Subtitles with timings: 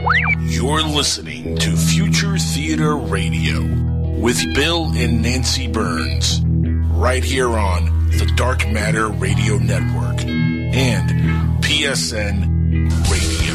[0.00, 3.60] You're listening to Future Theater Radio
[4.18, 6.40] with Bill and Nancy Birnes,
[6.98, 11.10] right here on the Dark Matter Radio Network and
[11.62, 13.54] PSN Radio.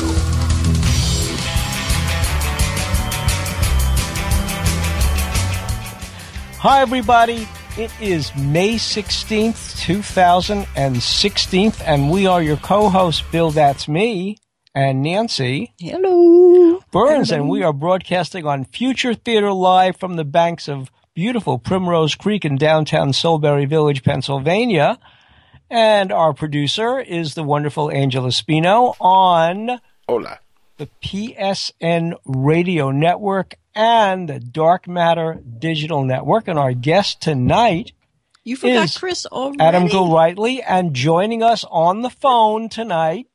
[6.60, 7.48] Hi, everybody.
[7.78, 14.38] It is May 16th, 2016, and we are your co hosts, Bill, that's me,
[14.76, 16.82] and Nancy Hello.
[16.92, 22.14] Birnes, and we are broadcasting on Future Theater Live from the banks of beautiful Primrose
[22.14, 25.00] Creek in downtown Soulbury Village, Pennsylvania.
[25.70, 30.40] And our producer is the wonderful Angela Spino on Hola.
[30.78, 36.48] the PSN Radio Network and the Dark Matter Digital Network.
[36.50, 37.94] And our guest tonight
[38.44, 39.60] You forgot Is Chris already.
[39.60, 43.28] Adam Gorightly, and joining us on the phone tonight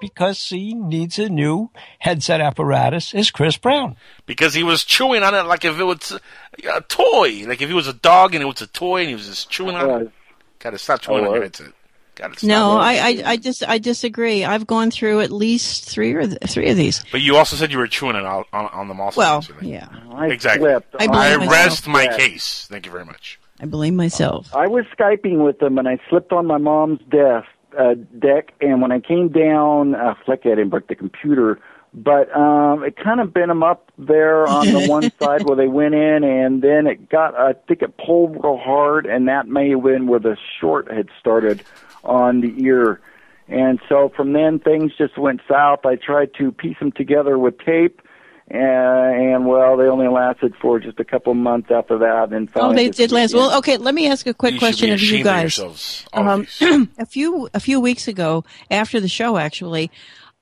[0.00, 3.96] because he needs a new headset apparatus is Chris Brown.
[4.26, 7.68] because he was chewing on it like if it was a, a toy, like if
[7.68, 10.02] he was a dog and it was a toy and he was just chewing on
[10.02, 10.12] it.
[10.58, 11.72] Gotta stop chewing on oh, uh, your headset.
[12.16, 12.48] Gotta stop.
[12.48, 14.44] No, I, I, I just, I disagree.
[14.44, 17.04] I've gone through at least three or th- three of these.
[17.12, 19.20] But you also said you were chewing it on, on, on them also.
[19.20, 19.66] Well, yesterday.
[19.68, 20.68] yeah, I Exactly.
[20.68, 20.96] slipped.
[20.98, 21.52] I I blame myself.
[21.52, 22.66] rest my case.
[22.68, 23.38] Thank you very much.
[23.60, 24.54] I blame myself.
[24.54, 27.46] I was skyping with them, and I slipped on my mom's desk
[27.76, 28.52] uh, deck.
[28.60, 31.58] And when I came down, uh, flick, I didn't break the computer,
[31.94, 35.68] but um, it kind of bent them up there on the one side where they
[35.68, 37.34] went in, and then it got.
[37.34, 41.08] I think it pulled real hard, and that may have been where the short had
[41.18, 41.62] started
[42.04, 43.00] on the ear.
[43.48, 45.86] And so from then things just went south.
[45.86, 48.02] I tried to piece them together with tape.
[48.50, 52.32] And, and well, they only lasted for just a couple months after that.
[52.32, 53.34] And Oh, they did last.
[53.34, 53.76] weekend- Well, okay.
[53.76, 55.42] Let me ask a quick you question should of you ashamed guys.
[55.58, 56.06] yourselves.
[56.14, 56.48] Um,
[56.98, 59.90] a few a few weeks ago, after the show, actually,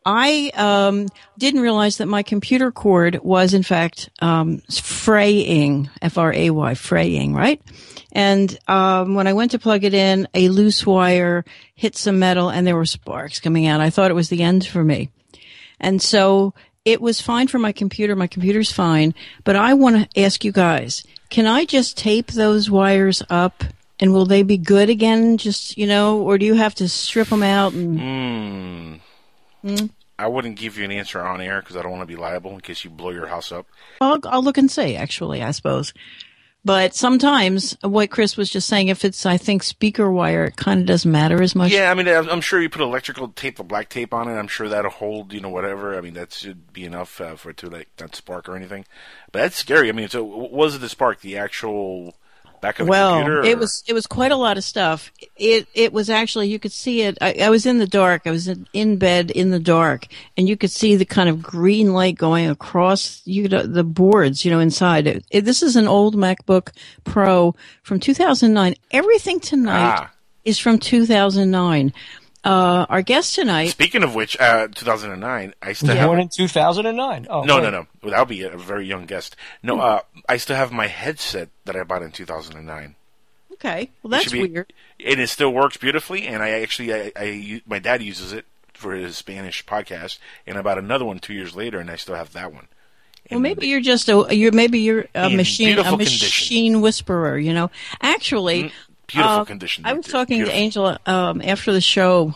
[0.04, 6.32] I um, didn't realize that my computer cord was in fact um, fraying, F R
[6.32, 7.60] A Y, fraying, right?
[8.12, 11.44] And um, when I went to plug it in, a loose wire
[11.74, 13.80] hit some metal, and there were sparks coming out.
[13.80, 15.10] I thought it was the end for me,
[15.80, 16.54] and so
[16.86, 18.16] it was fine for my computer.
[18.16, 19.14] My computer's fine,
[19.44, 23.62] but I want to ask you guys: Can I just tape those wires up?
[23.98, 25.36] And will they be good again?
[25.38, 27.72] Just you know, or do you have to strip them out?
[27.74, 29.00] And
[29.62, 29.86] Hmm.
[30.18, 32.52] I wouldn't give you an answer on air because I don't want to be liable
[32.52, 33.66] in case you blow your house up.
[34.00, 34.96] I'll, I'll look and see.
[34.96, 35.92] Actually, I suppose.
[36.66, 40.80] But sometimes, what Chris was just saying, if it's I think speaker wire, it kind
[40.80, 41.70] of doesn't matter as much.
[41.70, 44.32] Yeah, I mean, I'm sure you put electrical tape, the black tape on it.
[44.32, 45.96] I'm sure that'll hold, you know, whatever.
[45.96, 48.84] I mean, that should be enough uh, for it to like not spark or anything.
[49.30, 49.88] But that's scary.
[49.88, 52.16] I mean, so was it the spark, the actual
[52.60, 53.42] back of the Well, computer?
[53.44, 55.12] it was it was quite a lot of stuff.
[55.36, 57.16] It it was actually you could see it.
[57.20, 58.22] I, I was in the dark.
[58.26, 60.06] I was in, in bed in the dark,
[60.36, 64.44] and you could see the kind of green light going across you could, the boards.
[64.44, 65.06] You know, inside.
[65.06, 66.70] It, it- this is an old MacBook
[67.04, 68.74] Pro from 2009.
[68.90, 70.10] Everything tonight Ah.
[70.44, 71.92] is from 2009.
[72.46, 73.66] Uh, our guest tonight.
[73.68, 76.06] Speaking of which, uh, 2009, I still have.
[76.06, 77.26] Born in 2009.
[77.28, 77.62] Oh, No, wait.
[77.64, 77.86] no, no.
[78.02, 79.34] Well, that'll be a very young guest.
[79.64, 82.94] No, uh, I still have my headset that I bought in 2009.
[83.54, 84.72] Okay, well that's should be- weird.
[85.04, 86.26] And it still works beautifully.
[86.26, 90.56] And I actually, I, I u- my dad uses it for his Spanish podcast, and
[90.58, 92.68] I bought another one two years later, and I still have that one.
[93.30, 97.36] Well, maybe you're just a you're maybe you're a machine a beautiful machine whisperer.
[97.38, 97.70] You know,
[98.00, 98.72] actually, Mm,
[99.06, 99.84] beautiful uh, condition.
[99.86, 100.20] I was Beautiful.
[100.20, 102.34] talking to Angela um, after the show,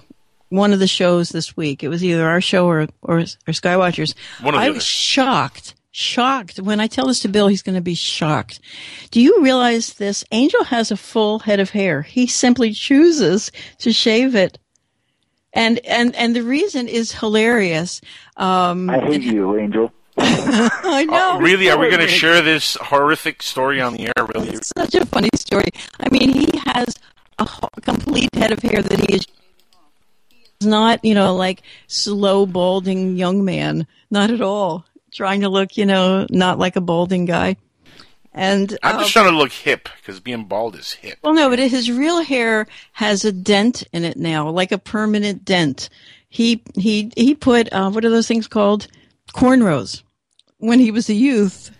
[0.48, 1.82] one of the shows this week.
[1.82, 4.14] It was either our show or or, or Skywatchers.
[4.40, 4.74] One or the I other.
[4.74, 6.58] was shocked, shocked.
[6.58, 8.60] When I tell this to Bill, he's going to be shocked.
[9.10, 10.24] Do you realize this?
[10.32, 12.02] Angel has a full head of hair.
[12.02, 14.58] He simply chooses to shave it.
[15.52, 18.00] And, and, and the reason is hilarious.
[18.36, 19.92] Um, I hate you, Angel.
[20.18, 21.36] I know.
[21.36, 24.26] Uh, really, are we going to share this horrific story on the air?
[24.34, 24.50] Really?
[24.50, 25.68] It's such a funny story.
[26.00, 26.94] I mean, he has
[27.38, 27.48] a
[27.82, 29.26] complete head of hair that he is
[30.28, 33.86] he's not, you know, like slow balding young man.
[34.10, 34.84] Not at all.
[35.12, 37.56] Trying to look, you know, not like a balding guy.
[38.32, 41.18] And I'm uh, just trying to look hip because being bald is hip.
[41.22, 45.44] well, no, but his real hair has a dent in it now, like a permanent
[45.44, 45.88] dent.
[46.28, 48.86] He he he put uh, what are those things called?
[49.32, 50.02] Cornrows
[50.58, 51.70] when he was a youth.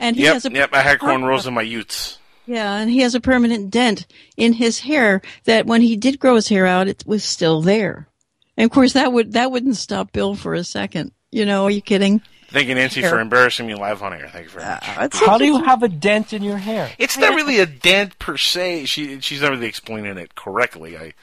[0.00, 0.70] And he Yep, has a yep.
[0.72, 2.18] I had cornrows in my youths.
[2.46, 6.34] Yeah, and he has a permanent dent in his hair that when he did grow
[6.34, 8.08] his hair out, it was still there.
[8.56, 11.12] And of course, that would that wouldn't stop Bill for a second.
[11.30, 12.20] You know, are you kidding?
[12.48, 14.28] Thank you, Nancy, for embarrassing me live on air.
[14.30, 14.82] Thank you very much.
[15.00, 16.90] It's How do you have a dent in your hair?
[16.98, 18.84] It's not really a dent per se.
[18.86, 20.98] She she's not really explaining it correctly.
[20.98, 21.14] I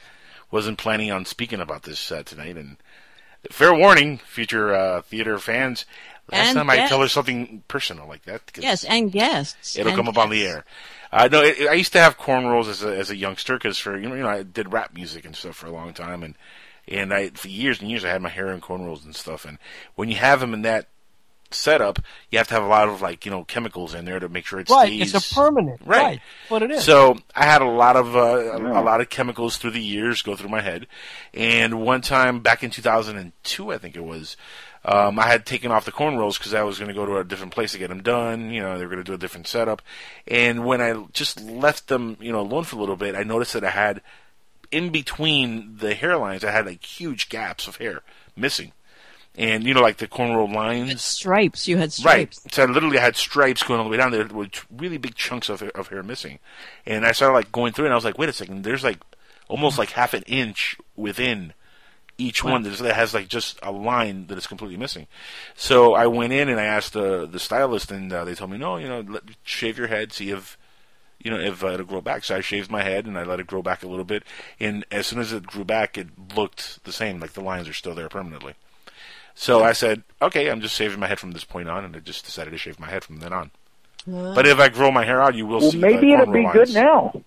[0.50, 2.78] wasn't planning on speaking about this uh, tonight, and
[3.50, 5.86] fair warning, future uh, theater fans.
[6.30, 8.42] Last And time I tell her something personal like that.
[8.56, 9.76] Yes, and guests.
[9.76, 10.64] it'll and come up on the air.
[11.12, 13.98] Uh, no, it, I used to have cornrows as a, as a youngster because for
[13.98, 16.36] you know, you know I did rap music and stuff for a long time, and
[16.86, 19.44] and I for years and years I had my hair in cornrows and stuff.
[19.44, 19.58] And
[19.96, 20.86] when you have them in that
[21.52, 21.98] setup,
[22.30, 24.46] you have to have a lot of like you know chemicals in there to make
[24.46, 25.14] sure it Right, stays.
[25.14, 25.80] it's a permanent.
[25.84, 26.02] Right.
[26.02, 26.84] Right, what it is.
[26.84, 30.22] So I had a lot of uh, a, a lot of chemicals through the years
[30.22, 30.86] go through my head,
[31.34, 34.36] and one time back in 2002, I think it was,
[34.84, 37.24] um, I had taken off the cornrows because I was going to go to a
[37.24, 38.50] different place to get them done.
[38.50, 39.82] You know, they were going to do a different setup,
[40.26, 43.52] and when I just left them, you know, alone for a little bit, I noticed
[43.54, 44.00] that I had
[44.72, 48.02] in between the hairlines, I had like huge gaps of hair
[48.36, 48.70] missing,
[49.36, 51.02] and you know, like the cornrow lines.
[51.02, 51.68] Stripes.
[51.68, 52.32] You had Right.
[52.32, 52.42] stripes.
[52.52, 55.48] So I literally had stripes going all the way down there with really big chunks
[55.48, 56.38] of, of hair missing.
[56.86, 58.84] And I started like going through it and I was like, wait a second, there's
[58.84, 58.98] like
[59.48, 61.52] almost like half an inch within
[62.18, 65.06] each one that that has like just a line that is completely missing.
[65.56, 68.58] So I went in and I asked the the stylist and uh, they told me,
[68.58, 70.58] no, you know, let, shave your head, see if
[71.22, 72.24] you know, if uh, it'll grow back.
[72.24, 74.22] So I shaved my head and I let it grow back a little bit.
[74.58, 77.74] And as soon as it grew back, it looked the same, like the lines are
[77.74, 78.54] still there permanently.
[79.40, 82.00] So I said, okay, I'm just shaving my head from this point on, and I
[82.00, 83.50] just decided to shave my head from then on.
[84.06, 85.78] But if I grow my hair out, you will Well, see.
[85.78, 86.52] maybe the it'll be lines.
[86.52, 87.22] good now.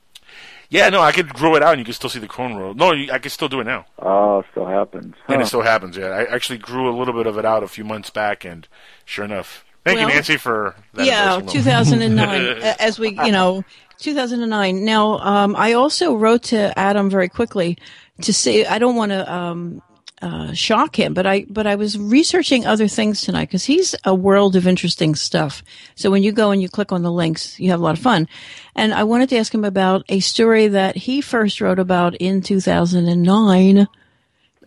[0.69, 2.75] Yeah, no, I could grow it out, and you can still see the cornrow.
[2.75, 5.15] No, you, I can still do it now, Oh, it still happens.
[5.27, 5.98] and it still happens.
[5.98, 8.68] Yeah, I actually grew a little bit of it out a few months back, and
[9.06, 11.07] sure enough, thank you, Nancy, for that.
[11.07, 12.42] yeah, 2009.
[12.80, 13.63] as we, you know,
[13.98, 14.86] 2009.
[14.86, 17.75] Now, um, I also wrote to Adam very quickly
[18.21, 19.81] to say I don't want to um,
[20.24, 24.16] uh, shock him, but I but I was researching other things tonight because he's a
[24.16, 25.62] world of interesting stuff.
[25.96, 28.02] So when you go and you click on the links, you have a lot of
[28.04, 28.28] fun.
[28.75, 32.42] And I wanted to ask him about a story that he first wrote about in
[32.42, 33.88] 2009.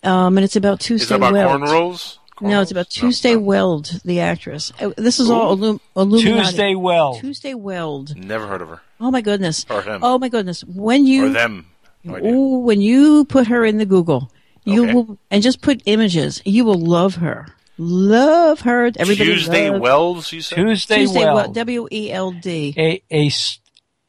[0.03, 1.62] Um, and it's about Is Tuesday that about Weld.
[1.62, 2.19] cornrows?
[2.41, 3.02] No, it's about Cornrows?
[3.02, 3.41] No, Tuesday no.
[3.41, 4.73] Weld, the actress.
[4.79, 6.43] Uh, This is all Illum- Illuminati.
[6.44, 7.19] Tuesday Weld.
[7.20, 8.14] Tuesday Weld.
[8.14, 9.64] Never heard of her Oh my goodness.
[9.70, 10.00] Or him.
[10.02, 10.62] Oh my goodness.
[10.64, 11.67] When you or them.
[12.05, 12.31] No idea.
[12.32, 14.31] Ooh, when you put her in the Google,
[14.66, 14.92] you Okay.
[14.94, 17.46] will and just put images, you will love her.
[17.78, 18.90] Love her.
[18.96, 20.56] Everybody Tuesday loves- Wells, you said.
[20.56, 21.34] Tuesday, Tuesday Well.
[21.36, 21.54] Weld.
[21.54, 22.74] W E L D.
[22.76, 23.58] a, a, s-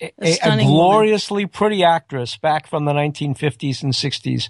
[0.02, 4.48] a- a- a stunning gloriously pretty actress back from the 1950s and 60s.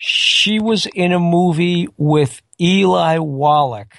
[0.00, 3.94] She was in a movie with Eli Wallach.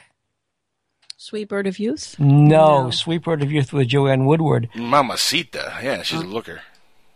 [1.18, 2.16] Sweet Bird of Youth.
[2.18, 2.90] No, No.
[2.92, 4.70] Sweet Bird of Youth with Joanne Woodward.
[4.74, 5.78] Mamacita.
[5.84, 6.62] Yeah, she's a looker.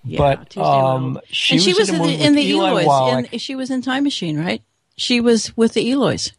[0.05, 3.29] Yeah, but um, she, and she was, was in, in, the, in the Eloys.
[3.31, 4.61] In, she was in Time Machine, right?
[4.97, 6.33] She was with the Eloys.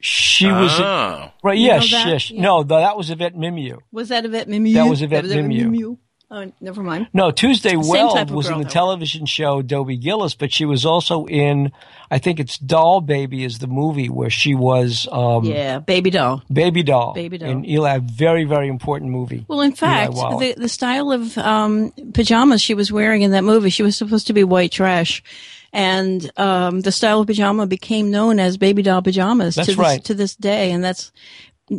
[0.00, 1.30] she was Oh.
[1.42, 1.58] right.
[1.58, 2.30] You Yes, know yes.
[2.30, 2.40] Yeah.
[2.40, 3.78] No, that was Yvette Mimieux.
[3.92, 4.74] Was that Yvette Mimieux?
[4.74, 5.64] That was Yvette Mimieux.
[5.70, 5.98] Mimieux.
[6.32, 7.08] Oh, never mind.
[7.12, 8.70] No, Tuesday Weld was girl, in the though.
[8.70, 11.72] television show Dobie Gillis, but she was also in,
[12.08, 16.44] I think it's Doll Baby is the movie where she was um, Yeah, Baby Doll.
[16.52, 17.14] Baby Doll.
[17.14, 17.50] Baby Doll.
[17.50, 19.44] In Eli, very, very important movie.
[19.48, 23.70] Well, in fact, the, the style of um, pajamas she was wearing in that movie,
[23.70, 25.24] she was supposed to be white trash.
[25.72, 29.78] And um, the style of pajama became known as baby doll pajamas That's to, this,
[29.78, 30.04] right.
[30.04, 30.72] to this day.
[30.72, 31.12] And that's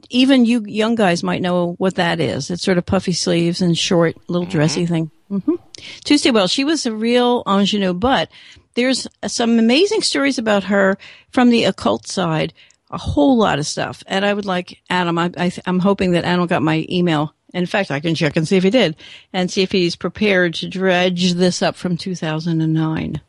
[0.09, 2.49] even you young guys might know what that is.
[2.49, 5.11] It's sort of puffy sleeves and short, little dressy thing.
[5.29, 5.55] hmm
[6.03, 8.29] Tuesday Well, she was a real ingenue, but
[8.75, 10.97] there's some amazing stories about her
[11.31, 12.53] from the occult side.
[12.89, 15.17] A whole lot of stuff, and I would like Adam.
[15.17, 17.33] I, I, I'm hoping that Adam got my email.
[17.53, 18.97] In fact, I can check and see if he did,
[19.31, 23.21] and see if he's prepared to dredge this up from 2009.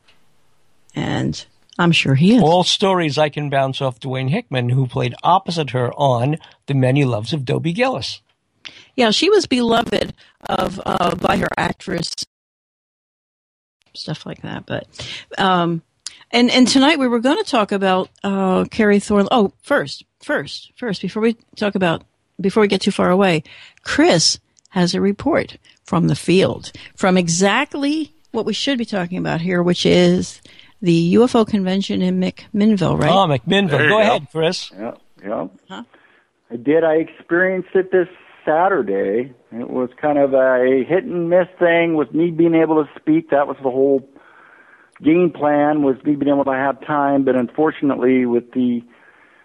[0.95, 1.47] And
[1.79, 2.43] I'm sure he is.
[2.43, 6.37] All stories I can bounce off Dwayne Hickman, who played opposite her on
[6.67, 8.21] The Many Loves of Dobie Gillis.
[8.95, 10.15] Yeah, she was beloved
[10.47, 12.15] of uh, by her actress,
[13.95, 14.67] stuff like that.
[14.67, 14.87] But
[15.39, 15.83] um,
[16.31, 19.29] and and tonight we were going to talk about uh, Carrie Thorne.
[19.31, 22.05] Oh, first, first, first, before we talk about
[22.41, 23.43] before we get too far away,
[23.83, 24.39] Chris
[24.71, 29.63] has a report from the field from exactly what we should be talking about here,
[29.63, 30.41] which is
[30.83, 33.11] the UFO convention in McMinnville, right?
[33.11, 33.71] Oh, McMinnville.
[33.71, 34.01] Go go.
[34.01, 34.71] ahead, Chris.
[34.73, 35.47] Yeah, yeah.
[35.69, 35.85] Huh?
[36.51, 36.85] I did.
[36.85, 38.09] I experienced it this
[38.45, 39.33] Saturday.
[39.53, 43.31] It was kind of a hit and miss thing with me being able to speak.
[43.31, 44.07] That was the whole
[45.03, 47.25] game plan was me being able to have time.
[47.25, 48.83] But unfortunately, with the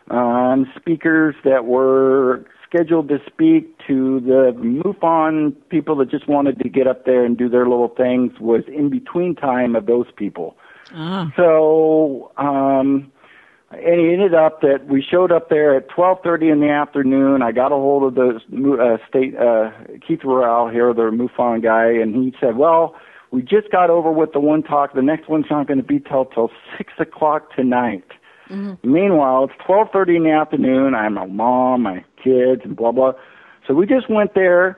[0.10, 6.70] um, speakers that were scheduled to speak to the MUFON people that just wanted to
[6.70, 10.58] get up there and do their little things was in between time of those people.
[10.94, 13.12] Ah, So, um,
[13.72, 17.41] and it ended up that we showed up there at 12:30 in the afternoon.
[17.41, 18.39] I got a hold of the
[18.79, 19.72] uh, state uh,
[20.06, 22.96] Keith Royale here, the MUFON guy, and he said, "Well,
[23.32, 24.94] we just got over with the one talk.
[24.94, 28.06] The next one's not going to be till till six o'clock tonight."
[28.84, 30.96] Meanwhile, it's 12:30 in the afternoon.
[30.96, 33.13] I'm my mom, my kids, and blah blah.
[33.67, 34.77] So we just went there,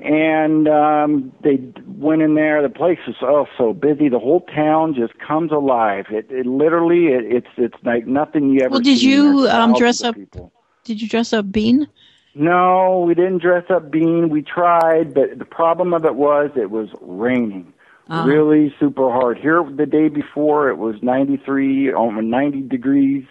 [0.00, 2.62] and um, they went in there.
[2.62, 4.08] The place is oh so busy.
[4.08, 6.06] The whole town just comes alive.
[6.10, 8.72] It, it literally, it, it's it's like nothing you ever.
[8.72, 10.52] Well, did you, um, dress up- People.
[10.84, 11.86] Did you dress up Bean?
[12.34, 14.30] No, we didn't dress up Bean.
[14.30, 17.72] We tried, but the problem of it was it was raining.
[18.08, 18.24] Ah.
[18.24, 19.38] Really super hard.
[19.38, 23.24] Here the day before it was 93, almost 90 degrees,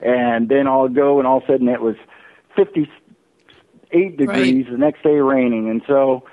[0.00, 1.96] and then I'll go and all of a sudden it was
[3.90, 4.66] 58 degrees.
[4.70, 6.24] The next day raining, and so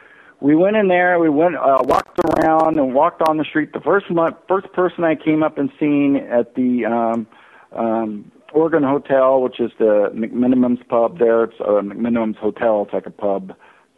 [0.41, 1.19] we went in there.
[1.19, 3.73] We went uh, walked around and walked on the street.
[3.73, 7.27] The first month, first person I came up and seen at the um,
[7.71, 11.45] um, Oregon Hotel, which is the McMenamin's pub there.
[11.45, 12.83] It's uh, McMenamin's Hotel.
[12.83, 13.53] It's like a pub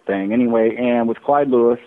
[0.05, 0.33] thing.
[0.33, 1.79] Anyway, and with Clyde Lewis,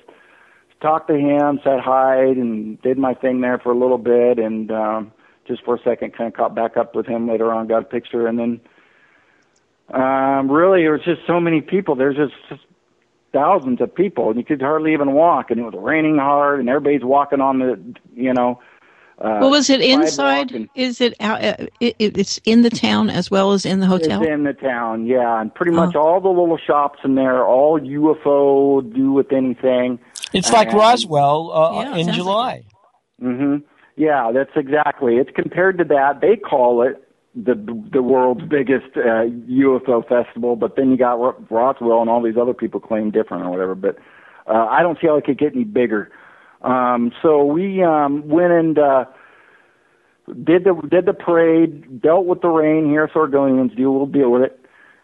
[0.80, 4.70] talked to him, said hi, and did my thing there for a little bit, and
[4.70, 5.12] um,
[5.46, 7.86] just for a second, kind of caught back up with him later on, got a
[7.86, 8.60] picture, and then
[9.92, 11.94] um, really there was just so many people.
[11.94, 12.62] There's just, just
[13.32, 16.68] thousands of people, and you could hardly even walk, and it was raining hard, and
[16.68, 17.80] everybody's walking on the,
[18.14, 18.61] you know.
[19.18, 20.50] Uh, well, was it inside?
[20.52, 21.44] and- Is it out?
[21.44, 24.23] Uh, it, it's in the town as well as in the hotel.
[24.23, 27.78] It's in the town, yeah, and pretty much all the little shops in there, all
[27.78, 29.99] UFO do with anything.
[30.32, 32.64] It's like Roswell uh, Yeah, it in sounds July.
[33.20, 33.56] hmm
[33.97, 35.16] Yeah, that's exactly.
[35.16, 36.20] It's compared to that.
[36.23, 37.54] They call it the
[37.92, 42.37] the world's biggest uh, UFO festival, but then you got Ro- Roswell and all these
[42.40, 43.75] other people claim different or whatever.
[43.75, 43.99] But
[44.46, 46.10] uh, I don't see how it could get any bigger.
[46.62, 49.04] Um, so we um, went and uh,
[50.26, 53.90] did the did the parade, dealt with the rain here, Oregonians do.
[53.90, 54.60] We'll deal with it,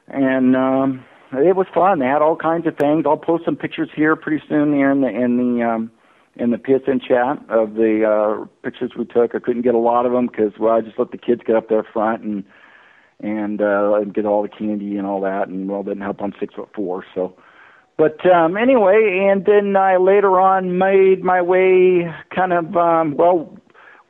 [0.08, 2.00] and um, it was fun.
[2.00, 3.04] They had all kinds of things.
[3.06, 5.90] I'll post some pictures here pretty soon here in the in the um,
[6.36, 9.34] in the PSN chat of the uh, pictures we took.
[9.34, 11.56] I couldn't get a lot of them because well, I just let the kids get
[11.56, 12.44] up there front and
[13.20, 16.20] and uh, and get all the candy and all that, and well, didn't help.
[16.20, 17.34] I'm six foot four, so.
[17.98, 23.56] But um, anyway, and then I later on made my way kind of um, well.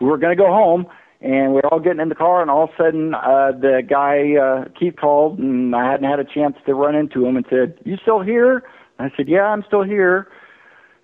[0.01, 0.87] We were going to go home,
[1.21, 3.81] and we are all getting in the car, and all of a sudden, uh, the
[3.89, 7.47] guy uh, Keith called, and I hadn't had a chance to run into him, and
[7.49, 8.65] said, "You still here?"
[8.99, 10.29] I said, "Yeah, I'm still here."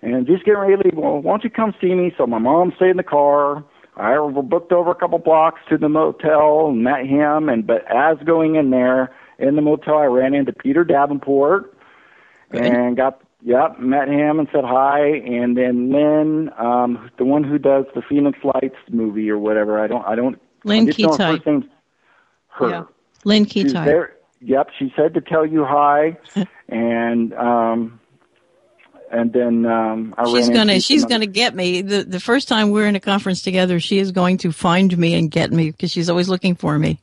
[0.03, 0.97] And just getting ready to leave.
[0.97, 2.13] Well, why don't you come see me?
[2.17, 3.63] So my mom stayed in the car.
[3.95, 7.47] I booked over a couple blocks to the motel and met him.
[7.47, 11.73] And but as going in there in the motel, I ran into Peter Davenport
[12.51, 14.99] and got yep met him and said hi.
[15.05, 19.81] And then Lynn, um, the one who does the Phoenix Lights movie or whatever.
[19.81, 20.41] I don't I don't.
[20.65, 21.63] Lynn I her
[22.49, 22.69] her.
[22.69, 22.83] Yeah.
[23.23, 23.73] Lynn She's
[24.45, 26.17] Yep, she said to tell you hi,
[26.67, 28.01] and um,
[29.13, 31.81] and then um, I She's ran gonna into she's some gonna get me.
[31.81, 35.13] The the first time we're in a conference together, she is going to find me
[35.13, 36.99] and get me because she's always looking for me.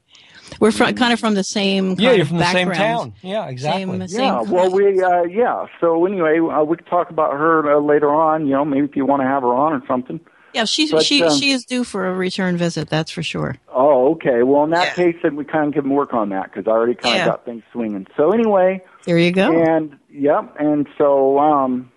[0.58, 3.12] We're fr- kind of from the same kind Yeah, you're of from the same background.
[3.22, 3.30] town.
[3.30, 3.84] Yeah, exactly.
[4.08, 5.66] Same, Yeah, same well, we uh, yeah.
[5.80, 8.46] So anyway, uh, we could talk about her uh, later on.
[8.46, 10.18] You know, maybe if you want to have her on or something.
[10.52, 12.88] yeah, she's but, she um, she is due for a return visit.
[12.90, 13.56] That's for sure.
[13.72, 14.42] Oh, okay.
[14.42, 15.12] Well, in that Yeah.
[15.12, 17.24] case, then we kind of can work on that because I already kind of Yeah.
[17.26, 18.08] got things swinging.
[18.16, 19.52] So anyway, There you go.
[19.52, 21.89] and yep, and so um,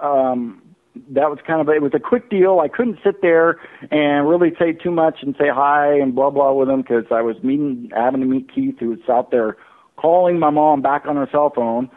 [0.00, 0.62] um,
[1.10, 2.60] that was kind of it was a quick deal.
[2.60, 3.60] I couldn't sit there
[3.90, 7.22] and really say too much and say hi and blah blah with him because I
[7.22, 9.56] was meeting having to meet Keith who was out there
[9.96, 11.90] calling my mom back on her cell phone,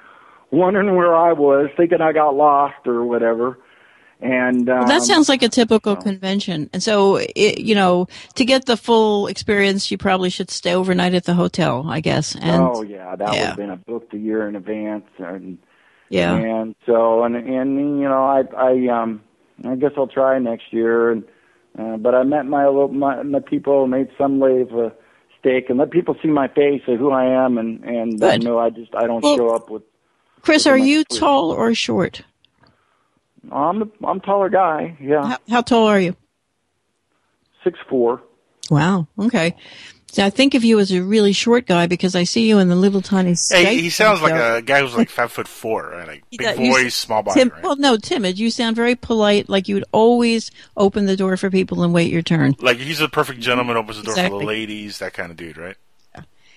[0.51, 3.59] wondering where I was, thinking I got lost or whatever.
[4.19, 6.71] And um, Well, that sounds like a typical convention.
[6.73, 11.13] And so, it, you know, to get the full experience, you probably should stay overnight
[11.13, 12.33] at the hotel, I guess.
[12.33, 15.59] And oh yeah, that would have been a booked a year in advance and.
[16.09, 19.21] Yeah, And so, and and you know, I I um
[19.65, 21.11] I guess I'll try next year.
[21.11, 21.23] And
[21.77, 24.93] uh, but I met my little my, my people, made some leave a
[25.39, 28.43] steak, and let people see my face of who I am, and and Good.
[28.43, 29.83] you know, I just I don't Well- show up with.
[30.41, 32.21] Chris, at are you tall or short?
[33.51, 36.15] I'm a, I'm a taller guy, yeah, How, how tall are you?
[37.63, 38.21] six four.
[38.69, 39.07] Wow.
[39.19, 39.55] Okay.
[40.09, 42.69] So I think of you as a really short guy because I see you in
[42.69, 43.31] the little tiny.
[43.31, 44.55] Hey, Skype he sounds like video.
[44.55, 46.07] a guy who's like five foot four, right?
[46.07, 47.61] Like big does- voice, s- small body, Tim, right?
[47.63, 48.39] Well, no, timid.
[48.39, 52.11] You sound very polite, like you would always open the door for people and wait
[52.11, 52.55] your turn.
[52.59, 55.57] Like he's a perfect gentleman, opens the door for the ladies, that kind of dude,
[55.57, 55.75] right?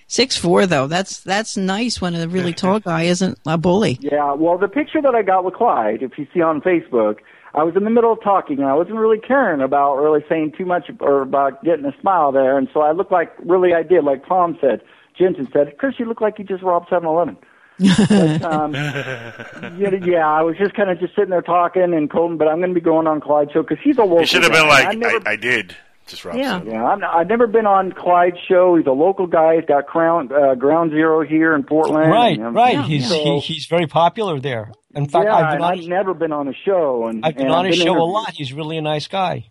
[0.07, 0.87] Six four though.
[0.87, 3.97] That's that's nice when a really tall guy isn't a bully.
[4.01, 7.17] Yeah, well, the picture that I got with Clyde, if you see on Facebook,
[7.53, 10.53] I was in the middle of talking and I wasn't really caring about really saying
[10.57, 13.83] too much or about getting a smile there, and so I looked like really I
[13.83, 14.81] did, like Tom said.
[15.17, 17.37] Jensen said, "Chris, you look like you just robbed 7-Eleven."
[17.81, 18.73] but, um,
[19.77, 22.59] yeah, yeah, I was just kind of just sitting there talking and Colton, but I'm
[22.59, 24.19] going to be going on Clyde's show because he's a local.
[24.19, 25.75] He should have been like, I never, I, I did.
[26.11, 26.59] Just Rob Yeah.
[26.59, 26.67] said.
[26.67, 28.75] Yeah, I'm, I've never been on Clyde's show.
[28.75, 29.55] He's a local guy.
[29.55, 32.11] He's got crown, uh, Ground Zero here in Portland.
[32.11, 32.73] Right, and, um, right.
[32.75, 33.17] Yeah, he's yeah.
[33.17, 34.71] he, he's very popular there.
[34.93, 37.35] In fact, yeah, I've been and on I've never been on a show, and I've
[37.35, 38.33] been and on his been show a lot.
[38.33, 39.49] He's really a nice guy.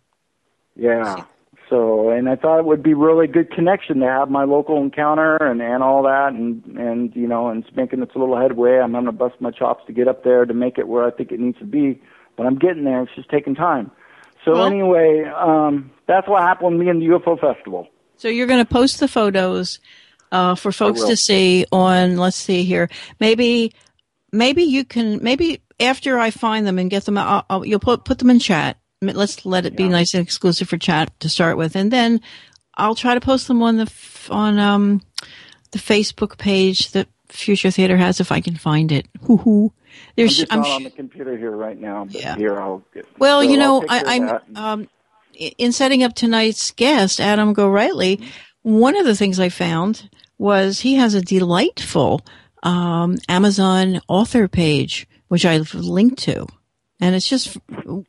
[0.76, 1.24] Yeah.
[1.70, 5.36] So, and I thought it would be really good connection to have my local encounter
[5.36, 8.78] and and all that, and and you know, and it's making its a little headway.
[8.78, 11.10] I'm having to bust my chops to get up there to make it where I
[11.10, 12.02] think it needs to be,
[12.36, 13.02] but I'm getting there.
[13.02, 13.92] It's just taking time.
[14.44, 17.88] So Well- anyway, um, that's what happened with me in the UFO festival.
[18.16, 19.78] So you're going to post the photos
[20.32, 22.16] uh, for folks to see on.
[22.16, 22.88] Let's see here.
[23.18, 23.72] Maybe,
[24.32, 25.22] maybe you can.
[25.22, 28.38] Maybe after I find them and get them, I'll, I'll, you'll put put them in
[28.38, 28.76] chat.
[29.02, 32.20] Let's let it be nice and exclusive for chat to start with, and then
[32.74, 35.00] I'll try to post them on the f- on um
[35.70, 39.06] the Facebook page that Future Theater has if I can find it.
[39.22, 39.72] Hoo hoo.
[39.90, 42.36] I'm There's, just I'm not on the computer here right now, but Yeah.
[42.36, 43.06] here I'll get.
[43.18, 44.88] Well, so you know, I, I'm um,
[45.34, 48.22] in setting up tonight's guest, Adam Gorightly.
[48.62, 52.20] One of the things I found was he has a delightful
[52.62, 56.46] um, Amazon author page, which I've linked to,
[57.00, 57.56] and it's just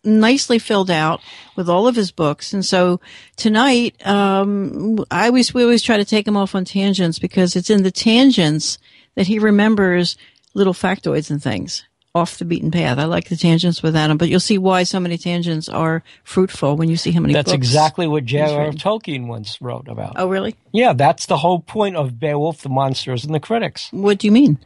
[0.03, 1.21] nicely filled out
[1.55, 2.53] with all of his books.
[2.53, 2.99] And so
[3.37, 7.69] tonight, um, I always we always try to take him off on tangents because it's
[7.69, 8.77] in the tangents
[9.15, 10.17] that he remembers
[10.53, 12.97] little factoids and things off the beaten path.
[12.97, 16.75] I like the tangents with Adam, but you'll see why so many tangents are fruitful
[16.75, 18.71] when you see how many That's books exactly what J.R.R.
[18.73, 20.13] Tolkien once wrote about.
[20.17, 20.55] Oh, really?
[20.73, 23.87] Yeah, that's the whole point of Beowulf, the monsters, and the critics.
[23.91, 24.57] What do you mean?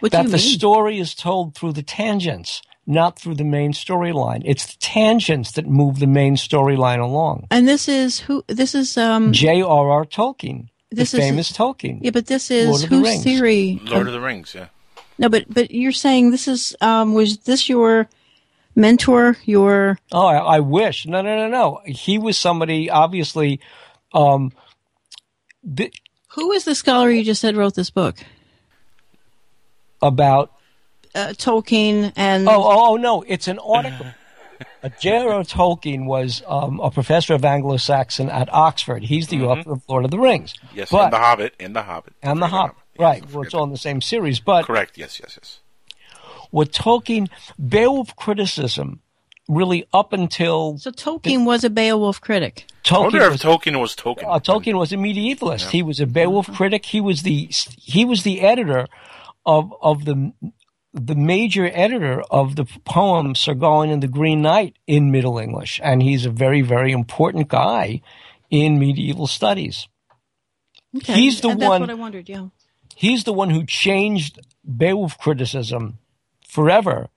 [0.00, 0.30] What do you mean?
[0.30, 0.56] that you the mean?
[0.58, 4.40] story is told through the tangents, not through the main storyline.
[4.46, 7.48] It's the tangents that move the main storyline along.
[7.50, 8.42] and this is who?
[8.46, 9.30] This is um.
[9.34, 10.06] J.R.R.
[10.06, 11.98] Tolkien, This the is- famous Tolkien.
[12.00, 13.78] Yeah, but this is of the whose theory?
[13.84, 14.68] Lord of the Rings, yeah.
[15.18, 17.14] No, but but you're saying this is um.
[17.14, 18.08] Was this your
[18.74, 19.36] mentor?
[19.44, 21.06] Your Oh, I, I wish.
[21.06, 21.80] No, no, no, no.
[21.86, 23.60] He was somebody, obviously.
[24.12, 24.52] Um,
[25.76, 28.16] th- who is the scholar you just said wrote this book?
[30.02, 30.52] about
[31.14, 33.22] Uh, Tolkien and Oh, oh, oh no!
[33.26, 34.06] It's an article.
[34.82, 35.42] Uh, J.R.R.
[35.44, 39.02] Tolkien was um, a professor of Anglo-Saxon at Oxford.
[39.02, 40.54] He's the author of Lord of the Rings.
[40.74, 42.12] Yes, but, and the Hobbit, and the Hobbit.
[42.22, 42.76] and the Hobbit.
[42.98, 43.22] Yes, Right.
[43.22, 44.40] don't Well, it's all in the same series.
[44.40, 44.64] But.
[44.66, 44.96] Correct.
[44.98, 45.60] Yes, yes, yes.
[46.50, 47.28] what Tolkien,
[47.58, 49.00] Beowulf criticism,
[49.48, 52.66] really up until so Tolkien was a Beowulf critic.
[52.90, 54.24] I wonder Tolkien if was, Tolkien was Tolkien.
[54.26, 55.70] uh, Tolkien was a medievalist.
[55.70, 56.86] He was a Beowulf critic.
[56.86, 58.86] He was the he was the editor
[59.44, 60.32] of of the
[60.92, 65.80] the major editor of the poem Sir Gawain and the Green Knight in Middle English,
[65.82, 68.00] and he's a very very important guy
[68.50, 69.88] in medieval studies.
[70.96, 71.14] Okay.
[71.14, 72.28] He's the And That's one- what I wondered.
[72.28, 72.46] Yeah.
[72.94, 75.98] He's the one who changed Beowulf criticism
[76.48, 77.08] forever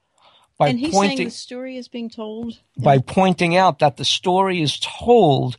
[0.58, 2.60] by and he's saying pointing the story is being told.
[2.78, 5.58] by pointing out that the story is told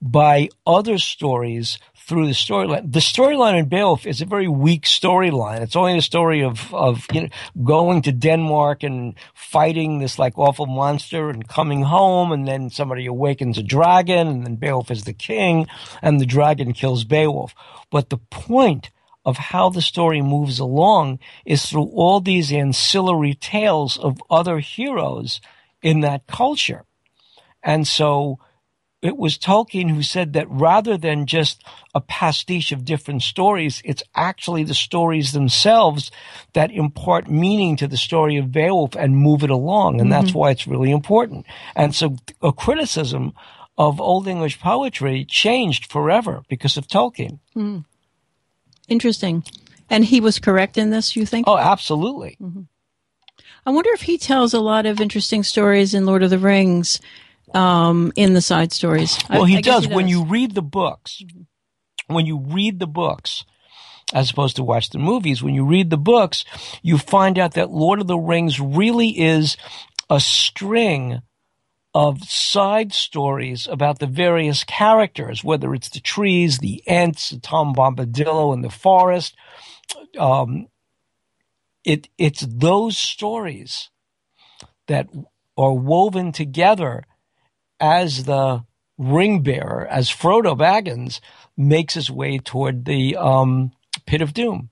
[0.00, 2.92] by other stories through the storyline.
[2.92, 5.62] The storyline in Beowulf is a very weak storyline.
[5.62, 7.28] It's only a story of, of, you know,
[7.64, 13.06] going to Denmark and fighting this like awful monster and coming home and then somebody
[13.06, 15.66] awakens a dragon and then Beowulf is the king
[16.02, 17.54] and the dragon kills Beowulf.
[17.90, 18.90] But the point
[19.24, 25.40] of how the story moves along is through all these ancillary tales of other heroes
[25.82, 26.84] in that culture.
[27.62, 28.38] And so
[29.04, 31.62] it was Tolkien who said that rather than just
[31.94, 36.10] a pastiche of different stories, it's actually the stories themselves
[36.54, 40.00] that impart meaning to the story of Beowulf and move it along.
[40.00, 40.38] And that's mm-hmm.
[40.38, 41.44] why it's really important.
[41.76, 43.34] And so a criticism
[43.76, 47.40] of Old English poetry changed forever because of Tolkien.
[47.54, 47.84] Mm.
[48.88, 49.44] Interesting.
[49.90, 51.46] And he was correct in this, you think?
[51.46, 52.38] Oh, absolutely.
[53.66, 57.00] I wonder if he tells a lot of interesting stories in Lord of the Rings
[57.54, 59.18] um, in the side stories.
[59.28, 59.88] I- Well, he I guess does.
[59.88, 61.22] When you read the books,
[62.06, 63.44] when you read the books,
[64.12, 66.44] as opposed to watch the movies, when you read the books,
[66.82, 69.56] you find out that Lord of the Rings really is
[70.10, 71.22] a string
[71.94, 78.52] of side stories about the various characters, whether it's the trees, the Ents, Tom Bombadillo
[78.52, 79.36] in the forest.
[80.18, 80.66] Um,
[81.84, 83.90] it it's those stories
[84.88, 85.08] that
[85.56, 87.04] are woven together
[87.78, 88.64] as the
[88.98, 91.20] ring bearer, as Frodo Baggins
[91.56, 93.72] makes his way toward the um,
[94.06, 94.70] pit of doom.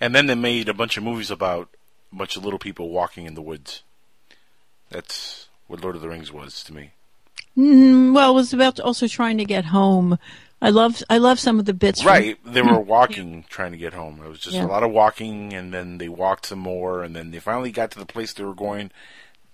[0.00, 1.68] And then they made a bunch of movies about
[2.12, 3.82] a bunch of little people walking in the woods.
[4.90, 6.90] That's what Lord of the Rings was to me.
[7.56, 10.18] Mm, well, it was about also trying to get home.
[10.60, 12.02] I love I love some of the bits.
[12.02, 14.20] from- Right, they were walking trying to get home.
[14.24, 14.64] It was just Yeah.
[14.64, 17.90] a lot of walking, and then they walked some more, and then they finally got
[17.92, 18.90] to the place they were going.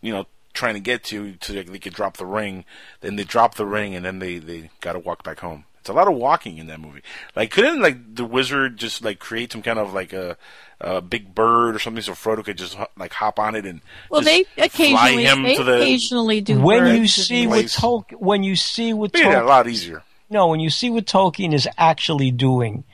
[0.03, 2.65] You know, trying to get to so they could drop the ring.
[3.01, 5.65] Then they dropped the ring, and then they they got to walk back home.
[5.81, 7.03] It's a lot of walking in that movie.
[7.35, 10.37] Like, couldn't like the wizard just like create some kind of like a,
[10.81, 14.21] a big bird or something so Frodo could just like hop on it and Well,
[14.21, 17.61] just they fly occasionally him they to the occasionally do when you see and- what
[17.61, 17.77] Place.
[17.77, 20.03] Tolkien, when you see what made it a lot easier.
[20.31, 22.85] no, when you see what Tolkien is actually doing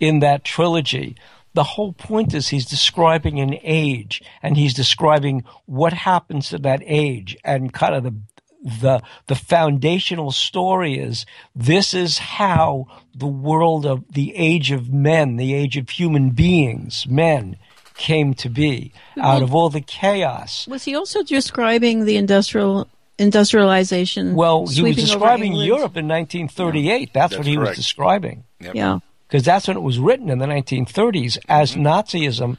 [0.00, 1.14] in that trilogy,
[1.54, 6.82] the whole point is he's describing an age and he's describing what happens to that
[6.84, 8.14] age and kind of the
[8.62, 15.36] the the foundational story is this is how the world of the age of men,
[15.36, 17.56] the age of human beings, men
[17.96, 20.66] came to be out of all the chaos.
[20.68, 24.34] Was he also describing the industrial industrialization?
[24.34, 27.12] Well, he was describing Europe in 1938.
[27.12, 28.44] That's, what That's he was describing.
[28.60, 28.74] Yep.
[28.74, 28.98] Yeah.
[29.28, 31.86] because that's when it was written in the 1930s as Mm-hmm.
[31.86, 32.56] Nazism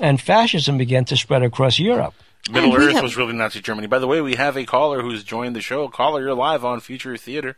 [0.00, 2.14] and fascism began to spread across Europe.
[2.50, 3.86] Middle And Earth have- was really Nazi Germany.
[3.86, 5.88] By the way, we have a caller who's joined the show.
[5.88, 7.56] Caller, you're live on Future Theater.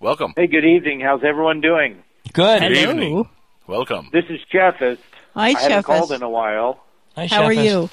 [0.00, 0.34] Welcome.
[0.36, 1.00] Hey, good evening.
[1.00, 2.02] How's everyone doing?
[2.32, 2.60] Good.
[2.60, 2.90] Good Hello.
[2.90, 3.28] evening.
[3.68, 4.08] Welcome.
[4.12, 4.98] This is Jeffus.
[5.34, 6.84] Hi, I haven't called in a while.
[7.14, 7.88] Hi, How are you?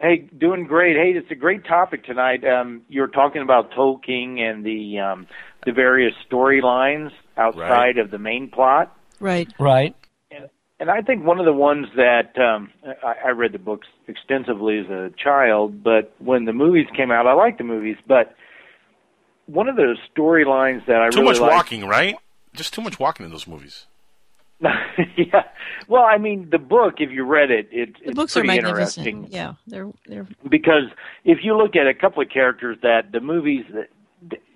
[0.00, 0.96] Hey, doing great.
[0.96, 2.44] Hey, it's a great topic tonight.
[2.46, 5.26] Um, you're talking about Tolkien and the um,
[5.66, 7.98] the various storylines outside Right.
[7.98, 8.96] of the main plot.
[9.20, 9.48] Right.
[9.58, 9.94] Right.
[10.82, 12.70] And I think one of the ones that um,
[13.04, 17.24] I, I read the books extensively as a child, but when the movies came out,
[17.28, 17.96] I liked the movies.
[18.08, 18.34] But
[19.46, 22.16] one of the storylines that I Too really much liked- walking, right?
[22.52, 23.86] Just too much walking in those movies.
[25.16, 25.44] yeah.
[25.86, 28.60] Well, I mean, the book, if you read it, it The it's books are pretty
[28.60, 29.06] magnificent.
[29.06, 29.32] interesting.
[29.32, 30.84] Yeah, they're they're because
[31.24, 33.88] if you look at a couple of characters that the movies that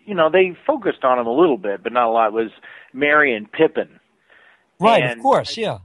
[0.05, 2.51] you know they focused on them a little bit but not a lot was
[2.93, 3.99] Merry and Pippin
[4.79, 5.05] Right.
[5.11, 5.57] of course.
[5.57, 5.79] Yeah.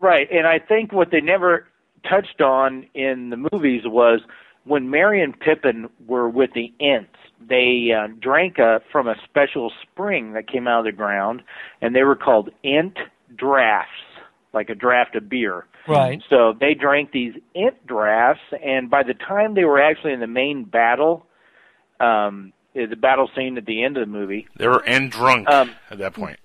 [0.00, 1.66] Right and I think what they never
[2.08, 4.20] touched on in the movies was
[4.64, 7.10] when Merry and Pippin were with the Ents
[7.48, 11.42] they uh, drank uh, from a special spring that came out of the ground
[11.80, 12.96] and they were called Ent
[13.36, 13.90] drafts
[14.52, 16.20] like a draft of beer Right.
[16.28, 20.26] so they drank these Ent drafts, and by the time they were actually in the
[20.26, 21.24] main battle,
[22.00, 25.70] um, the battle scene at the end of the movie, They were and drunk Um,
[25.90, 26.38] at that point.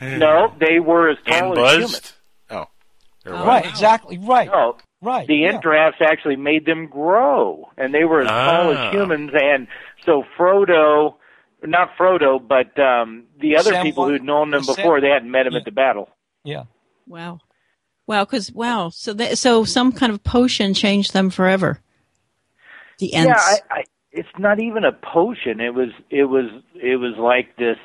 [0.00, 1.92] no, they were as And tall as humans.
[1.92, 2.12] buzzed.
[2.16, 2.19] Oh,
[3.24, 3.64] They Oh, Right.
[3.64, 3.70] wow.
[3.70, 4.18] Exactly.
[4.18, 4.48] Right.
[4.50, 5.26] No, Right.
[5.26, 5.48] the yeah.
[5.48, 8.88] Ent drafts actually made them grow, and they were as tall Ah.
[8.88, 9.30] as humans.
[9.34, 9.66] And
[10.06, 11.16] so Frodo,
[11.62, 15.30] not Frodo, but um, the other Sam people who'd known them Sam- before, they hadn't
[15.30, 15.58] met him Yeah.
[15.58, 16.08] at the battle.
[16.44, 16.64] Yeah.
[17.06, 17.40] wow,
[18.06, 18.24] wow.
[18.24, 21.80] Because wow, so that, so some kind of potion changed them forever.
[22.98, 23.28] The Ents.
[23.28, 23.34] Yeah,
[23.70, 25.60] I, I, it's not even a potion.
[25.60, 27.76] It was it was it was like this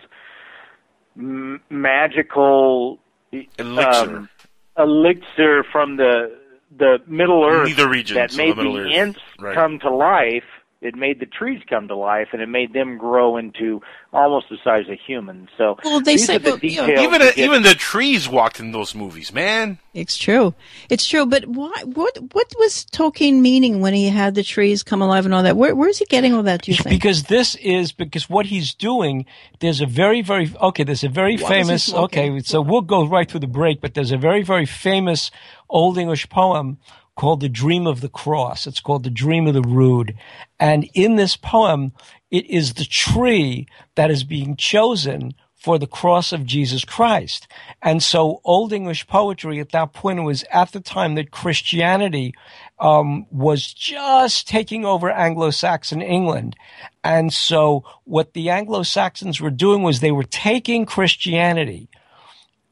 [1.18, 3.00] m- magical
[3.32, 4.18] elixir.
[4.18, 4.30] um,
[4.78, 6.38] elixir from the
[6.78, 8.92] the Middle Earth regions that made the Earth.
[8.92, 9.56] Ents Right.
[9.56, 10.44] come to life.
[10.86, 13.82] It made the trees come to life, and it made them grow into
[14.14, 15.50] almost the size of humans.
[15.58, 17.74] So Well, they these say- are the well, you know, even that get- even the
[17.76, 19.80] trees walked in those movies, man.
[19.94, 20.54] It's true.
[20.90, 21.26] It's true.
[21.26, 25.34] But why, what what was Tolkien meaning when he had the trees come alive and
[25.34, 25.58] all that?
[25.58, 26.62] Where, where's he getting all that?
[26.64, 26.90] Do you think?
[26.90, 29.26] Because this is because what he's doing.
[29.60, 30.84] There's a very very okay.
[30.84, 31.94] There's a very What is he famous.
[31.94, 33.82] Okay, so we'll go right through the break.
[33.82, 35.32] But there's a very very famous
[35.70, 36.78] Old English poem
[37.16, 40.16] called "The Dream of the Cross." It's called "The Dream of the Rood,"
[40.60, 41.94] and in this poem,
[42.32, 45.34] it is the tree that is being chosen
[45.66, 47.48] for the cross of Jesus Christ.
[47.82, 52.36] And so Old English poetry at that point was at the time that Christianity
[52.78, 56.56] um, was just taking over Anglo-Saxon England.
[57.04, 61.90] And so what the Anglo-Saxons were doing was they were taking Christianity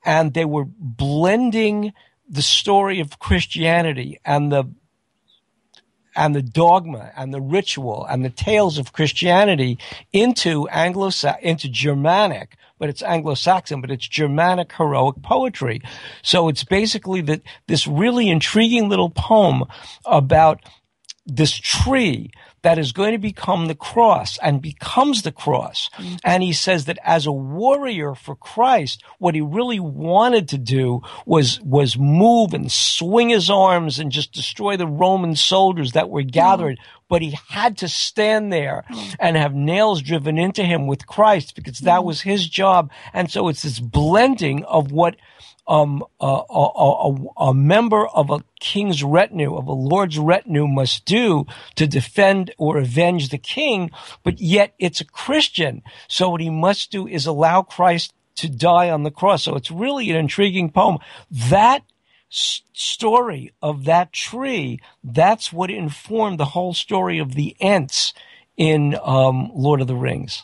[0.06, 1.93] and they were blending
[2.34, 4.65] the story of Christianity and the
[6.15, 9.78] and the dogma and the ritual and the tales of Christianity
[10.12, 11.10] into Anglo
[11.41, 15.82] into Germanic, but it's Anglo-Saxon, but it's Germanic heroic poetry.
[16.22, 19.63] So it's basically that this really intriguing little poem
[20.06, 20.62] about
[21.26, 22.30] this tree
[22.63, 25.89] that is going to become the cross and becomes the cross.
[25.97, 26.15] Mm-hmm.
[26.23, 31.02] And he says that as a warrior for Christ, what he really wanted to do
[31.26, 36.21] was, was move and swing his arms and just destroy the Roman soldiers that were
[36.21, 36.30] mm-hmm.
[36.30, 36.80] gathered.
[37.10, 39.15] But he had to stand there mm-hmm.
[39.19, 42.91] and have nails driven into him with Christ because that was his job.
[43.13, 45.17] And so it's this blending of what
[45.67, 51.06] um, a, a, a, a member of a king's retinue, of a lord's retinue must
[51.06, 51.45] do
[51.76, 53.89] to defend or avenge the king,
[54.23, 55.82] but yet it's a Christian.
[56.08, 59.43] So what he must do is allow Christ to die on the cross.
[59.43, 60.97] So it's really an intriguing poem.
[61.30, 61.84] That
[62.30, 68.13] story of that tree, that's what informed the whole story of the Ents
[68.58, 70.43] in um, Lord of the Rings.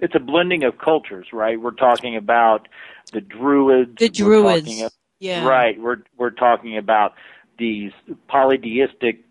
[0.00, 1.60] It's a blending of cultures, right?
[1.60, 2.68] We're talking about
[3.12, 3.96] the druids.
[3.98, 4.66] The druids.
[4.66, 4.82] talking
[5.18, 5.46] Yeah.
[5.46, 5.80] Right.
[5.80, 7.14] We're we're talking about
[7.58, 7.92] these
[8.28, 9.24] polytheistic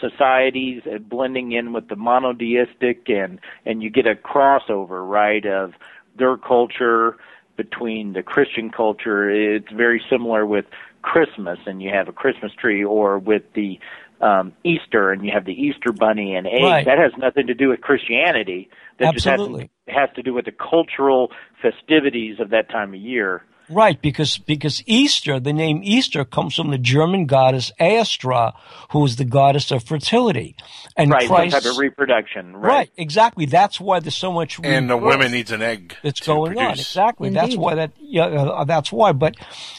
[0.00, 5.72] societies and blending in with the monotheistic and and you get a crossover, right, of
[6.16, 7.16] their culture
[7.56, 9.30] between the Christian culture.
[9.30, 10.66] It's very similar with
[11.02, 13.78] Christmas and you have a Christmas tree or with the
[14.24, 16.62] um Easter and you have the Easter bunny and eggs.
[16.62, 16.84] Right.
[16.86, 18.68] That has nothing to do with Christianity.
[18.98, 19.64] That Absolutely.
[19.64, 21.30] just has, has to do with the cultural
[21.62, 23.42] festivities of that time of year.
[23.70, 28.52] Right, because because Easter, the name Easter comes from the German goddess Aestra,
[28.90, 30.54] who is the goddess of fertility,
[30.98, 31.52] and Right, Christ.
[31.52, 32.54] some type of reproduction.
[32.56, 32.68] right.
[32.68, 32.90] Right.
[32.98, 33.46] exactly.
[33.46, 34.60] That's why there's so much.
[34.62, 35.96] And the rebirth women needs an egg.
[36.02, 36.66] that's to going on.
[36.66, 36.80] produce.
[36.80, 37.30] Exactly.
[37.30, 37.92] That's why that.
[37.98, 39.12] Yeah, uh, that's why.
[39.12, 39.36] But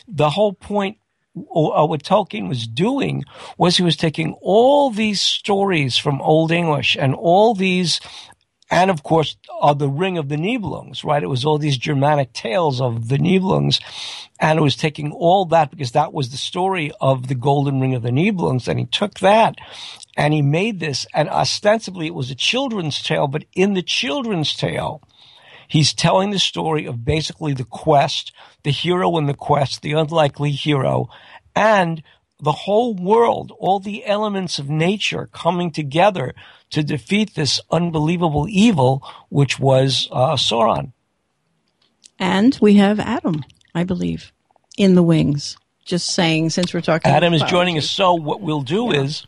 [0.07, 0.97] the whole point.
[1.35, 3.23] Uh, what Tolkien was doing
[3.57, 7.99] was he was taking all these stories from Old English and all these
[8.71, 11.21] and of course, uh, the Ring of the Nibelungs, right?
[11.21, 13.79] It was all these Germanic tales of the Nibelungs,
[14.39, 17.93] and it was taking all that because that was the story of the Golden Ring
[17.93, 19.55] of the Nibelungs, and he took that
[20.17, 24.55] and he made this, and ostensibly it was a children's tale, but in the children's
[24.55, 25.01] tale,
[25.67, 28.31] he's telling the story of basically the quest,
[28.63, 31.09] the hero in the quest, the unlikely hero,
[31.55, 32.03] and
[32.39, 36.33] the whole world, all the elements of nature coming together
[36.69, 40.91] to defeat this unbelievable evil, which was uh, Sauron.
[42.19, 44.31] And we have Adam, I believe,
[44.77, 45.57] in the wings.
[45.85, 47.11] Just saying, since we're talking.
[47.11, 47.89] Adam is joining us.
[47.89, 49.27] So what we'll do is,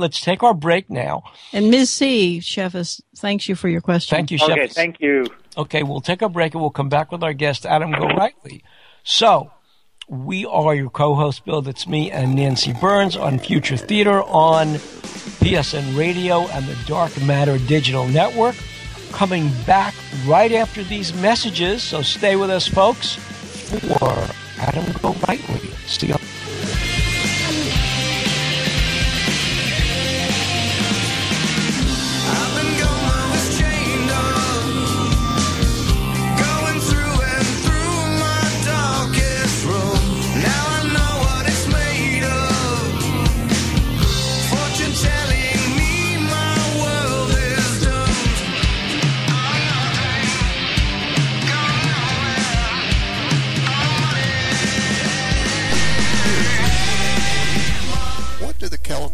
[0.00, 1.22] let's take our break now.
[1.52, 1.90] And Ms.
[1.90, 4.16] C, Chefis, thanks you for your question.
[4.16, 5.26] Thank you, Okay, thank you.
[5.56, 8.62] Okay, we'll take a break and we'll come back with our guest, Adam Gorightly.
[9.04, 9.50] So,
[10.08, 11.60] we are your co-host, Bill.
[11.60, 14.74] That's me and Nancy Birnes on Future Theater on
[15.44, 18.56] PSN Radio and the Dark Matter Digital Network.
[19.12, 19.94] Coming back
[20.26, 24.10] right after these messages, so stay with us, folks, for
[24.58, 25.68] Adam Go Rightly.
[25.86, 26.16] See you.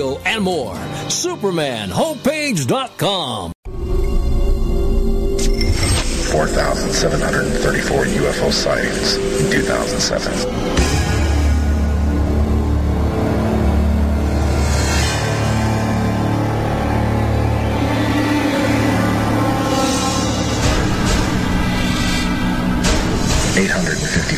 [0.00, 0.74] and more.
[0.74, 3.52] SupermanHomepage.com.
[6.26, 11.05] 4,734 UFO sightings in 2007.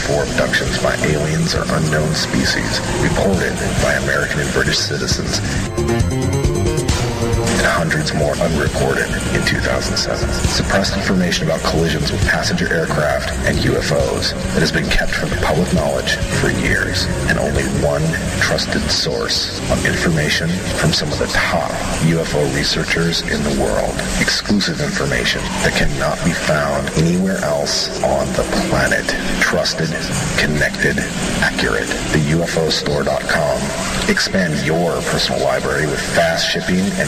[0.08, 6.77] Fifty-four abductions by aliens or unknown species reported by American and British citizens.
[7.22, 10.28] And hundreds more unreported in 2007.
[10.48, 15.40] Suppressed information about collisions with passenger aircraft and UFOs that has been kept from the
[15.42, 18.02] public knowledge for years, and only one
[18.40, 21.70] trusted source of information from some of the top
[22.06, 23.94] UFO researchers in the world.
[24.20, 29.06] Exclusive information that cannot be found anywhere else on the planet.
[29.40, 29.90] Trusted,
[30.38, 30.98] connected,
[31.42, 31.88] accurate.
[32.14, 33.58] The UFOstore.com.
[34.08, 37.07] Expand your personal library with fast shipping and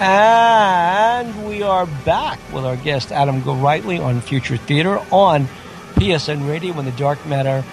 [0.00, 5.48] And we are back with our guest Adam Gorightly on Future Theater on
[5.94, 7.64] PSN Radio and the Dark Matter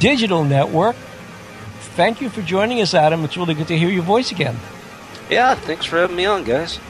[0.00, 0.96] Digital Network.
[1.94, 3.24] Thank you for joining us, Adam.
[3.24, 4.56] It's really good to hear your voice again.
[5.30, 6.80] Yeah, thanks for having me on, guys.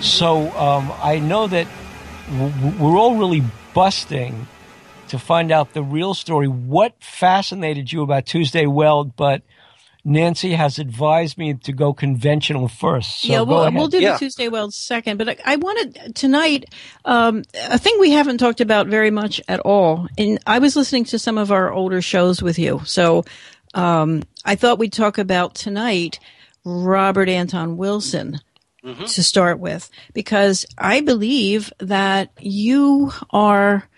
[0.00, 1.68] So um, I know that
[2.80, 4.48] we're all really busting
[5.08, 6.48] to find out the real story.
[6.48, 9.14] What fascinated you about Tuesday Weld?
[9.14, 9.42] But
[10.04, 13.22] Nancy has advised me to go conventional first.
[13.22, 13.74] So yeah, go we'll, ahead.
[13.74, 15.16] we'll do the Tuesday Weld second.
[15.16, 16.66] But I, I wanted tonight
[17.04, 20.06] um, a thing we haven't talked about very much at all.
[20.18, 23.24] And I was listening to some of our older shows with you, so
[23.72, 26.20] um, I thought we'd talk about tonight
[26.64, 28.40] Robert Anton Wilson
[28.84, 33.88] to start with, because I believe that you are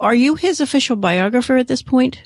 [0.00, 2.20] are you his official biographer at this point?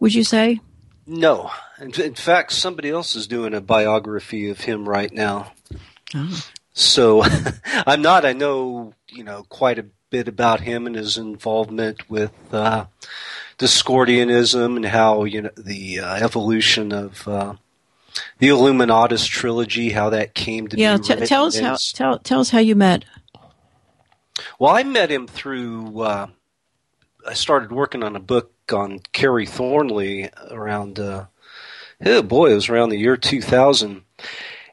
[0.00, 0.60] Would you say?
[1.06, 1.50] No.
[1.80, 5.52] In, in fact, somebody else is doing a biography of him right now.
[6.72, 7.22] So
[7.86, 8.24] I'm not.
[8.24, 12.86] I know, you know, quite a bit about him and his involvement with uh,
[13.58, 17.54] Discordianism and how, you know, the uh, evolution of uh,
[18.38, 21.02] the Illuminatus trilogy, how that came to Yeah, be.
[21.02, 23.04] t- tell us how tell tell us how you met.
[24.58, 26.00] Well, I met him through.
[26.00, 26.26] Uh,
[27.26, 31.00] I started working on a book on Kerry Thornley around.
[31.00, 31.26] Uh,
[32.06, 34.02] oh boy, it was around the year 2000,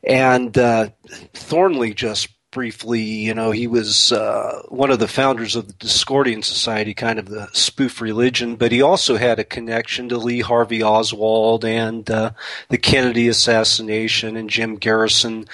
[0.03, 0.89] and uh,
[1.33, 6.43] Thornley just briefly, you know, he was uh, one of the founders of the Discordian
[6.43, 10.83] Society, kind of the spoof religion, but he also had a connection to Lee Harvey
[10.83, 12.31] Oswald and uh,
[12.69, 15.45] the Kennedy assassination, and Jim Garrison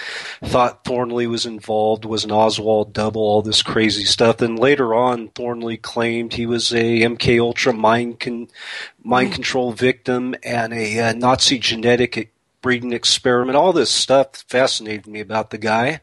[0.44, 4.38] thought Thornley was involved, was an Oswald double, all this crazy stuff.
[4.38, 8.50] Then later on, Thornley claimed he was a MK Ultra mind con-
[9.04, 13.56] mind control victim and a uh, Nazi genetic breeding experiment.
[13.56, 16.02] All this stuff fascinated me about the guy.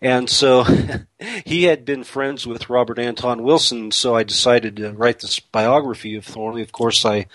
[0.00, 0.64] And so
[1.46, 6.16] he had been friends with Robert Anton Wilson, so I decided to write this biography
[6.16, 6.62] of Thornley.
[6.62, 7.26] Of course, I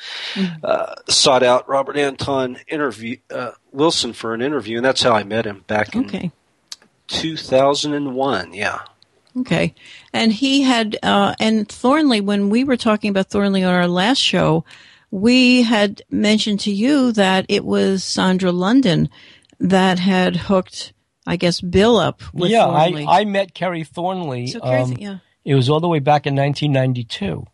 [0.63, 5.23] uh, sought out Robert Anton interview uh, Wilson for an interview, and that's how I
[5.23, 6.31] met him back in Okay.
[7.07, 8.53] 2001.
[8.53, 8.79] Yeah.
[9.37, 9.73] Okay.
[10.13, 14.19] And he had, uh, and Thornley, when we were talking about Thornley on our last
[14.19, 14.65] show,
[15.11, 19.09] we had mentioned to you that it was Sandra London
[19.59, 20.93] that had hooked,
[21.25, 23.05] I guess, Bill up with yeah, Thornley.
[23.05, 24.47] I, I met Kerry Thornley.
[24.47, 25.17] So crazy, um, yeah.
[25.45, 27.45] It was all the way back in 1992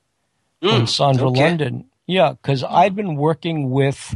[0.59, 1.43] when Mm, Sandra okay.
[1.43, 1.85] London.
[2.07, 4.15] Yeah, because I'd been working with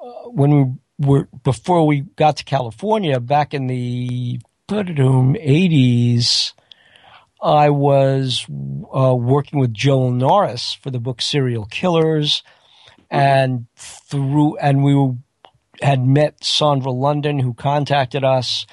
[0.00, 0.72] uh, when we
[1.06, 6.52] were before we got to California back in the 80s.
[7.44, 12.42] I was uh, working with Joel Norris for the book Serial Killers,
[13.10, 15.12] and through and we were,
[15.82, 18.66] had met Sandra London, who contacted us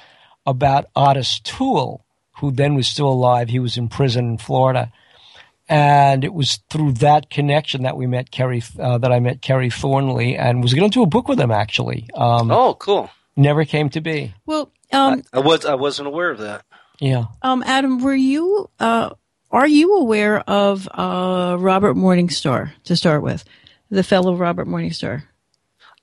[0.46, 2.04] about Otis Toole,
[2.40, 3.50] who then was still alive.
[3.50, 4.90] He was in prison in Florida,
[5.68, 9.68] and it was through that connection that we met Kerry, uh, that I met Kerry
[9.68, 11.50] Thornley, and was going to do a book with him.
[11.50, 13.10] Actually, um, Oh, cool.
[13.36, 14.32] never came to be.
[14.46, 16.64] well, um, I was I wasn't aware of that.
[17.02, 17.24] Yeah.
[17.42, 19.10] um, Adam, were you, uh,
[19.50, 23.44] are you aware of, uh, Robert Morningstar to start with?
[23.90, 25.24] The fellow Robert Morningstar?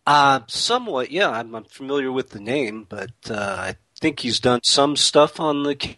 [0.05, 1.29] Uh, somewhat, yeah.
[1.29, 5.63] I'm, I'm familiar with the name, but uh, I think he's done some stuff on
[5.63, 5.75] the.
[5.75, 5.97] ca-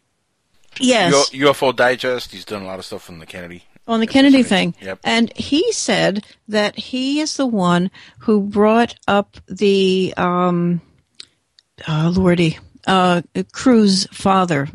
[0.80, 1.34] Yes.
[1.34, 2.32] U- UFO Digest.
[2.32, 3.64] He's done a lot of stuff on the Kennedy.
[3.88, 4.74] on the Kennedy thing.
[4.82, 4.99] Yep.
[5.04, 10.80] And he said that he is the one who brought up the um
[11.88, 13.22] uh, Lordy uh
[13.52, 14.70] Cruz father,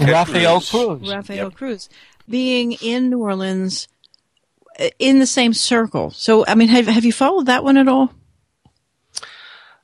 [0.00, 1.10] Rafael Cruz.
[1.10, 1.88] Rafael Cruz,
[2.28, 3.88] being in New Orleans
[4.98, 6.10] in the same circle.
[6.10, 8.10] So, I mean, have have you followed that one at all?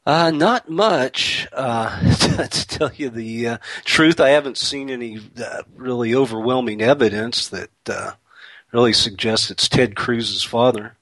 [0.06, 1.46] Uh, not much.
[1.52, 2.14] Uh,
[2.48, 7.70] to tell you the uh, truth, I haven't seen any uh, really overwhelming evidence that
[7.88, 8.12] uh,
[8.72, 10.96] really suggests it's Ted Cruz's father.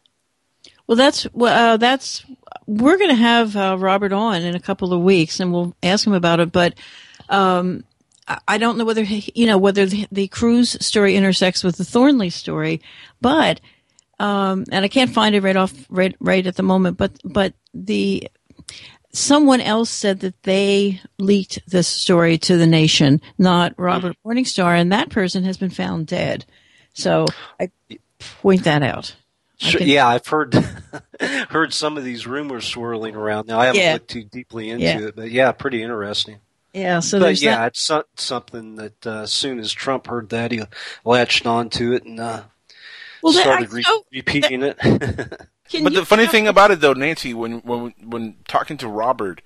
[0.87, 2.25] Well, that's well, uh, that's
[2.67, 6.07] we're going to have uh, Robert on in a couple of weeks, and we'll ask
[6.07, 6.51] him about it.
[6.51, 6.75] But
[7.29, 7.85] um,
[8.47, 12.31] I- don't know whether you know whether the, the Cruz story intersects with the Thornley
[12.31, 12.81] story,
[13.21, 13.61] but
[14.19, 16.97] um, and I can't find it right off right right at the moment.
[16.97, 18.29] But but the
[19.13, 24.93] someone else said that they leaked this story to the nation, not Robert Morningstar, and
[24.93, 26.45] that person has been found dead.
[26.95, 27.27] So
[27.61, 27.71] I
[28.43, 29.15] point that out.
[29.61, 30.55] Sure, yeah, I've heard
[31.51, 33.49] heard some of these rumors swirling around.
[33.49, 33.93] Now I haven't Yeah.
[33.95, 34.99] looked too deeply into Yeah.
[35.01, 36.39] it, but yeah, pretty interesting.
[36.73, 37.67] Yeah, so but there's yeah, that.
[37.69, 40.63] it's so- something that uh, as soon as Trump heard that, he
[41.05, 42.43] latched onto it and uh,
[43.23, 44.77] Well, started re- repeating it.
[44.83, 49.41] but the funny thing about it, though, Nancy, when when when talking to Robert,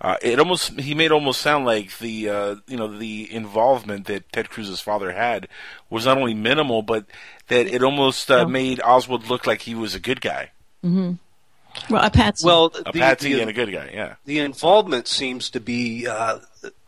[0.00, 4.30] uh, it almost he made almost sound like the uh, you know the involvement that
[4.32, 5.48] Ted Cruz's father had
[5.90, 7.06] was not only minimal, but
[7.48, 10.50] that it almost uh, made Oswald look like he was a good guy,
[10.82, 11.14] hmm
[11.90, 12.46] Well, a patsy.
[12.46, 13.90] well, a the, patsy the, and a good guy.
[13.92, 14.14] Yeah.
[14.24, 16.38] the involvement seems to be uh,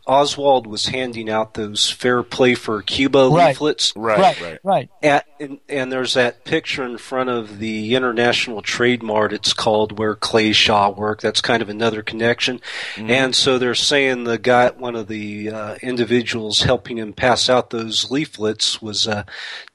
[0.07, 3.49] Oswald was handing out those fair play for Cuba Right.
[3.49, 3.93] leaflets.
[3.95, 4.59] Right, right, right.
[4.63, 4.89] right.
[5.03, 9.97] At, and, and there's that picture in front of the International Trade Mart, it's called,
[9.99, 11.21] where Clay Shaw worked.
[11.21, 12.61] That's kind of another connection.
[12.97, 17.69] And so they're saying the guy, one of the uh, individuals helping him pass out
[17.69, 19.23] those leaflets was uh,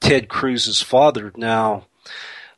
[0.01, 1.31] Ted Cruz's father.
[1.37, 1.85] Now,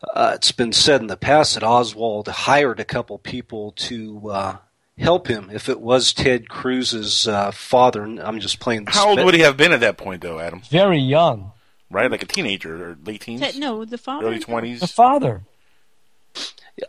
[0.03, 4.57] uh, it's been said in the past that Oswald hired a couple people to uh,
[4.97, 8.03] help him if it was Ted Cruz's uh, father.
[8.03, 10.61] I'm just playing the How old would he have been at that point, though, Adam?
[10.69, 11.51] Very young.
[11.91, 14.27] Right, like a teenager or late teens, Ted- no, the father.
[14.27, 14.79] early twenties.
[14.79, 15.41] The father.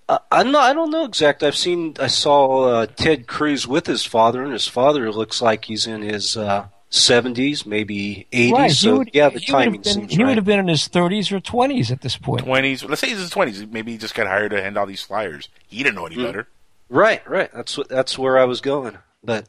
[0.08, 0.64] Uh, I'm not.
[0.70, 1.48] I don't know exactly.
[1.48, 1.96] I've seen.
[1.98, 6.02] I saw uh, Ted Cruz with his father, and his father looks like he's in
[6.02, 8.52] his uh, 70s, maybe 80s.
[8.52, 8.70] Right.
[8.72, 10.68] So would, yeah, the he would have timing been, seems He would have been in
[10.68, 12.42] his 30s or 20s at this point.
[12.44, 12.82] Twenties.
[12.84, 13.64] Let's say he's in his twenties.
[13.66, 15.48] Maybe he just got hired to hand out these flyers.
[15.68, 16.24] He didn't know any Mm.
[16.24, 16.48] better.
[16.88, 17.50] Right, right.
[17.54, 17.88] That's what.
[17.88, 18.98] That's where I was going.
[19.22, 19.46] But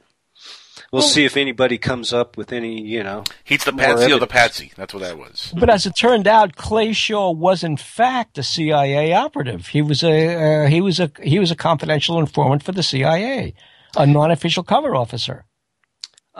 [0.91, 2.79] we'll, Well- see if anybody comes up with any.
[2.79, 4.71] You know, He's the more patsy of the patsy.
[4.77, 5.51] That's what that was.
[5.57, 9.67] But as it turned out, Clay Shaw was in fact a CIA operative.
[9.69, 13.55] He was a uh, he was a he was a confidential informant for the CIA,
[13.97, 15.45] a non-official cover officer.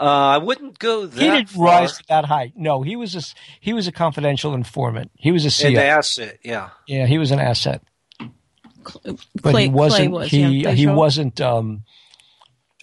[0.02, 1.64] Uh, I wouldn't go that he didn't far.
[1.82, 2.54] rise to that height.
[2.56, 5.10] No, he was a s- he was a confidential informant.
[5.16, 5.88] He was a An CIA.
[5.90, 6.70] asset, yeah.
[6.88, 7.82] Yeah, he was an asset.
[9.04, 10.10] But Clay- he wasn't.
[10.12, 11.84] Was, he yeah, he wasn't um,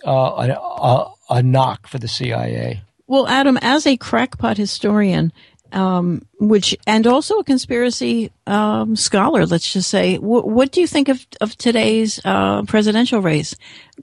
[0.05, 2.81] uh, a, a a NOC for the CIA.
[3.07, 5.33] Well, Adam, as a crackpot historian,
[5.73, 10.87] um, which and also a conspiracy um, scholar, let's just say, wh- what do you
[10.87, 13.55] think of of today's uh, presidential race?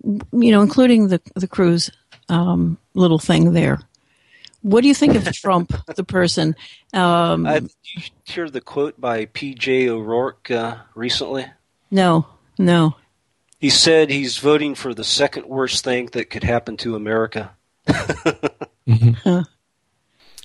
[0.04, 1.90] You know, including the the Cruz
[2.29, 3.81] um, little thing there.
[4.62, 6.57] What do you think of Trump, the person?
[6.93, 9.89] Um, Uh, did you hear the quote by P.J.
[9.89, 11.47] O'Rourke uh, recently?
[11.91, 12.27] no,
[12.59, 12.97] no.
[13.59, 17.53] He said he's voting for the second worst thing that could happen to America.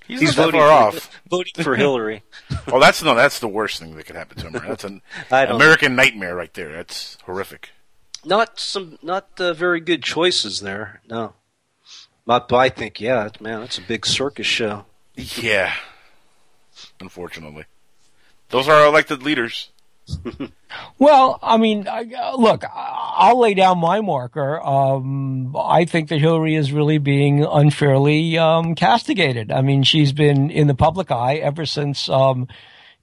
[0.08, 1.22] He's, He's not that voting far for, off.
[1.30, 2.24] voting for Hillary.
[2.68, 4.54] oh, that's no, that's the worst thing that could happen to him.
[4.54, 4.68] Right?
[4.68, 5.02] That's an
[5.32, 6.72] I don't American nightmare right there.
[6.72, 7.70] That's horrific.
[8.26, 11.02] Not some, not uh, very good choices there.
[11.10, 11.34] No,
[12.26, 14.86] but I think yeah, man, it's a big circus show.
[15.15, 15.74] Yeah.
[16.99, 17.65] Unfortunately,
[18.49, 19.69] those are our elected leaders.
[20.97, 24.61] Well, I mean, I, uh, look, I- I'll lay down my marker.
[24.65, 29.51] Um, I think that Hillary is really being unfairly um, castigated.
[29.51, 32.47] I mean, she's been in the public eye ever since um,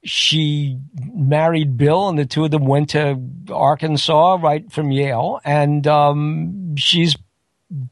[0.03, 0.79] she
[1.13, 3.21] married Bill, and the two of them went to
[3.53, 7.17] Arkansas, right from Yale, and um, she's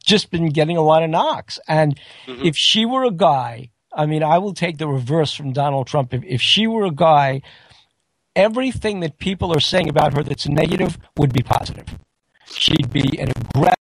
[0.05, 1.59] just been getting a lot of knocks.
[1.69, 5.87] And if she were a guy, I mean, I will take the reverse from Donald
[5.87, 6.13] Trump.
[6.15, 7.43] If, if she were a guy,
[8.35, 11.87] everything that people are saying about her that's negative would be positive.
[12.47, 13.75] She'd be an aggressive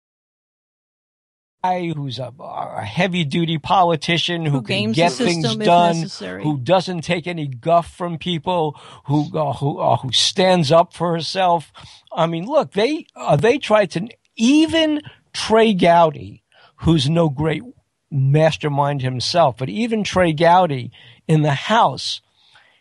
[1.63, 6.43] guy who's a, a heavy duty politician who, Who can get things done, necessary.
[6.43, 11.13] who doesn't take any guff from people, who uh, who uh, who stands up for
[11.13, 11.71] herself.
[12.11, 15.01] I mean, look, they uh, they tried to even
[15.33, 16.43] Trey Gowdy,
[16.77, 17.63] who's no great
[18.11, 20.91] mastermind himself, but even Trey Gowdy
[21.27, 22.21] in the House,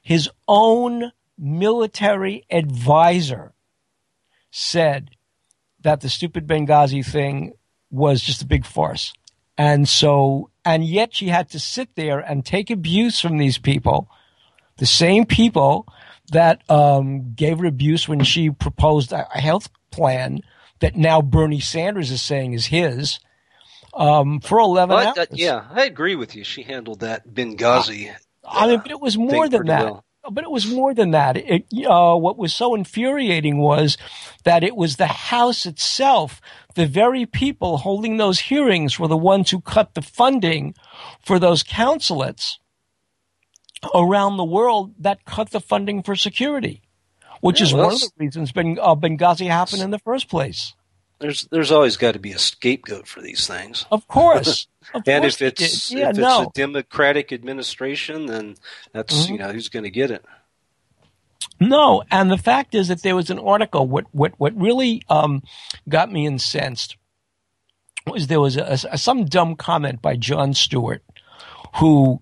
[0.03, 3.53] his own military advisor
[4.51, 5.11] said
[5.81, 7.55] that the stupid Benghazi thing
[7.91, 9.13] was just a big farce.
[9.57, 14.09] And so, and yet she had to sit there and take abuse from these people,
[14.79, 15.87] the same people
[16.33, 20.43] that um, gave her abuse when she proposed a, a health plan
[20.83, 23.19] that now Bernie Sanders is saying is his
[23.95, 25.19] um, for 11 Well, hours.
[25.19, 26.45] I- yeah, I agree with you.
[26.45, 28.15] She handled that Benghazi.
[28.45, 29.85] I mean, but it was more than that.
[29.85, 30.05] well.
[30.31, 31.37] But it was more than that.
[31.37, 33.99] It, uh, what was so infuriating was
[34.45, 36.41] that it was the House itself,
[36.77, 40.75] the very people holding those hearings were the ones who cut the funding
[41.25, 42.61] for those consulates
[43.95, 46.83] around the world that cut the funding for security,
[47.43, 50.29] which Yeah, is well, one of the reasons ben, uh, Benghazi happened in the first
[50.31, 50.75] place.
[51.19, 53.85] There's there's always got to be a scapegoat for these things.
[53.93, 54.67] Of course.
[54.95, 55.99] Of and course if it's did.
[55.99, 56.43] Yeah, if no.
[56.43, 58.57] it's a democratic administration, then
[58.93, 59.31] that's Mhm.
[59.31, 60.25] you know who's going to get it.
[61.61, 63.87] No, and the fact is that there was an article.
[63.87, 65.43] What what what really um,
[65.89, 66.97] got me incensed
[68.09, 71.05] was there was a, a- some dumb comment by Jon Stewart,
[71.77, 72.21] who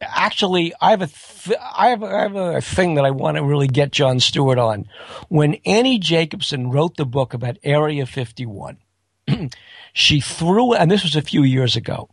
[0.00, 3.36] actually I have a th- I have a, I have a thing that I want
[3.36, 4.86] to really get Jon Stewart on.
[5.28, 8.78] When Annie Jacobsen wrote the book about Area Fifty One,
[9.92, 12.08] she threw and this was a few years ago.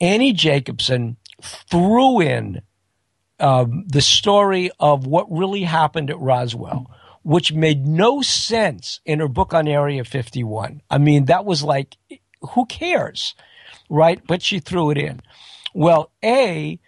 [0.00, 2.62] Annie Jacobsen threw in
[3.40, 6.90] um, the story of what really happened at Roswell,
[7.22, 10.82] which made no sense in her book on Area 51.
[10.90, 11.96] I mean, that was like,
[12.52, 13.34] who cares?
[13.90, 14.20] Right?
[14.26, 15.20] But she threw it in.
[15.74, 16.78] Well, A,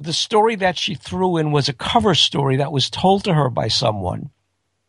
[0.00, 3.50] the story that she threw in was a cover story that was told to her
[3.50, 4.30] by someone.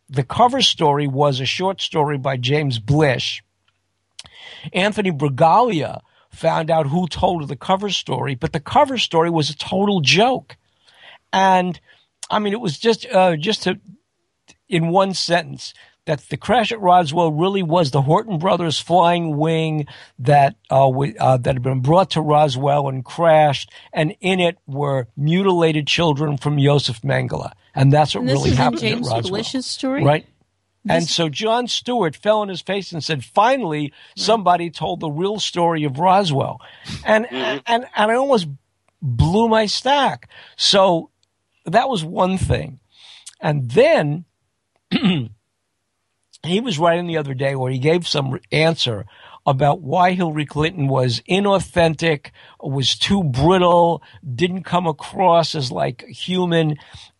[0.09, 3.43] The cover story was a short story by James Blish.
[4.71, 9.49] Anthony Bragalia found out who told her the cover story, but the cover story was
[9.49, 10.55] a total joke.
[11.33, 11.79] And
[12.29, 13.79] I mean, it was just uh, just to,
[14.69, 15.73] in one sentence
[16.05, 19.87] that the crash at Roswell really was the Horten brothers flying wing
[20.19, 24.57] that uh, w- uh, that had been brought to Roswell and crashed, and in it
[24.65, 28.81] were mutilated children from Josef Mengele, and that's what And this really is in happened
[28.81, 29.29] James at Roswell.
[29.31, 30.03] Blish's story?
[30.03, 30.25] right?
[30.89, 35.39] And so Jon Stewart fell on his face and said, "Finally, somebody told the real
[35.39, 36.59] story of Roswell,"
[37.05, 38.47] and and and I almost
[38.99, 40.27] blew my stack.
[40.57, 41.11] So
[41.65, 42.79] that was one thing,
[43.39, 44.25] and then
[46.43, 49.05] he was writing the other day where he gave some answer
[49.45, 52.31] about why Hillary Clinton was inauthentic,
[52.61, 54.03] was too brittle,
[54.35, 56.77] didn't come across as like human,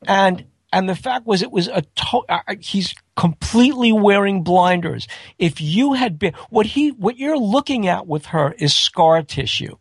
[0.08, 5.08] and and the fact was it was a to- uh, he's completely wearing blinders.
[5.38, 9.78] If you had been what he what you're looking at with her is scar tissue.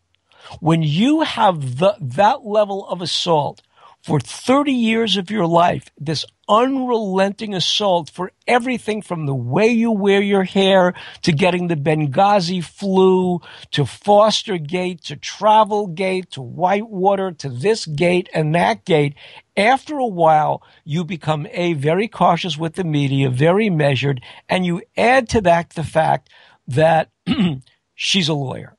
[0.61, 3.62] When you have the that level of assault
[4.03, 9.92] for 30 years of your life, this unrelenting assault for everything from the way you
[9.92, 10.92] wear your hair
[11.22, 13.40] to getting the Benghazi flu
[13.70, 19.14] to Foster Gate to Travel Gate to Whitewater to this gate and that gate.
[19.57, 24.82] After a while, you become a very cautious with the media, very measured, and you
[24.96, 26.28] add to that the fact
[26.66, 27.11] that
[27.94, 28.74] she's a lawyer.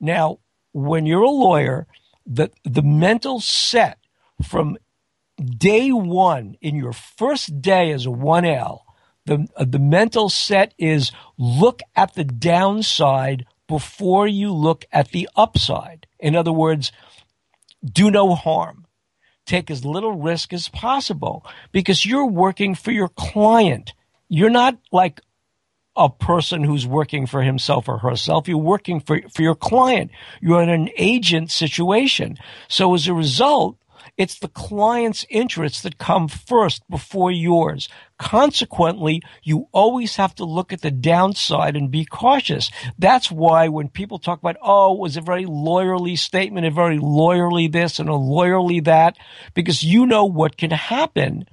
[0.00, 0.38] Now,
[0.72, 1.88] when you're a lawyer,
[2.24, 3.98] the the mental set
[4.42, 4.76] from
[5.38, 8.80] day one in your first day as a 1L,
[9.26, 15.28] the uh, the mental set is look at the downside before you look at the
[15.36, 16.06] upside.
[16.18, 16.90] In other words,
[17.84, 18.86] do no harm.
[19.46, 23.92] Take as little risk as possible because you're working for your client.
[24.28, 25.20] You're not like
[25.96, 28.46] a person who's working for himself or herself.
[28.46, 30.10] You're working for, for your client.
[30.40, 32.38] You're in an agent situation.
[32.68, 33.76] So as a result,
[34.18, 37.88] it's the client's interests that come first before yours.
[38.18, 42.70] Consequently, you always have to look at the downside and be cautious.
[42.98, 46.98] That's why when people talk about, oh, it was a very lawyerly statement, a very
[46.98, 49.16] lawyerly this and a lawyerly that,
[49.54, 51.46] because you know what can happen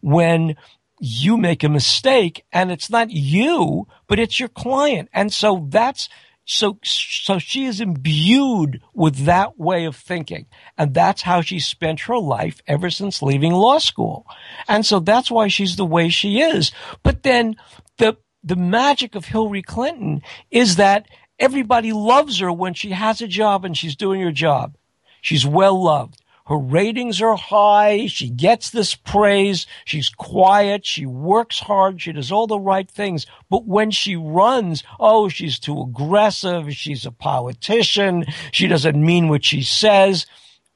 [0.00, 0.54] when
[1.00, 5.08] you make a mistake and it's not you, but it's your client.
[5.12, 6.08] And so that's,
[6.44, 10.46] so, so she is imbued with that way of thinking.
[10.76, 14.26] And that's how she spent her life ever since leaving law school.
[14.66, 16.72] And so that's why she's the way she is.
[17.02, 17.56] But then
[17.98, 21.06] the, the magic of Hillary Clinton is that
[21.38, 24.76] everybody loves her when she has a job and she's doing her job.
[25.20, 26.20] She's well loved.
[26.46, 28.06] Her ratings are high.
[28.06, 29.66] She gets this praise.
[29.84, 30.84] She's quiet.
[30.84, 32.00] She works hard.
[32.00, 33.26] She does all the right things.
[33.48, 36.74] But when she runs, oh, she's too aggressive.
[36.74, 38.24] She's a politician.
[38.50, 40.26] She doesn't mean what she says.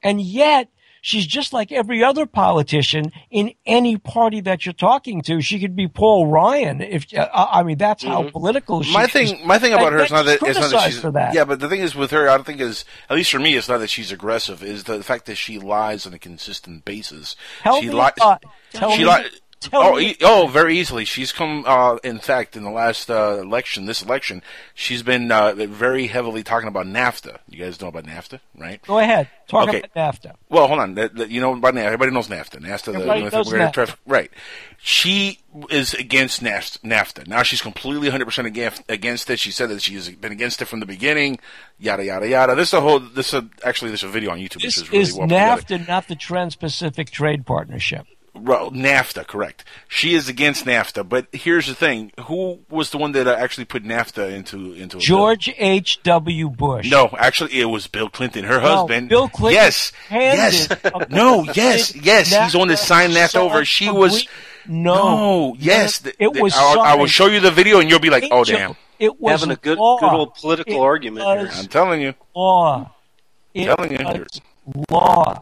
[0.02, 0.68] And yet
[1.06, 5.40] she's just like every other politician in any party that you're talking to.
[5.40, 6.80] She could be Paul Ryan.
[6.80, 9.12] If uh, I mean, that's how political she my is.
[9.12, 11.32] thing, my thing about And her is not that it's not that she's that.
[11.34, 13.54] yeah, but the thing is with her, I don't think is at least for me,
[13.54, 14.64] it's not that she's aggressive.
[14.64, 17.36] Is the fact that she lies on a consistent basis.
[17.62, 18.12] Tell she me lies.
[18.72, 19.04] tell she
[19.60, 21.04] tell oh, e- oh, very easily.
[21.04, 21.64] She's come.
[21.66, 24.42] Uh, in fact, in the last uh, election, this election,
[24.74, 27.38] she's been uh, very heavily talking about NAFTA.
[27.48, 28.80] You guys know about NAFTA, right?
[28.82, 29.82] Go ahead, talk Okay.
[29.82, 30.34] about NAFTA.
[30.48, 30.96] Well, hold on.
[31.28, 31.84] You know about NAFTA.
[31.84, 32.60] Everybody knows NAFTA.
[32.60, 32.84] NAFTA.
[32.84, 33.72] the- Everybody the- knows NAFTA.
[33.72, 34.30] try- right.
[34.78, 35.40] She
[35.70, 36.80] is against NAFTA.
[36.82, 37.26] NAFTA.
[37.26, 39.38] Now she's completely 100% against, against it.
[39.40, 41.38] She said that she's been against it from the beginning.
[41.78, 42.54] Yada yada yada.
[42.54, 43.00] This is a whole.
[43.00, 45.28] This is a, actually there's a video on YouTube This which is really is well
[45.28, 45.84] put together.
[45.84, 48.06] NAFTA, not the Trans-Pacific Trade Partnership.
[48.38, 49.64] Well, NAFTA, correct.
[49.88, 53.64] She is against NAFTA, but here's the thing: who was the one that uh, actually
[53.64, 54.98] put NAFTA into into?
[54.98, 56.02] George H.
[56.02, 56.48] W.
[56.50, 56.90] Bush.
[56.90, 59.08] No, actually, it was Bill Clinton, her No, husband.
[59.08, 60.68] Bill Clinton Yes, yes.
[61.10, 62.28] No, yes, yes.
[62.34, 63.64] He's on the sign that NAFTA over.
[63.64, 64.12] She was.
[64.12, 64.28] Greek-
[64.68, 66.04] No, yes.
[66.04, 68.10] No, th- it th- was I'll- I will show you the video, and you'll be
[68.10, 69.98] like, "Oh, Angel, damn!" It was Having a good, law.
[69.98, 71.50] good old political It argument here.
[71.52, 72.14] I'm telling you.
[72.34, 72.92] law.
[73.54, 74.04] It Telling you.
[74.04, 74.40] was
[74.90, 75.40] law.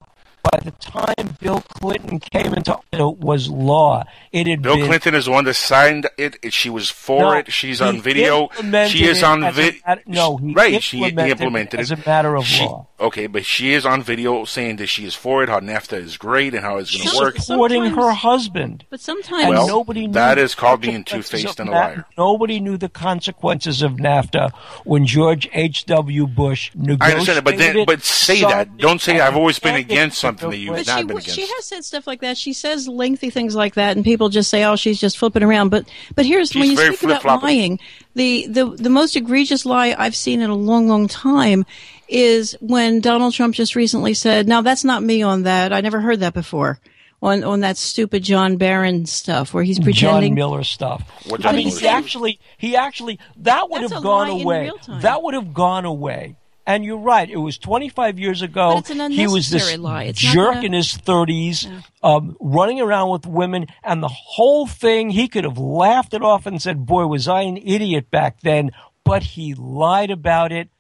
[0.53, 4.05] By the time Bill Clinton came into it was law.
[4.30, 6.36] It had Bill been Clinton is the one that signed it.
[6.42, 7.53] it- She was for No, it.
[7.53, 8.49] She's on video.
[8.88, 9.80] She is on video.
[10.07, 10.82] no, he right.
[10.82, 12.86] She implemented it implemented as a matter of She- law.
[13.01, 15.49] Okay, but she is on video saying that she is for it.
[15.49, 17.36] How NAFTA is great and how it's going to She's work.
[17.38, 18.84] supporting her husband.
[18.88, 22.05] But sometimes Well, nobody knew that the called being two-faced and a liar.
[22.16, 24.53] Nobody knew the consequences of NAFTA
[24.84, 25.86] when George H.
[25.86, 26.26] W.
[26.26, 27.03] Bush negotiated.
[27.03, 28.76] I understand it, but then, but say that.
[28.78, 31.47] Don't say I've always been against it- something that you've But not she, been she
[31.47, 32.37] has said stuff like that.
[32.37, 35.70] She says lengthy things like that, and people just say, "Oh, she's just flipping around."
[35.70, 37.78] But but here's She's when you speak about lying,
[38.14, 41.64] the, the the most egregious lie I've seen in a long, long time
[42.09, 45.72] is when Donald Trump just recently said, "Now that's not me on that.
[45.72, 46.78] I never heard that before."
[47.22, 50.35] On on that stupid John Barron stuff where he's pretending John pretending.
[50.35, 51.03] Miller stuff.
[51.26, 54.43] What I mean, he actually, he actually, that would That's have a gone lie in
[54.43, 54.62] away.
[54.64, 55.01] real time.
[55.01, 56.37] That would have gone away.
[56.66, 57.28] And you're right.
[57.28, 58.70] It was 25 years ago.
[58.74, 60.02] But it's an he was this unnecessary lie.
[60.04, 61.66] It's jerk gonna- in his 30s,
[62.02, 65.10] um, running around with women, and the whole thing.
[65.10, 68.70] He could have laughed it off and said, "Boy, was I an idiot back then."
[69.04, 70.70] But he lied about it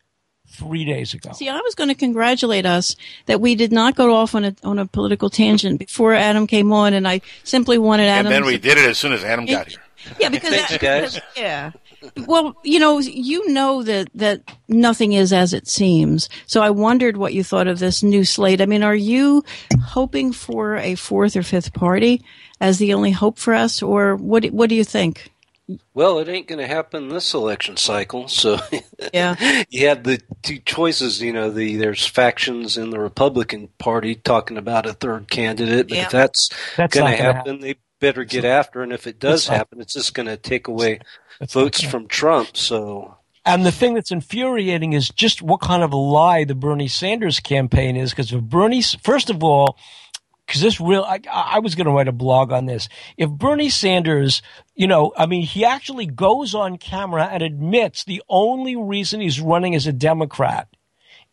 [0.48, 1.32] three days ago.
[1.34, 4.54] See, I was going to congratulate us that we did not go off on a
[4.62, 8.32] on a political tangent before Adam came on, and I simply wanted Adam.
[8.32, 9.80] and then we did it as soon as Adam got here.
[10.20, 11.14] Yeah, because Thanks, that, guys.
[11.14, 11.70] because- yeah.
[12.26, 16.28] Well, you know, you know that that nothing is as it seems.
[16.46, 18.60] So I wondered what you thought of this new slate.
[18.60, 19.44] I mean, are you
[19.82, 22.22] hoping for a fourth or fifth party
[22.60, 24.44] as the only hope for us, or what?
[24.46, 25.30] What do you think?
[25.94, 28.28] Well, it ain't going to happen this election cycle.
[28.28, 28.58] So
[29.14, 29.62] Yeah.
[29.70, 31.22] you have the two choices.
[31.22, 35.88] You know, the there's factions in the Republican Party talking about a third candidate.
[35.88, 36.04] But Yeah.
[36.04, 38.80] if that's, That's going to gonna happen, they better get after.
[38.80, 38.84] it.
[38.84, 41.00] And if it does happen, it's just going to take away
[41.40, 42.56] That's votes gonna- from Trump.
[42.56, 46.88] So And the thing that's infuriating is just what kind of a lie the Bernie
[46.88, 48.10] Sanders campaign is.
[48.10, 49.76] Because if Bernie, first of all,
[50.46, 52.88] because this real, I, I was going to write a blog on this.
[53.16, 54.42] If Bernie Sanders,
[54.74, 59.40] you know, I mean, he actually goes on camera and admits the only reason he's
[59.40, 60.68] running as a Democrat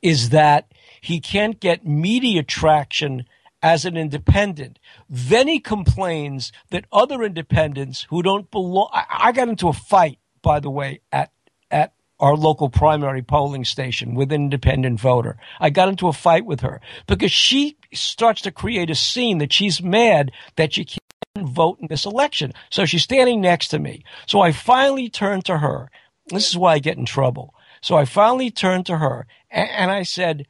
[0.01, 0.71] is that
[1.01, 3.25] he can't get media traction
[3.61, 4.79] as an independent.
[5.09, 8.89] Then he complains that other independents who don't belong.
[8.91, 11.31] I, I got into a fight, by the way, at
[11.69, 15.37] at our local primary polling station with an independent voter.
[15.59, 19.51] I got into a fight with her because she starts to create a scene that
[19.51, 22.53] she's mad that she can't vote in this election.
[22.69, 24.03] So she's standing next to me.
[24.27, 25.89] So I finally turned to her.
[26.27, 27.55] This is why I get in trouble.
[27.81, 30.45] So I finally turned to her and I said,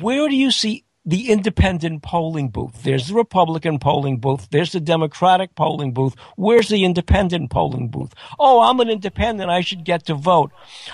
[0.00, 2.82] where do you see the independent polling booth?
[2.82, 4.48] There's the Republican polling booth.
[4.50, 6.16] There's the Democratic polling booth.
[6.36, 8.12] Where's the independent polling booth?
[8.38, 9.48] Oh, I'm an independent.
[9.48, 10.50] I should get to vote.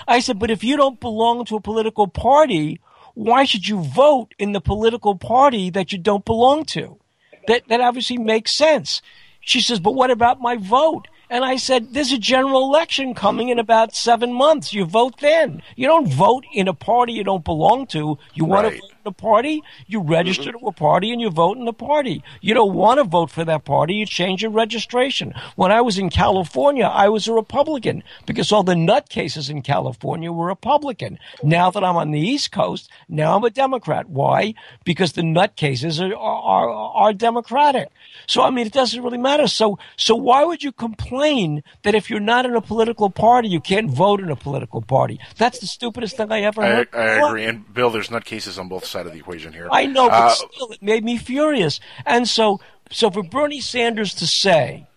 [0.07, 2.79] I said, but if you don't belong to a political party,
[3.15, 6.99] why should you vote in the political party that you don't belong to?
[7.47, 9.01] That, that obviously makes sense.
[9.41, 11.07] She says, but what about my vote?
[11.29, 14.73] And I said, there's a general election coming in about seven months.
[14.73, 15.63] You vote then.
[15.75, 18.19] You don't vote in a party you don't belong to.
[18.33, 20.11] You want to in a party, you mm-hmm.
[20.11, 22.23] register to a party and you vote in the party.
[22.41, 25.33] You don't want to vote for that party, you change your registration.
[25.55, 30.31] When I was in California, I was a Republican because all the nutcases in California
[30.31, 31.19] were Republican.
[31.43, 34.09] Now that I'm on the East Coast, now I'm a Democrat.
[34.09, 34.53] Why?
[34.83, 37.89] Because the nutcases are, are, are Democratic.
[38.27, 39.47] So, I mean, it doesn't really matter.
[39.47, 43.59] So, so why would you complain that if you're not in a political party, you
[43.59, 45.19] can't vote in a political party?
[45.37, 46.89] That's the stupidest thing I ever heard.
[46.93, 47.29] I What?
[47.29, 47.45] agree.
[47.45, 49.67] And Bill, there's nutcases on both side of the equation here.
[49.71, 51.79] I know, but Uh, still, it made me furious.
[52.05, 52.59] And so,
[52.91, 54.87] so for Bernie Sanders to say,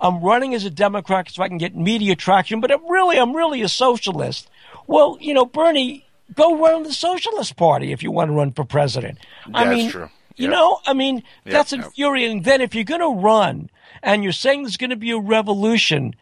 [0.00, 3.34] "I'm running as a Democrat so I can get media traction," but I'm really, I'm
[3.36, 4.48] really a socialist.
[4.88, 8.64] Well, you know, Bernie, go run the Socialist Party if you want to run for
[8.64, 9.18] president.
[9.54, 10.08] I That's mean, true.
[10.36, 10.50] you Yep.
[10.50, 11.84] know, I mean, Yep, that's yep.
[11.84, 12.42] infuriating.
[12.42, 13.70] Then, if you're going to run
[14.02, 16.14] and you're saying there's going to be a revolution,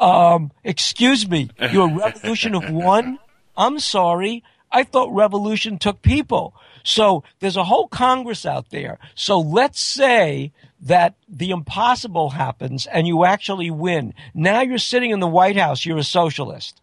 [0.00, 3.18] um, excuse me, you're a revolution of one?
[3.56, 4.42] I'm sorry.
[4.70, 6.54] I thought revolution took people.
[6.84, 8.98] So there's a whole Congress out there.
[9.14, 14.14] So let's say that the impossible happens and you actually win.
[14.34, 15.86] Now you're sitting in the White House.
[15.86, 16.80] You're a socialist.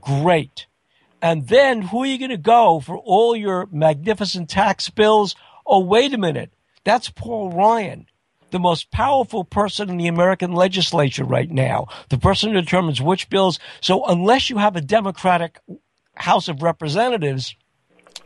[0.00, 0.66] Great.
[1.22, 5.34] And then who are you going to go for all your magnificent tax bills?
[5.66, 6.52] Oh, wait a minute.
[6.84, 8.06] That's Paul Ryan,
[8.50, 13.28] the most powerful person in the American legislature right now, the person who determines which
[13.28, 13.58] bills.
[13.80, 15.58] So unless you have a Democratic
[16.14, 17.56] House of Representatives,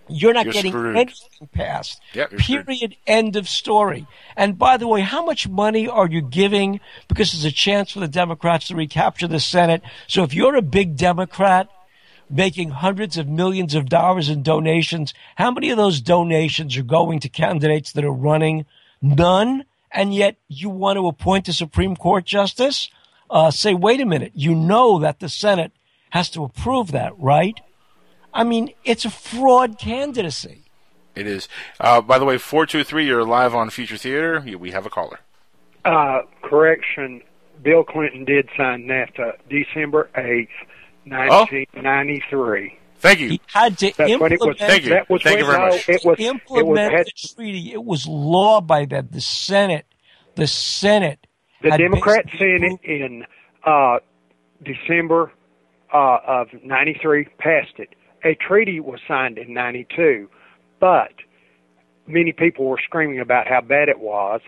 [0.09, 0.97] you're not You're getting screwed.
[0.97, 2.01] anything passed.
[2.15, 2.67] Yep, you're screwed.
[2.67, 2.97] Period.
[3.07, 4.07] End of story.
[4.37, 6.81] And by the way, how much money are you giving?
[7.09, 9.83] Because there's a chance for the Democrats to recapture the Senate.
[10.07, 11.69] So if you're a big Democrat
[12.29, 17.21] making hundreds of millions of dollars in donations, how many of those donations are going
[17.21, 18.67] to candidates that are running?
[19.03, 19.65] None.
[19.91, 22.89] And yet you want to appoint a Supreme Court justice?
[23.29, 24.33] Uh, say, wait a minute.
[24.35, 25.73] You know that the Senate
[26.11, 27.61] has to approve that, right?
[28.33, 30.65] I mean, it's a fraud candidacy.
[31.15, 31.49] It is.
[31.79, 33.07] Uh, by the way, four two three.
[33.07, 34.45] You're live on Future Theater.
[34.59, 35.21] We have a caller.
[35.85, 37.23] Uh, correction.
[37.63, 40.49] Bill Clinton did sign NAFTA December 8th,
[41.05, 42.79] 1993.
[43.01, 43.29] Thank you.
[43.31, 44.41] He had to That's implement.
[44.41, 44.57] it was.
[44.59, 44.91] Thank you.
[44.91, 45.89] That was Thank you very no, much.
[45.89, 46.19] It was.
[46.19, 47.73] It was implement had, the treaty.
[47.73, 49.09] It was law by then.
[49.11, 49.87] The Senate,
[50.35, 51.27] the Senate.
[51.63, 53.25] the had Democrats Senate in
[53.65, 53.99] uh,
[54.63, 55.33] December
[55.93, 57.95] uh, of '93 passed it.
[58.25, 60.29] A treaty was signed in '92,
[60.79, 61.13] but
[62.07, 64.41] many people were screaming about how bad it was.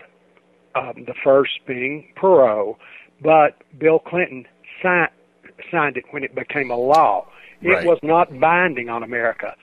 [0.75, 2.75] Um, the first being Perot,
[3.21, 4.45] but Bill Clinton
[4.81, 5.09] signed
[5.71, 7.27] signed it when it became a law.
[7.61, 7.85] It Right.
[7.85, 9.55] was not binding on America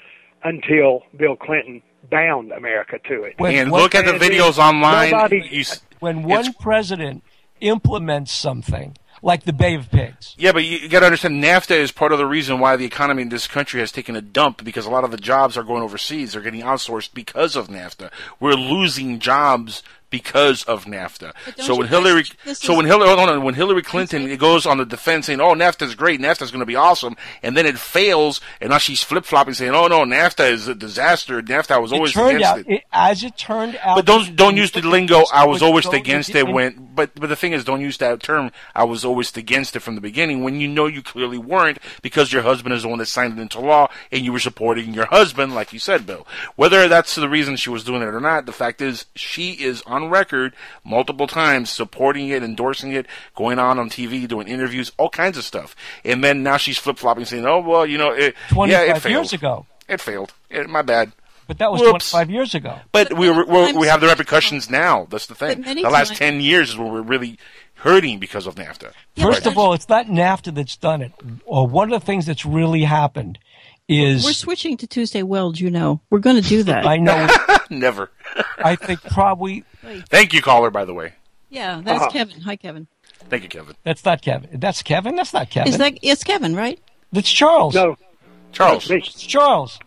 [0.44, 3.34] until Bill Clinton bound America to it.
[3.38, 5.10] When- and look at the videos then online.
[5.10, 5.64] nobody- You
[5.98, 7.22] when one president
[7.60, 10.34] implements something like the Bay of Pigs.
[10.38, 13.22] Yeah, but you, got to understand NAFTA is part of the reason why the economy
[13.22, 15.82] in this country has taken a dump because a lot of the jobs are going
[15.82, 16.32] overseas.
[16.32, 18.10] They're getting outsourced because of NAFTA.
[18.38, 21.32] We're losing jobs because of NAFTA.
[21.56, 24.84] So when Hillary, so is- when Hillary, hold on, when Hillary Clinton goes on the
[24.84, 27.78] defense saying, "Oh, NAFTA is great, NAFTA is going to be awesome," and then it
[27.78, 31.40] fails, and now she's flip flopping saying, "Oh no, NAFTA is a disaster.
[31.42, 33.96] NAFTA was always turned against out, it." it, as it turned out.
[33.96, 35.24] But don't don't use the lingo.
[35.32, 36.88] I was always against it when.
[36.94, 38.50] But but the thing is, don't use that term.
[38.74, 42.32] I was always against it from the beginning when you know you clearly weren't because
[42.32, 45.06] your husband is the one that signed it into law and you were supporting your
[45.06, 46.26] husband, like you said, Bill.
[46.56, 49.82] Whether that's the reason she was doing it or not, the fact is she is
[49.86, 55.10] on record multiple times supporting it, endorsing it, going on on TV, doing interviews, all
[55.10, 55.74] kinds of stuff.
[56.04, 59.00] And then now she's flip flopping, saying, "Oh well, you know, it, yeah, 25 it
[59.00, 59.12] failed.
[59.12, 59.66] years ago.
[59.88, 60.32] It failed.
[60.48, 61.12] It, my bad."
[61.46, 62.10] But that was Whoops.
[62.12, 62.78] 25 years ago.
[62.92, 65.08] But, But we many we we have the repercussions now.
[65.10, 65.62] That's the thing.
[65.62, 67.38] The last times- ten years is when we're really
[67.74, 68.92] hurting because of NAFTA.
[69.20, 71.12] First of all, it's not NAFTA that's done it.
[71.44, 73.38] Or one of the things that's really happened
[73.90, 76.00] is We're switching to Tuesday Weld, you know.
[76.10, 76.86] We're going to do that.
[76.86, 77.26] I know.
[77.70, 78.10] Never.
[78.58, 79.64] I think probably
[80.08, 80.70] Thank you, caller.
[80.70, 81.14] By the way,
[81.48, 82.10] yeah, that's Uh-huh.
[82.10, 82.40] Kevin.
[82.42, 82.86] Hi, Kevin.
[83.28, 83.74] thank you, Kevin.
[83.84, 84.48] that's not Kevin.
[84.60, 85.16] That's Kevin.
[85.16, 85.72] That's not Kevin.
[85.72, 86.78] Is that it's Kevin, right?
[87.12, 87.74] That's Charles.
[87.74, 87.96] No,
[88.52, 88.88] Charles.
[88.88, 88.96] me.
[88.98, 89.78] It's Charles.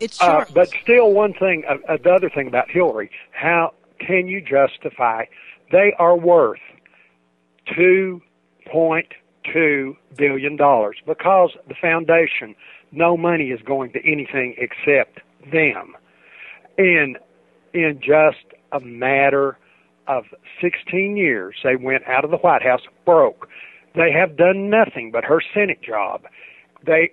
[0.00, 0.50] It's Uh, Charles.
[0.52, 5.24] but still, one thing, uh, uh, the other thing about Hillary, how can you justify
[5.72, 6.60] they are worth
[7.74, 8.22] two
[8.70, 9.06] point
[9.52, 12.54] two billion dollars because the foundation,
[12.92, 15.20] no money is going to anything except
[15.52, 15.94] them,
[16.76, 17.18] and
[17.74, 19.58] in just a matter
[20.06, 20.24] of
[20.60, 23.48] 16 years, they went out of the White House broke.
[23.94, 26.22] They have done nothing but her Senate job.
[26.84, 27.12] They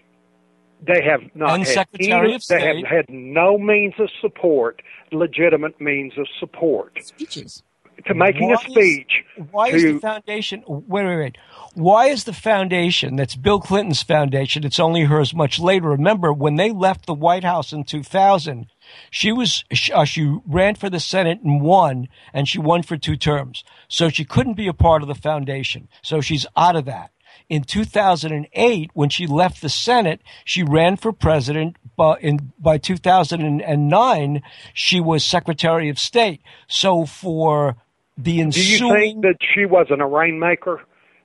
[0.85, 6.17] they have not And had any- they have had no means of support, legitimate means
[6.17, 6.99] of support.
[7.01, 7.63] Speeches.
[8.07, 9.11] To making a Why is- speech
[9.51, 10.63] Why is the foundation?
[10.67, 11.37] Wait, wait, wait.
[11.73, 14.63] Why is the foundation that's Bill Clinton's foundation?
[14.63, 15.89] It's only hers much later.
[15.89, 18.67] Remember when they left the White House in 2000,
[19.09, 23.15] she was uh, she ran for the Senate and won, and she won for two
[23.15, 23.63] terms.
[23.87, 25.89] So she couldn't be a part of the foundation.
[26.03, 27.11] So she's out of that.
[27.49, 31.75] In 2008, when she left the Senate, she ran for president.
[31.97, 34.41] But in by 2009,
[34.73, 36.41] she was Secretary of State.
[36.67, 37.75] So for
[38.17, 40.81] the Do you think that she wasn't a rainmaker?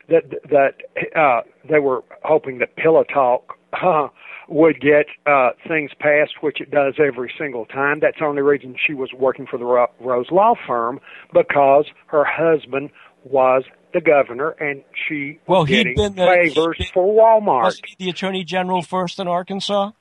[0.08, 0.74] That that
[1.18, 4.08] uh, they were hoping that Pillow Talk uh,
[4.48, 8.00] would get uh, things passed, which it does every single time.
[8.00, 10.98] That's the only reason she was working for the Ro- Rose Law Firm
[11.32, 12.90] because her husband
[13.22, 13.62] was
[13.94, 17.62] the governor, and she Well, he'd been the- favors for Walmart.
[17.64, 19.92] Wasn't he the attorney general first in Arkansas?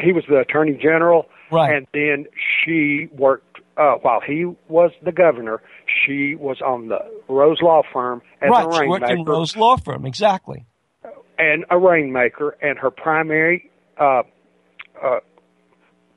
[0.00, 1.72] he was the attorney general, Right.
[1.76, 2.26] and then
[2.64, 5.60] she worked uh, while he was the governor.
[5.86, 6.98] She was on the
[7.28, 10.66] Rose Law Firm as right, a she worked in Rose Law Firm, exactly.
[11.38, 14.22] and a rainmaker, and her primary uh,
[15.02, 15.20] uh,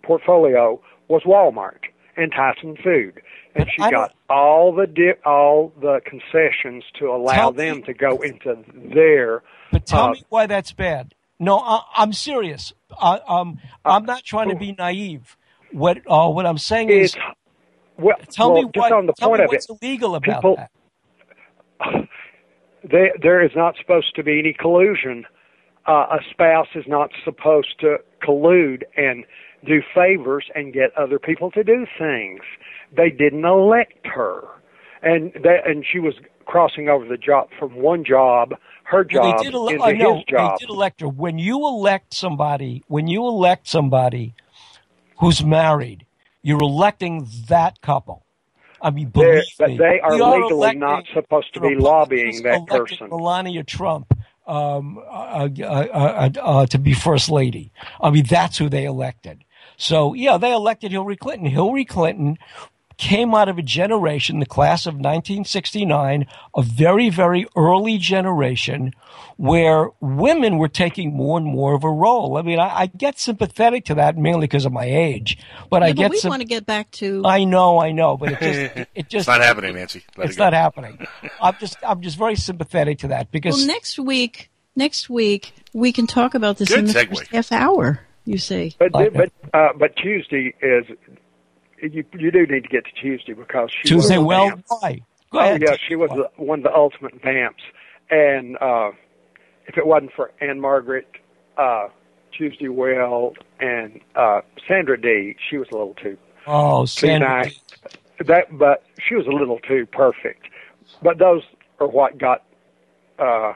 [0.04, 1.80] portfolio was Walmart
[2.16, 3.22] and Tyson Food,
[3.56, 7.94] and she I got all the di- all the concessions to allow them me- to
[7.94, 9.44] go into their.
[9.72, 11.14] But tell uh, me why that's bad.
[11.40, 12.74] No, I, I'm serious.
[13.00, 15.38] I, um, I'm not trying to be naive.
[15.72, 17.16] What uh, what I'm saying is,
[17.98, 19.78] well, tell well, me just what on the tell point me of what's it.
[19.82, 20.72] illegal about people- that.
[22.90, 25.26] there, there is not supposed to be any collusion.
[25.88, 29.24] Uh, a spouse is not supposed to collude and
[29.66, 32.42] do favors and get other people to do things.
[32.96, 34.44] They didn't elect her,
[35.02, 36.14] and that, and she was
[36.46, 39.92] crossing over the job from one job, her Well, job, they did ele- into uh,
[39.92, 40.58] no, his job.
[40.60, 41.08] They did elect her.
[41.10, 44.34] When you elect somebody, when you elect somebody
[45.20, 46.06] who's married,
[46.48, 48.26] you're electing that couple.
[48.82, 53.10] I mean, They're- believe me, they are legally not supposed to be lobbying that person.
[53.10, 54.14] Melania Trump
[54.48, 57.74] um, uh, uh, uh, uh, to be first lady.
[58.00, 59.44] I mean, that's who they elected.
[59.76, 61.48] So yeah, they elected Hillary Clinton.
[61.48, 62.38] Hillary Clinton
[62.98, 66.26] came out of a generation, the class of 1969,
[66.56, 68.94] a very, very early generation
[69.38, 72.38] where women were taking more and more of a role.
[72.38, 75.38] I mean, I, I get sympathetic to that mainly because of my age,
[75.70, 76.30] but I Yeah, get we some.
[76.32, 77.22] want to get back to.
[77.24, 80.04] I know, I know, but it just, it just It's not happening, Nancy.
[80.18, 81.06] Let it's it not happening.
[81.42, 85.92] I'm just, I'm just very sympathetic to that because well, next week, next week we
[85.92, 87.10] can talk about this Good in the segue.
[87.10, 88.00] first half hour.
[88.26, 90.84] You see, But but uh, but Tuesday is
[91.82, 95.02] you you do need to get to Tuesday because she Tuesday, was well, why?
[95.32, 95.62] Go Oh ahead.
[95.62, 97.62] yeah, she was the, one of the ultimate vamps,
[98.10, 98.92] and uh,
[99.68, 101.08] if it wasn't for Ann-Margret,
[101.58, 101.88] uh,
[102.32, 107.44] Tuesday Weld, and uh, Sandra Dee, she was a little too Oh, Sandra.
[107.44, 107.60] nice.
[108.26, 110.44] That but she was a little too perfect.
[111.04, 111.44] But those
[111.80, 112.44] are what got
[113.20, 113.54] uh,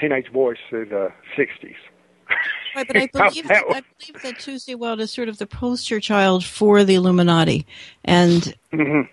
[0.00, 1.74] teenage boys through the '60s.
[2.76, 6.00] right, but I believe that, I believe that Tuesday Weld is sort of the poster
[6.00, 7.66] child for the Illuminati,
[8.04, 9.08] and Mhm.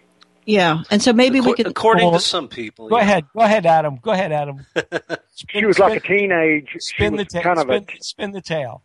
[0.46, 1.68] yeah, and so maybe we Acco- could.
[1.68, 2.90] according Well, to some people.
[2.90, 3.04] Go yeah.
[3.04, 3.98] ahead, go ahead, Adam.
[4.02, 4.66] Go ahead, Adam.
[5.52, 6.76] She was like a teenage.
[6.80, 7.42] Spin the was tail.
[7.44, 8.82] kind of spin, a spin the tail.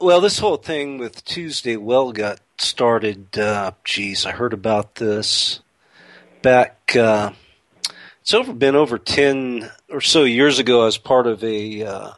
[0.00, 3.38] Well, this whole thing with Tuesday Weld got started.
[3.38, 5.60] Uh, geez, I heard about this
[6.42, 6.94] back.
[6.96, 7.30] Uh,
[8.22, 10.86] it's over been over ten or so years ago.
[10.86, 12.10] as part of a uh,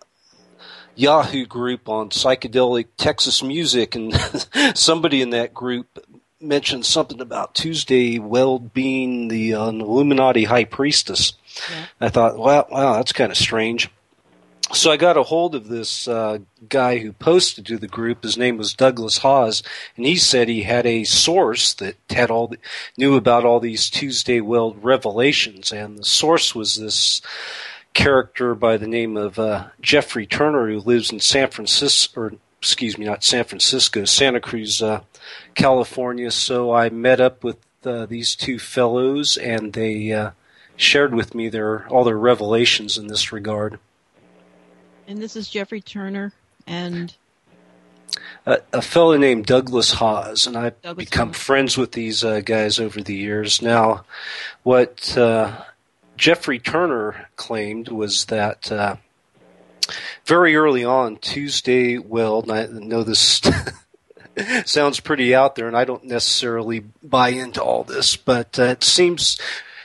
[0.97, 4.15] Yahoo group on psychedelic Texas music, and
[4.75, 5.99] somebody in that group
[6.41, 11.35] mentioned something about Tuesday Weld being the uh, Illuminati high priestess.
[12.01, 13.89] I thought, wow, wow, that's kind of strange.
[14.73, 16.39] So I got a hold of this uh,
[16.69, 18.25] guy who posted to the group.
[18.25, 19.63] His name was Douglas Hawes,
[19.97, 22.59] and he said he had a source that had all the,
[22.99, 27.23] knew about all these Tuesday Weld revelations, and the source was this
[27.97, 32.99] character by the name of uh, Jeffrey Turner, who lives in San Francisco, or excuse
[32.99, 35.01] me, not San Francisco, Santa Cruz, uh,
[35.55, 36.31] California.
[36.31, 40.33] So I met up with uh, these two fellows, and they uh,
[40.77, 43.79] shared with me their all their revelations in this regard.
[45.09, 46.33] and this is Jeffrey Turner,
[46.67, 47.15] and
[48.45, 51.39] a, a fellow named Douglas Hawes, and I've Douglas become Hawes.
[51.39, 53.63] friends with these uh, guys over the years.
[53.63, 54.05] Now,
[54.65, 55.63] what uh,
[56.17, 58.97] Jeffrey Turner claimed was that uh,
[60.25, 63.41] very early on, Tuesday Weld, and I know this
[64.65, 68.85] sounds pretty out there, and I don't necessarily buy into all this, but uh, it
[68.85, 69.39] seems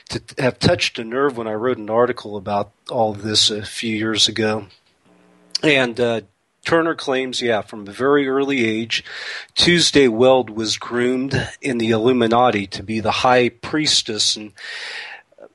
[0.08, 3.94] to have touched a nerve when I wrote an article about all this a few
[3.96, 4.66] years ago.
[5.62, 6.22] And uh,
[6.64, 9.04] Turner claims, yeah, from a very early age,
[9.54, 14.52] Tuesday Weld was groomed in the Illuminati to be the high priestess and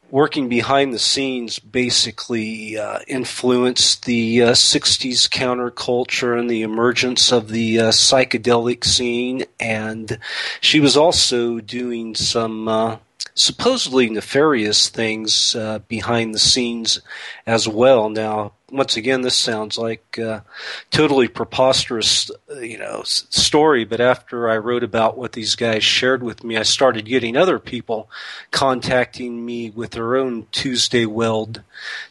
[0.09, 7.49] working behind the scenes basically uh, influenced the uh, 60s counterculture and the emergence of
[7.49, 9.43] the uh, psychedelic scene.
[9.59, 10.17] And
[10.61, 12.97] she was also doing some uh,
[13.37, 16.99] supposedly nefarious things uh, behind the scenes
[17.45, 18.09] as well.
[18.09, 20.41] Now, once again, this sounds like uh,
[20.89, 23.85] totally preposterous, uh, you know, story.
[23.85, 27.59] But after I wrote about what these guys shared with me, I started getting other
[27.59, 28.09] people
[28.51, 31.61] contacting me with their own Tuesday Weld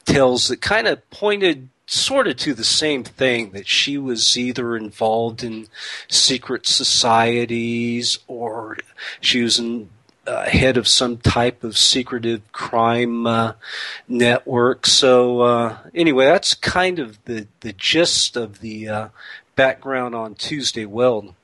[0.04, 4.76] tales that kind of pointed sort of to the same thing that she was either
[4.76, 5.68] involved in
[6.08, 8.76] secret societies or
[9.20, 9.88] she was in,
[10.26, 13.52] uh, head of some type of secretive crime uh,
[14.08, 14.86] network.
[14.86, 19.08] So uh, anyway, that's kind of the the gist of the uh,
[19.54, 21.34] background on Tuesday Weld.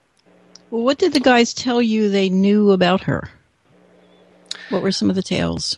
[0.70, 3.30] Well, what did the guys tell you they knew about her?
[4.70, 5.76] What were some of the tales?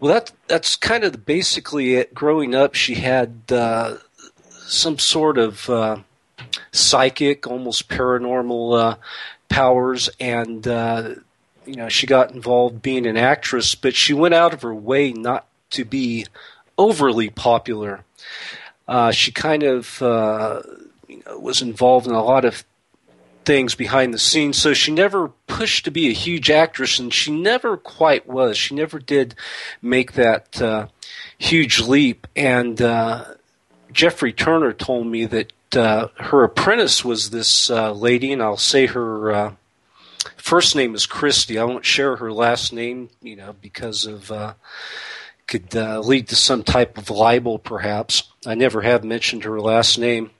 [0.00, 2.12] Well, that that's kind of basically it.
[2.12, 3.96] Growing up, she had uh,
[4.50, 5.98] some sort of uh,
[6.72, 8.96] psychic, almost paranormal uh,
[9.48, 11.14] powers, and uh,
[11.66, 15.12] you know she got involved being an actress, but she went out of her way
[15.12, 16.26] not to be
[16.78, 18.04] overly popular.
[18.88, 20.62] Uh, she kind of uh,
[21.08, 22.64] you know, was involved in a lot of
[23.44, 24.58] things behind the scenes.
[24.58, 28.58] So she never pushed to be a huge actress, and she never quite was.
[28.58, 29.34] She never did
[29.80, 30.88] make that uh,
[31.38, 32.26] huge leap.
[32.36, 33.24] And uh,
[33.92, 38.86] Jeffrey Turner told me that uh, her apprentice was this uh, lady, and I'll say
[38.86, 39.56] her
[40.36, 41.58] first name is Christy.
[41.58, 44.30] I won't share her last name, you know, because of.
[44.30, 44.54] Uh,
[45.46, 48.24] could uh, lead to some type of libel, perhaps.
[48.44, 50.30] I never have mentioned her last name.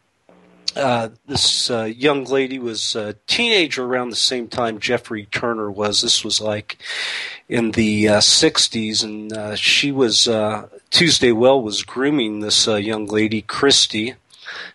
[0.75, 6.03] Uh, this uh, young lady was a teenager around the same time Jeffrey Turner was.
[6.03, 6.77] This was like
[7.49, 12.75] in the uh, 60s, and uh, she was, uh, Tuesday Weld was grooming this uh,
[12.75, 14.17] young lady, Christy,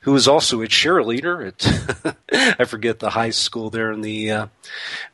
[0.01, 2.15] who was also a cheerleader at,
[2.59, 4.47] I forget the high school there in the uh,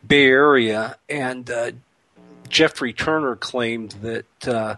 [0.06, 0.98] Bay Area.
[1.10, 1.72] And uh,
[2.50, 4.76] Jeffrey Turner claimed that uh,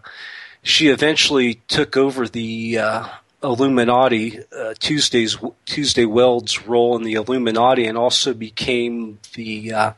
[0.62, 3.08] she eventually took over the uh,
[3.42, 9.94] Illuminati, uh, Tuesday's Tuesday Weld's role in the Illuminati, and also became the uh,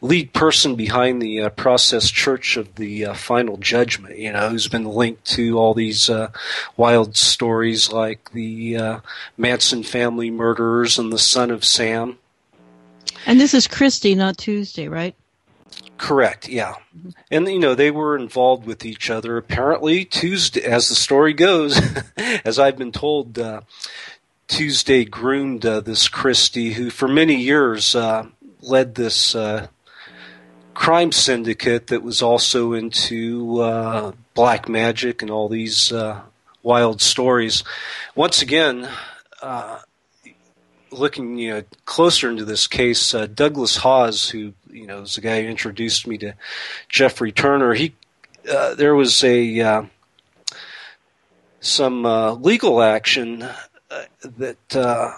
[0.00, 4.18] lead person behind the uh, Process Church of the uh, Final Judgment.
[4.18, 6.30] You know, who's been linked to all these uh,
[6.76, 9.00] wild stories like the uh,
[9.36, 12.18] Manson family murders and the Son of Sam.
[13.26, 15.14] And this is Christy, not Tuesday, right?
[15.98, 16.74] Correct, yeah.
[17.30, 19.36] And you know, they were involved with each other.
[19.36, 21.80] Apparently, Tuesday, as the story goes,
[22.44, 23.62] as I've been told, uh,
[24.48, 28.26] Tuesday groomed uh, this Christie, who for many years uh,
[28.60, 29.68] led this uh,
[30.74, 36.20] crime syndicate that was also into uh, black magic and all these uh,
[36.62, 37.64] wild stories.
[38.14, 38.88] Once again,
[40.90, 45.20] looking you know closer into this case, uh, Douglas Hawes, who you know is the
[45.20, 46.34] guy who introduced me to
[46.88, 47.94] Jeffrey Turner, he
[48.50, 49.82] uh, there was a uh,
[51.60, 55.12] some uh, legal action uh, that uh,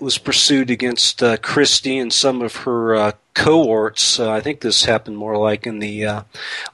[0.00, 4.20] was pursued against Christie and some of her cohorts.
[4.20, 6.24] I think this happened more like in the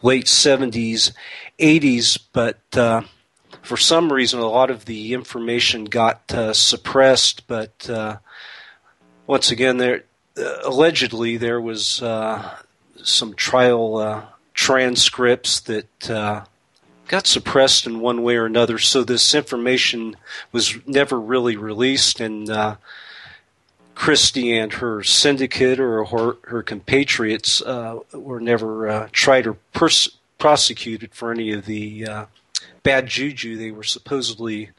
[0.02, 1.12] late 70s,
[1.58, 2.58] 80s, but
[3.62, 7.46] for some reason, a lot of the information got uh, suppressed.
[7.46, 8.18] But uh,
[9.26, 10.04] once again, there
[10.36, 12.56] uh, allegedly there was uh,
[13.02, 15.88] some trial uh, transcripts that
[17.08, 18.78] got suppressed in one way or another.
[18.78, 20.16] So this information
[20.50, 22.76] was never really released, and uh,
[23.94, 30.16] Christie and her syndicate or her, her compatriots uh, were never uh, tried or pers-
[30.38, 32.06] prosecuted for any of the
[32.82, 34.70] bad juju they were supposedly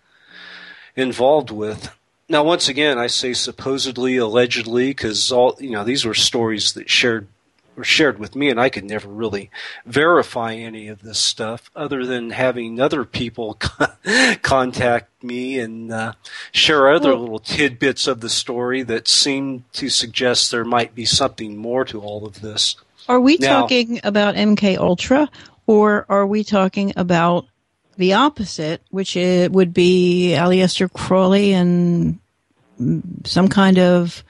[0.95, 1.93] involved with.
[2.29, 6.89] Now, once again, I say supposedly, allegedly, because all you know these were stories that
[6.89, 7.27] shared
[7.75, 9.49] were shared with me, and I could never really
[9.85, 13.59] verify any of this stuff, other than having other people
[14.41, 16.13] contact me and uh,
[16.51, 21.57] share other little tidbits of the story that seem to suggest there might be something
[21.57, 22.75] more to all of this.
[23.09, 25.29] Are we Now- talking about MK Ultra,
[25.67, 27.47] or are we talking about
[27.97, 32.19] the opposite, which it would be Aleister Crowley and
[33.25, 34.23] some kind of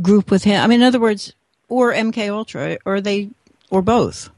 [0.00, 0.62] group with him?
[0.62, 1.34] I mean, in other words,
[1.68, 3.30] or MK Ultra, or they,
[3.70, 4.30] or both?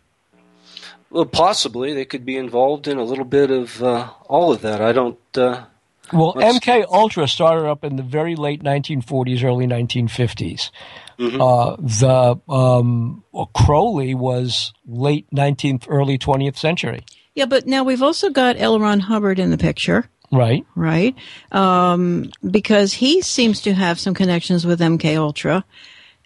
[1.11, 4.81] Well, possibly they could be involved in a little bit of uh, all of that.
[4.81, 5.19] I don't.
[5.37, 5.65] Uh,
[6.13, 10.71] Well, MK Ultra started up in the very late 1940s, early 1950s.
[11.19, 17.05] Uh, the um, well, Crowley was late 19th, early 20th century,
[17.35, 18.79] Yeah, but now we've also got L.
[18.79, 20.09] Ron Hubbard in the picture.
[20.31, 20.65] right?
[20.75, 21.15] right?
[21.53, 25.65] Um, because he seems to have some connections with MK Ultra.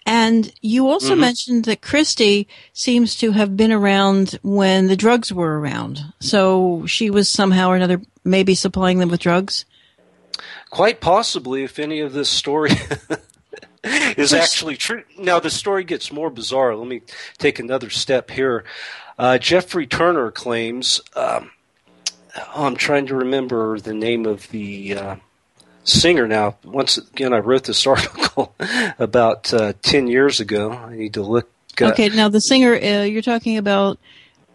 [0.05, 5.59] And you also mentioned that Christie seems to have been around when the drugs were
[5.59, 6.01] around.
[6.19, 9.65] So she was somehow or another maybe supplying them with drugs.
[10.69, 12.71] quite possibly, if any of this story
[13.83, 15.03] is actually true.
[15.17, 16.75] Now, the story gets more bizarre.
[16.75, 17.01] Let me
[17.37, 18.63] take another step here.
[19.19, 21.51] Uh, Jeffrey Turner claims um,
[22.37, 25.15] oh, I'm trying to remember the name of the uh,
[25.83, 26.55] singer now.
[26.63, 28.55] Once again, I wrote this article
[28.97, 30.71] about uh, ten years ago.
[30.71, 31.49] I need to look.
[31.81, 33.99] Uh, Okay, now the singer uh, you're talking about,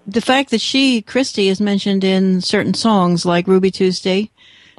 [0.07, 4.31] the fact that she, Christy, is mentioned in certain songs like Ruby Tuesday,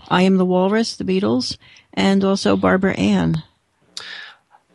[0.09, 1.57] I Am the Walrus, the Beatles,
[1.93, 3.43] and also Barbara Ann.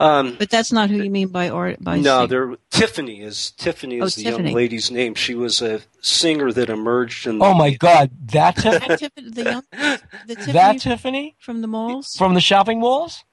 [0.01, 1.77] Um, But that's not who you mean by art.
[1.85, 2.57] By no, there.
[2.71, 4.49] Tiffany is Tiffany Oh, is the Tiffany.
[4.49, 5.15] young lady's name.
[5.15, 7.39] She was a singer that emerged in.
[7.39, 10.01] The, Oh my God, that That Tiffany, Tiffany- the young, the
[10.37, 12.15] Tiffany that Tiffany from the malls.
[12.17, 13.25] from the shopping malls.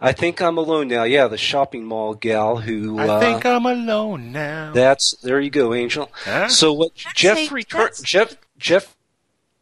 [0.00, 1.04] I think I'm alone now.
[1.04, 2.98] Yeah, the shopping mall gal who.
[2.98, 4.72] I uh, think I'm alone now.
[4.72, 6.10] That's there you go, Angel.
[6.24, 6.48] Huh?
[6.48, 8.95] So what Jeffrey a- Tur- Jeff Jeff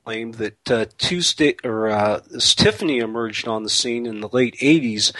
[0.04, 5.12] claimed that uh, Tuesday or uh, Tiffany emerged on the scene in the late '80s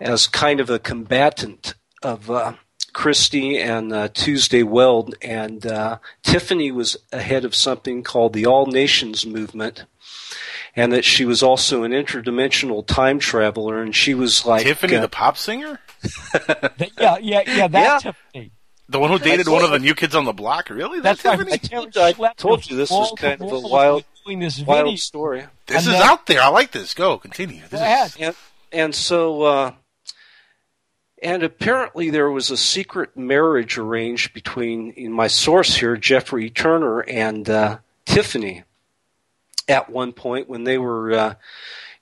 [0.00, 2.54] as kind of a combatant of uh,
[2.92, 8.66] Christie and uh, Tuesday Weld, and uh, Tiffany was ahead of something called the All
[8.66, 9.84] Nations Movement.
[10.76, 15.00] And that she was also an interdimensional time traveler, and she was like Tiffany, uh,
[15.00, 15.80] the pop singer,
[16.96, 17.66] yeah, yeah, yeah.
[17.66, 17.98] That Yeah.
[17.98, 18.52] Tiffany.
[18.88, 20.70] the one who dated one of the new kids on the block.
[20.70, 21.00] Really?
[21.00, 21.54] That's That's Tiffany.
[21.54, 24.84] I told you- I told you this was kind of a wild- doing this video.
[24.84, 25.40] wild story.
[25.66, 26.40] This And is then- out there.
[26.42, 26.94] I like this.
[26.94, 27.60] Go, continue.
[27.62, 28.12] This Go ahead.
[28.18, 28.34] and
[28.72, 29.72] and so uh,
[31.22, 37.00] and apparently there was a secret marriage arranged between in my source here Jeffrey Turner
[37.00, 38.62] and uh, Tiffany
[39.68, 41.34] at one point when they were uh,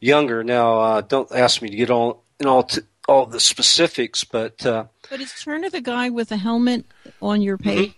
[0.01, 0.45] younger.
[0.45, 4.65] Now uh, don't ask me to get all in all t- all the specifics, but
[4.67, 6.85] uh, But is Turner the guy with the helmet
[7.23, 7.95] on your page?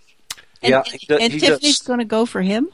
[0.62, 2.68] And, yeah, and, he, do- and he Tiffany's going to go for him.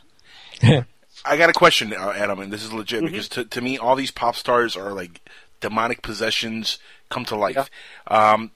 [1.26, 3.12] I got a question, uh, Adam, and this is legit Mm-hmm.
[3.12, 5.20] because to, to me, all these pop stars are like
[5.60, 6.78] demonic possessions
[7.10, 7.70] come to life.
[8.06, 8.50] Um,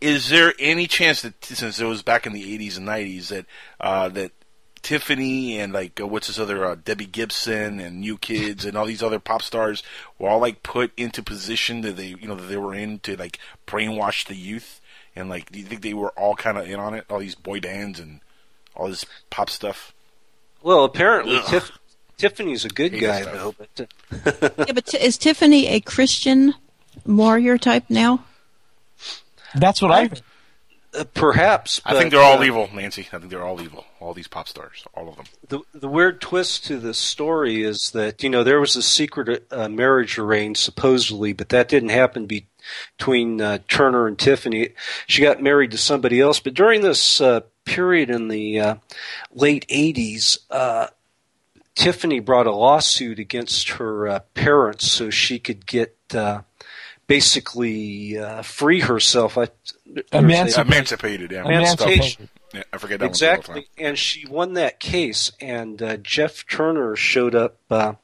[0.00, 3.46] is there any chance that since it was back in the '80s and '90s that
[3.80, 4.32] uh, that
[4.82, 8.84] Tiffany and like uh, what's this other uh, Debbie Gibson and New Kids and all
[8.86, 9.82] these other pop stars
[10.18, 13.16] were all like put into position that they you know that they were in to
[13.16, 14.80] like brainwash the youth
[15.14, 17.04] and like do you think they were all kind of in on it?
[17.08, 18.20] All these boy bands and
[18.74, 19.94] all this pop stuff.
[20.64, 21.44] Well, apparently Ugh.
[21.46, 21.70] Tiff,
[22.18, 23.54] Tiffany's a good guy this though.
[23.58, 26.54] But uh, yeah, but t- is Tiffany a Christian
[27.06, 28.24] warrior type now?
[29.54, 30.10] That's what I.
[30.98, 33.06] uh, perhaps I think they're all uh, evil, Nancy.
[33.12, 33.84] I think they're all evil.
[34.00, 35.26] All these pop stars, all of them.
[35.48, 39.46] The the weird twist to this story is that you know there was a secret
[39.50, 42.46] uh, marriage arranged supposedly, but that didn't happen be-
[42.96, 44.70] between uh, Turner and Tiffany.
[45.06, 48.74] She got married to somebody else, but during this uh, period in the uh,
[49.32, 50.38] late '80s.
[51.74, 56.42] Tiffany brought a lawsuit against her uh, parents so she could get uh,
[57.06, 59.38] basically uh, free herself.
[59.38, 59.48] I,
[60.12, 60.66] Emancipate.
[60.66, 61.44] Emancipated, yeah.
[61.44, 62.28] Emancipation.
[62.54, 63.66] Yeah, I forget that exactly.
[63.76, 63.86] one.
[63.86, 67.94] And she won that case, and uh, Jeff Turner showed up, uh,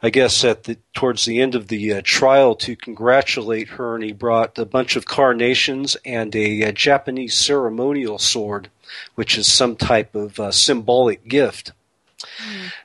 [0.00, 4.04] I guess, at the towards the end of the uh, trial to congratulate her, and
[4.04, 8.70] he brought a bunch of carnations and a, uh Japanese ceremonial sword,
[9.16, 11.72] which is some type of uh, symbolic gift.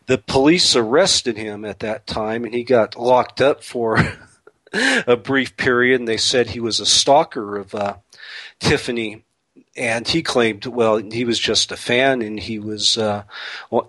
[0.06, 4.18] The police arrested him at that time, and he got locked up for
[4.74, 6.00] a brief period.
[6.00, 7.98] And they said he was a stalker of uh,
[8.60, 9.24] Tiffany
[9.78, 13.24] and he claimed, well, he was just a fan, and he was, uh,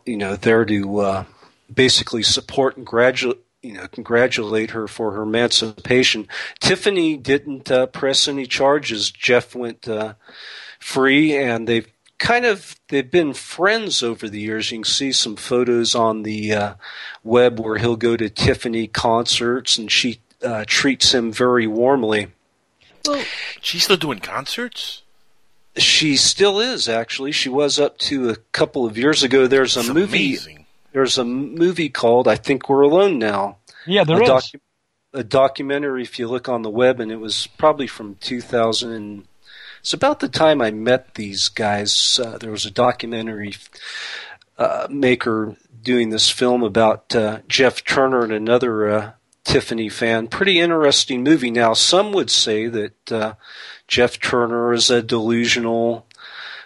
[0.05, 1.24] you know, there to uh,
[1.72, 6.28] basically support and graduate, you know, congratulate her for her emancipation.
[6.61, 9.11] Tiffany didn't uh, press any charges.
[9.11, 10.14] Jeff went uh,
[10.78, 14.70] free, and they've kind of they've been friends over the years.
[14.70, 16.74] You can see some photos on the uh,
[17.24, 22.28] web where he'll go to Tiffany concerts, and she uh, treats him very warmly.
[23.06, 23.24] Well,
[23.60, 25.02] She's still doing concerts.
[25.76, 27.32] She still is actually.
[27.32, 29.46] She was up to a couple of years ago.
[29.46, 30.26] There's a It's movie.
[30.30, 30.66] amazing.
[30.92, 34.28] There's a movie called "I Think We're Alone Now." Yeah, there a, is.
[34.30, 34.60] docu-
[35.14, 36.02] a documentary.
[36.02, 38.90] If you look on the web, and it was probably from 2000.
[38.93, 39.24] And
[39.80, 42.20] it's about the time I met these guys.
[42.22, 43.55] Uh, there was a documentary
[44.59, 49.10] uh, maker doing this film about uh, Jeff Turner and another uh,
[49.44, 50.28] Tiffany fan.
[50.28, 51.50] Pretty interesting movie.
[51.50, 53.34] Now, some would say that uh,
[53.86, 56.06] Jeff Turner is a delusional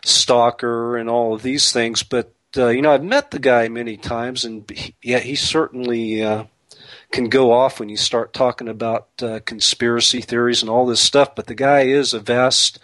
[0.04, 3.96] stalker and all of these things, but uh, you know, I've met the guy many
[3.96, 6.22] times, and he, yeah, he certainly
[7.12, 11.34] can go off when you start talking about uh, conspiracy theories and all this stuff.
[11.34, 12.78] But the guy is a vast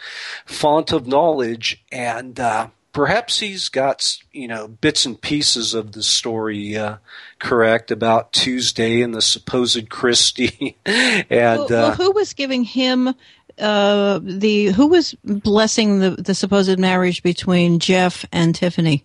[0.46, 6.02] font of knowledge, and uh, perhaps he's got you know bits and pieces of the
[6.02, 6.96] story uh,
[7.38, 13.14] correct about Tuesday and the supposed Christie, and well, well, uh, who was giving him
[13.58, 19.04] uh, the who was blessing the the supposed marriage between Jeff and Tiffany?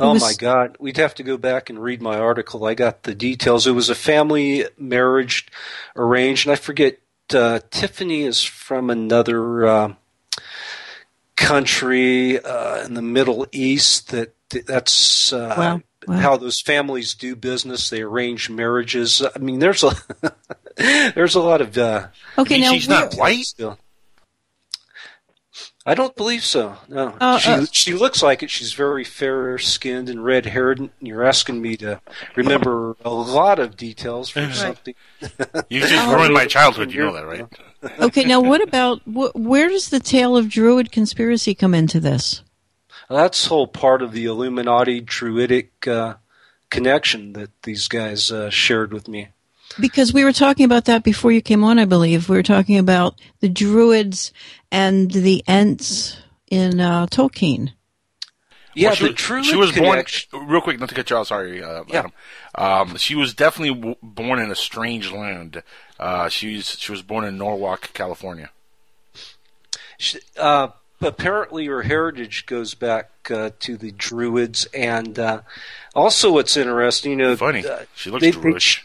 [0.00, 0.76] Oh was- my God!
[0.80, 2.64] We'd have to go back and read my article.
[2.64, 3.66] I got the details.
[3.66, 5.46] It was a family marriage
[5.96, 6.98] arranged, and I forget.
[7.34, 9.92] Uh, Tiffany is from another uh,
[11.36, 14.10] country uh, in the Middle East.
[14.10, 14.34] That
[14.66, 15.80] that's uh, Wow.
[16.06, 16.16] Wow.
[16.20, 17.90] how those families do business.
[17.90, 19.22] They arrange marriages.
[19.22, 19.92] I mean, there's a
[20.76, 21.76] there's a lot of.
[21.76, 22.08] Uh,
[22.38, 23.44] Okay, You mean now she's not white?
[23.44, 23.78] Still.
[25.88, 26.76] I don't believe so.
[26.86, 28.50] No, Uh, she uh, she looks like it.
[28.50, 30.78] She's very fair skinned and red haired.
[30.78, 32.02] And you're asking me to
[32.36, 34.94] remember a lot of details for something.
[35.70, 36.92] You just ruined my childhood.
[36.92, 37.46] You know that, right?
[38.00, 42.42] okay, now what about wh- where does the tale of Druid conspiracy come into this?
[43.08, 46.16] That's whole part of the Illuminati Druidic uh,
[46.68, 49.28] connection that these guys uh, shared with me.
[49.80, 52.28] Because we were talking about that before you came on, I believe.
[52.28, 54.32] We were talking about the Druids
[54.72, 56.16] and the Ents
[56.50, 57.72] in uh, Tolkien.
[58.74, 60.04] Yeah, Well, she, the was- Druid she was born.
[60.48, 61.28] Real quick, not to cut you off.
[61.28, 62.12] Sorry, uh, Adam.
[62.54, 65.62] Um, she was definitely w- born in a strange land.
[65.98, 68.50] Uh, she's she was born in Norwalk, California.
[69.96, 70.68] She- uh,
[71.00, 75.40] apparently her heritage goes back uh, to the Druids, and uh,
[75.94, 78.80] also what's interesting, you know, Funny, uh, she looks they- Druish.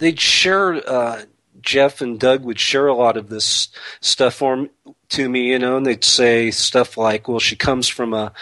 [0.00, 1.22] They'd share uh,
[1.62, 3.68] Jeff and Doug would share a lot of this
[4.00, 4.70] stuff for m-
[5.10, 8.32] to me, you know, and they'd say stuff like, "Well, she comes from a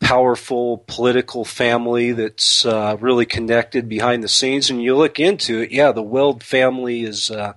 [0.00, 5.70] powerful political family that's uh, really connected behind the scenes." And you look into it,
[5.70, 7.54] yeah, the Weld family is uh,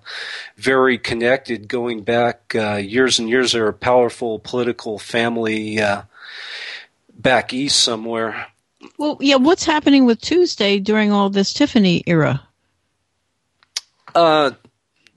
[0.57, 3.53] very connected, going back uh, years and years.
[3.53, 6.03] They're a powerful political family uh,
[7.17, 8.47] back east somewhere.
[8.97, 12.44] Well, yeah, what's happening with Tuesday during all this Tiffany era?
[14.15, 14.51] Uh,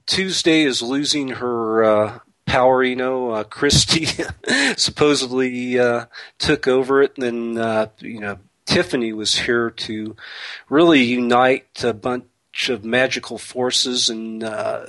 [0.05, 2.83] Tuesday is losing her uh, power.
[2.83, 4.07] You know, uh, Christie
[4.77, 6.05] supposedly uh,
[6.37, 7.23] took over it, and
[7.55, 10.15] then uh, you know Tiffany was here to
[10.69, 14.87] really unite a bunch of magical forces and uh,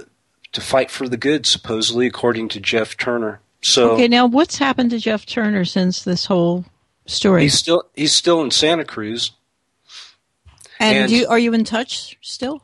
[0.52, 1.46] to fight for the good.
[1.46, 3.40] Supposedly, according to Jeff Turner.
[3.62, 6.64] So Okay, now what's happened to Jeff Turner since this whole
[7.06, 7.42] story?
[7.42, 9.32] he's still he's still in Santa Cruz.
[10.78, 12.62] and and- you, are you in touch still?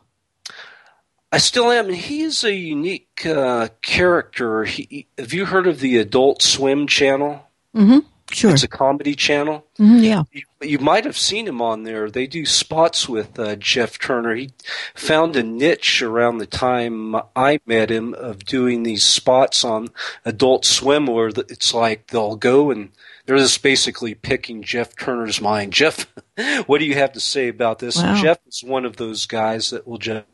[1.32, 1.86] I still am.
[1.86, 4.64] and He is a unique uh, character.
[4.64, 7.46] He, have you heard of the Adult Swim channel?
[7.74, 7.98] Mm-hmm.
[8.32, 8.50] Sure.
[8.52, 9.64] It's a comedy channel.
[9.78, 10.22] Mhm, yeah.
[10.32, 12.10] You, you might have seen him on there.
[12.10, 14.34] They do spots with uh, Jeff Turner.
[14.34, 14.50] He
[14.96, 19.88] found a niche around the time I met him of doing these spots on
[20.24, 22.90] Adult Swim where it's like they'll go and
[23.26, 25.72] they're just basically picking Jeff Turner's mind.
[25.72, 26.12] Jeff,
[26.66, 27.96] what do you have to say about this?
[27.96, 28.22] And Wow.
[28.22, 30.24] Jeff is one of those guys that will just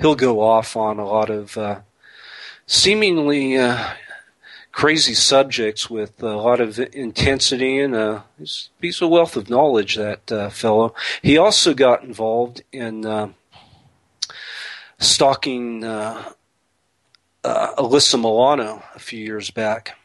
[0.00, 1.80] he'll go off on a lot of uh,
[2.66, 3.92] seemingly uh,
[4.72, 9.96] crazy subjects with a lot of intensity and uh, he's, he's a wealth of knowledge.
[9.96, 10.94] That uh, fellow.
[11.22, 13.28] He also got involved in uh,
[14.98, 16.32] stalking uh,
[17.44, 19.96] uh, Alyssa Milano a few years back.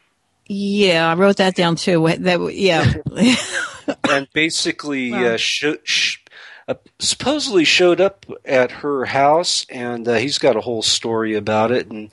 [0.48, 2.06] Yeah, I wrote that down too.
[2.18, 2.94] That yeah.
[4.08, 5.34] and basically Wow.
[5.34, 6.15] uh, sho- sh-
[6.68, 11.70] uh, supposedly showed up at her house, and uh, he's got a whole story about
[11.70, 11.88] it.
[11.90, 12.12] And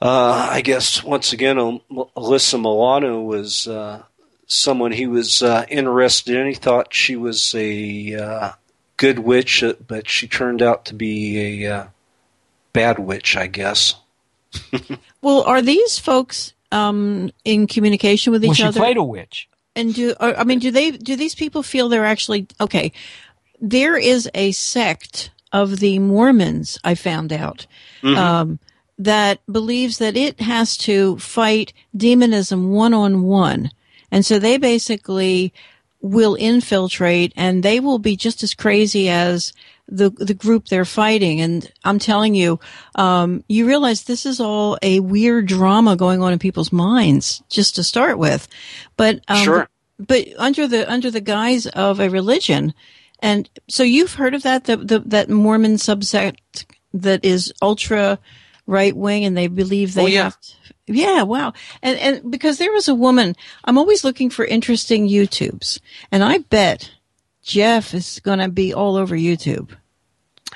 [0.00, 1.82] uh, I guess once again, Al-
[2.16, 4.02] Alyssa Milano was uh,
[4.46, 6.46] someone he was uh, interested in.
[6.46, 8.52] He thought she was a uh,
[8.96, 11.86] good witch, uh, but she turned out to be a uh,
[12.72, 13.94] bad witch, I guess.
[15.22, 18.80] well, are these folks um, in communication with Well, each she other?
[18.80, 19.48] played a witch.
[19.76, 22.92] And do I mean do they do these people feel they're actually okay?
[23.60, 27.66] There is a sect of the Mormons I found out
[28.02, 28.16] Mhm.
[28.16, 28.58] um,
[28.98, 33.70] that believes that it has to fight demonism one on one,
[34.10, 35.52] and so they basically
[36.02, 39.52] will infiltrate and they will be just as crazy as
[39.86, 41.40] the the group they're fighting.
[41.40, 42.60] And I'm telling you,
[42.94, 47.74] um, you realize this is all a weird drama going on in people's minds just
[47.74, 48.46] to start with,
[48.96, 49.68] but um, Sure.
[49.98, 52.72] but under the under the guise of a religion.
[53.20, 56.64] And so you've heard of that the, the that Mormon subsect
[56.94, 58.18] that is ultra
[58.66, 60.22] right wing and they believe they Oh, yeah.
[60.24, 60.54] have to,
[60.86, 61.52] yeah, wow.
[61.82, 65.80] And and because there was a woman, I'm always looking for interesting YouTubes.
[66.10, 66.90] And I bet
[67.42, 69.70] Jeff is going to be all over YouTube.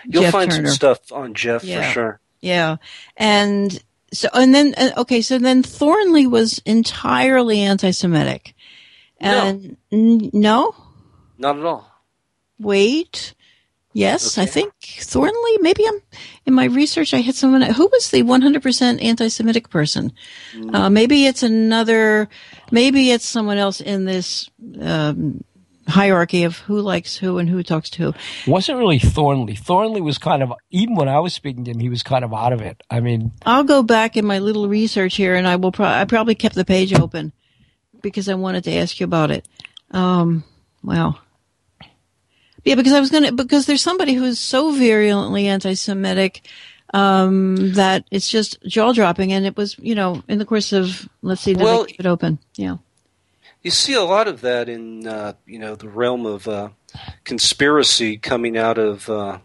[0.07, 0.69] You'll Jeff find Turner.
[0.69, 1.87] some stuff on Jeff Yeah.
[1.87, 2.21] for sure.
[2.41, 2.77] Yeah.
[3.17, 3.83] And
[4.13, 8.55] so, and then, uh, okay, so then Thornley was entirely anti Semitic.
[9.19, 10.75] And n- no?
[11.39, 11.91] Not at all.
[12.59, 13.35] Wait.
[13.97, 16.01] Yes, I think Thornley, maybe I'm,
[16.47, 20.13] in my research I had someone, who was the 100% anti-Semitic person?
[20.73, 22.29] Uh, maybe it's another,
[22.73, 24.51] maybe it's someone else in this,
[24.81, 25.45] um,
[25.87, 28.51] hierarchy of who likes who and who talks to who.
[28.51, 29.55] Wasn't really Thornley.
[29.55, 32.33] Thornley was kind of even when I was speaking to him, he was kind of
[32.33, 32.83] out of it.
[32.91, 35.73] I mean, I'll go back in my little research here, and I will.
[35.73, 37.33] Pro- I probably kept the page open
[38.03, 39.47] because I wanted to ask you about it.
[39.91, 40.45] Um,
[40.83, 41.19] wow.
[42.65, 46.47] Yeah, because I was gonna because there's somebody who's so virulently anti-Semitic
[46.95, 51.09] um, that it's just jaw dropping, and it was you know in the course of
[51.23, 52.39] let's see, did Well- keep it open?
[52.57, 52.77] Yeah.
[53.63, 56.69] You see a lot of that in uh, you know the realm of uh,
[57.25, 59.09] conspiracy coming out of.
[59.09, 59.39] Uh,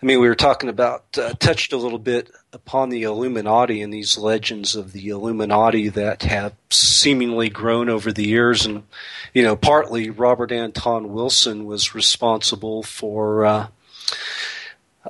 [0.00, 3.92] I mean, we were talking about uh, touched a little bit upon the Illuminati and
[3.92, 8.84] these legends of the Illuminati that have seemingly grown over the years, and
[9.34, 13.44] you know, partly Robert Anton Wilson was responsible for.
[13.44, 13.66] Uh,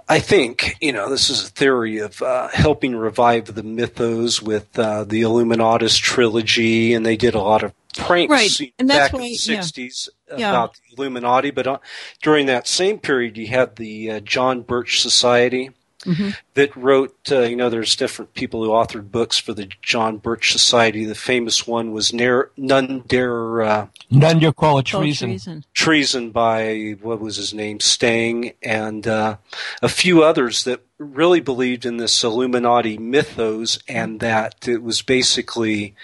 [0.09, 4.79] I think you know this is a theory of uh, helping revive the mythos with
[4.79, 9.15] uh, the Illuminatus trilogy, and they did a lot of pranks Right, and that's back
[9.15, 9.59] in the yeah.
[9.61, 10.51] '60s Yeah.
[10.51, 11.51] about the Illuminati.
[11.51, 11.79] But uh,
[12.23, 15.71] during that same period, you had the uh, John Birch Society
[16.05, 16.37] Mhm.
[16.55, 17.17] that wrote.
[17.31, 21.05] Uh, you know, there's different people who authored books for the John Birch Society.
[21.05, 23.63] The famous one was Ner- None Dare.
[23.63, 25.31] Uh, none you call it Called treason.
[25.31, 25.65] treason.
[25.75, 29.37] Treason by what was his name, Stang, and uh,
[29.83, 35.95] a few others that really believed in this Illuminati mythos, and that it was basically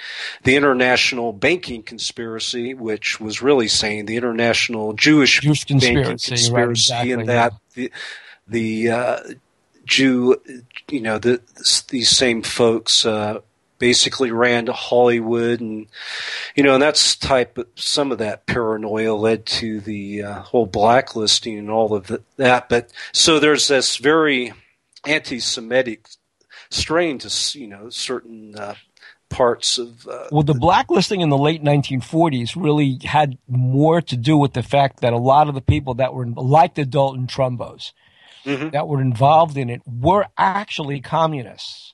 [0.45, 6.71] the international banking conspiracy, which was really saying the international Jewish, Jewish banking conspiracy, right,
[6.71, 7.91] exactly, and that the
[8.47, 9.21] the uh,
[9.85, 10.41] Jew,
[10.89, 11.41] you know, the,
[11.89, 13.05] these same folks.
[13.05, 13.41] Uh,
[13.77, 15.89] basically ran to Hollywood and
[16.55, 20.65] you know and that's type of, some of that paranoia led to the uh, whole
[20.65, 24.55] blacklisting and all of the, that but so there's this very
[25.07, 26.09] anti-semitic
[26.71, 28.75] strain to you know certain uh,
[29.29, 34.37] parts of uh, Well, the blacklisting in the late 1940s really had more to do
[34.37, 37.93] with the fact that a lot of the people that were like the Dalton Trumbos
[38.45, 41.93] that were involved in it were actually communists.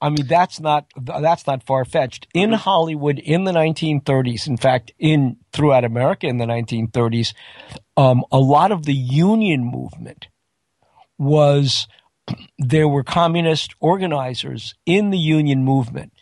[0.00, 2.26] I mean, that's not that's not far fetched.
[2.34, 7.34] In Hollywood in the 1930s, in fact, in throughout America in the 1930s,
[7.96, 10.26] um, a lot of the union movement
[11.18, 11.86] was
[12.58, 16.12] there were communist organizers in the union movement.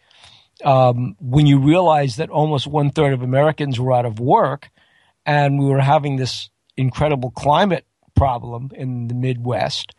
[0.65, 4.71] Um, when you realize that almost one third of Americans were out of work,
[5.25, 9.95] and we were having this incredible climate problem in the Midwest,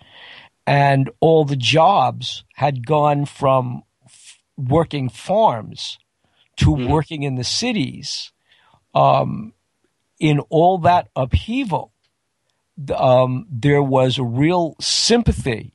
[0.68, 5.98] and all the jobs had gone from f- working farms
[6.58, 8.32] to working in the cities.
[8.94, 9.54] Um,
[10.20, 11.92] in all that upheaval,
[12.96, 15.74] um, there was a real sympathy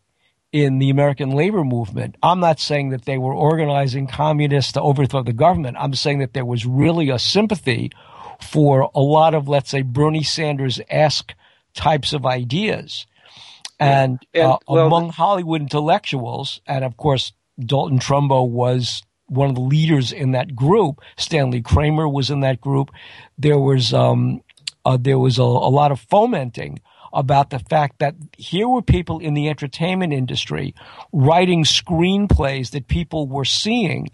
[0.64, 2.16] in the American labor movement.
[2.22, 5.76] I'm not saying that they were organizing communists to overthrow the government.
[5.78, 7.92] I'm saying that there was really a sympathy
[8.40, 11.34] for a lot of, let's say, Bernie Sanders esque
[11.74, 13.06] types of ideas.
[13.78, 19.54] And, And, uh, well, among Hollywood intellectuals, and of course, Dalton Trumbo was one of
[19.56, 21.00] the leaders in that group.
[21.18, 22.90] Stanley Kramer was in that group.
[23.36, 24.42] There was um,
[24.86, 26.80] uh, there was a, a lot of fomenting
[27.16, 30.74] about the fact that here were people in the entertainment industry
[31.12, 34.08] writing screenplays that people were seeing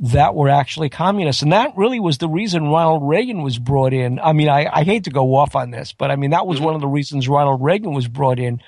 [0.00, 1.42] that were actually communists.
[1.42, 4.20] And that really was the reason Ronald Reagan was brought in.
[4.20, 6.60] I mean, I, I hate to go off on this, but I mean, that was
[6.60, 8.60] one of the reasons Ronald Reagan was brought in.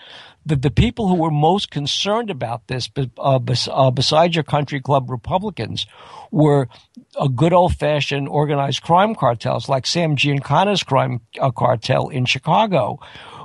[0.47, 2.89] That the people who were most concerned about this,
[3.19, 5.87] uh, bes- uh, besides your country club Republicans,
[6.31, 6.67] were
[7.21, 13.01] a good old fashioned organized crime cartels like Sam Giancana's crime uh, cartel in Chicago,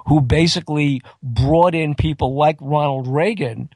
[0.07, 3.69] who basically brought in people like Ronald Reagan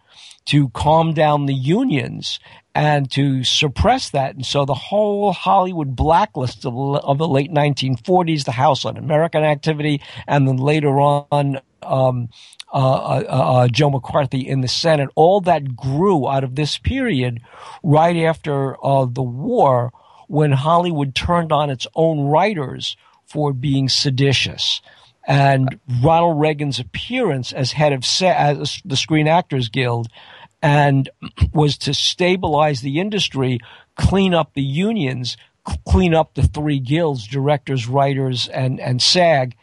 [0.45, 2.39] to calm down the unions
[2.75, 4.35] and to suppress that.
[4.35, 10.01] And so the whole Hollywood blacklist of, of the late 1940s, the House Un-American Activity,
[10.27, 12.29] and then later on, um,
[12.71, 17.41] uh, uh, uh, Joe McCarthy in the Senate, all that grew out of this period
[17.83, 19.91] right after uh, the war
[20.27, 22.95] when Hollywood turned on its own writers
[23.25, 24.81] for being seditious.
[25.27, 30.07] And Ronald Reagan's appearance as head of as the Screen Actors Guild
[30.61, 31.09] and
[31.53, 33.59] was to stabilize the industry,
[33.95, 35.37] clean up the unions,
[35.87, 39.55] clean up the three guilds, directors, writers, and, and SAG,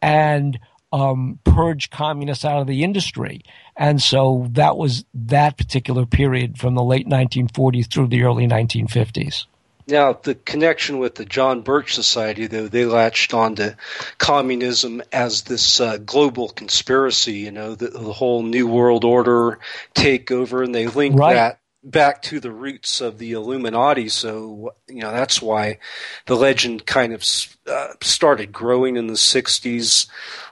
[0.00, 0.58] and
[0.92, 3.42] um, purge communists out of the industry.
[3.76, 9.46] And so that was that particular period from the late 1940s through the early 1950s.
[9.88, 13.70] Now, the connection with the John Birch Society, though, they latched onto
[14.18, 19.58] communism as this uh, global conspiracy, you know, the, the whole New World Order
[19.94, 21.34] takeover, and they linked Right.
[21.34, 24.08] that back to the roots of the Illuminati.
[24.08, 25.78] So you know that's why
[26.26, 27.24] the legend kind of
[27.66, 30.06] uh, started growing in the '60s,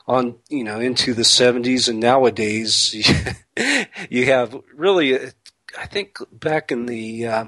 [0.07, 2.95] on you know into the '70s, and nowadays
[4.11, 5.31] you have really, uh,
[5.79, 7.45] I think back in the uh,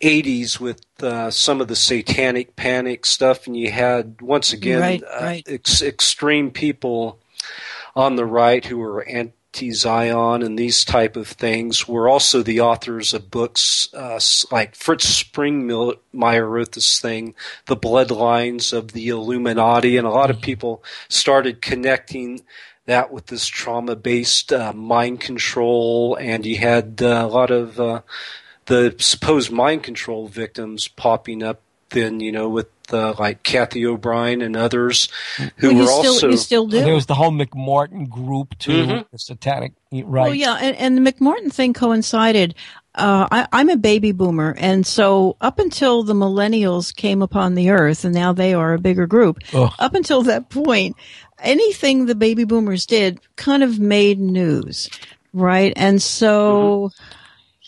[0.00, 5.02] 80s with uh, some of the satanic panic stuff, and you had once again Right,
[5.02, 5.44] uh, right.
[5.48, 7.20] Ex- extreme people
[7.96, 13.12] on the right who were anti-Zion and these type of things were also the authors
[13.12, 14.20] of books uh,
[14.52, 17.34] like Fritz Springmeier wrote this thing,
[17.66, 22.42] The Bloodlines of the Illuminati, and a lot of people started connecting
[22.86, 28.02] that with this trauma-based uh, mind control, and you had uh, a lot of uh,
[28.68, 34.42] the supposed mind control victims popping up then, you know, with uh, like Cathy O'Brien
[34.42, 35.08] and others
[35.56, 36.80] who Well, were still- also you still do.
[36.80, 39.04] There was the whole McMartin group too, Mhm.
[39.10, 40.04] the satanic right.
[40.26, 42.54] Well, yeah, and, and the McMartin thing coincided.
[42.94, 47.70] Uh, I, I'm a baby boomer, and so up until the millennials came upon the
[47.70, 49.38] earth, and now they are a bigger group.
[49.54, 49.72] Ugh.
[49.78, 50.96] Up until that point,
[51.38, 54.88] anything the baby boomers did kind of made news,
[55.32, 55.72] right?
[55.76, 56.90] And so,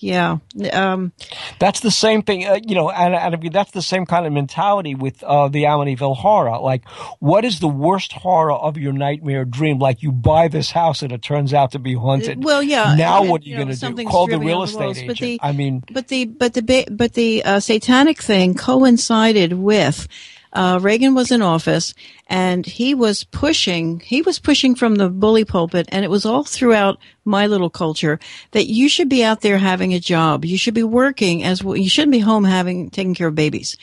[0.01, 0.39] yeah,
[0.73, 1.13] um,
[1.59, 4.27] That's the same thing, uh, you know, and, and I mean, that's the same kind
[4.27, 6.59] of mentality with uh, the Amityville horror.
[6.59, 9.79] Like, what is the worst horror of your nightmare dream?
[9.79, 12.43] Like, you buy this house and it turns out to be haunted.
[12.43, 12.95] Well, yeah.
[12.95, 14.05] Now, and, what are you, know, going to do?
[14.05, 14.99] Call the real estate walls.
[14.99, 15.09] agent?
[15.09, 20.09] But the, I mean, but the but the but the uh, satanic thing coincided with
[20.53, 21.95] uh, Reagan was in office
[22.27, 26.43] and he was pushing he was pushing from the bully pulpit and it was all
[26.45, 28.19] throughout my little culture
[28.51, 31.77] that you should be out there having a job you should be working as well
[31.77, 33.77] you shouldn't be home having taking care of babies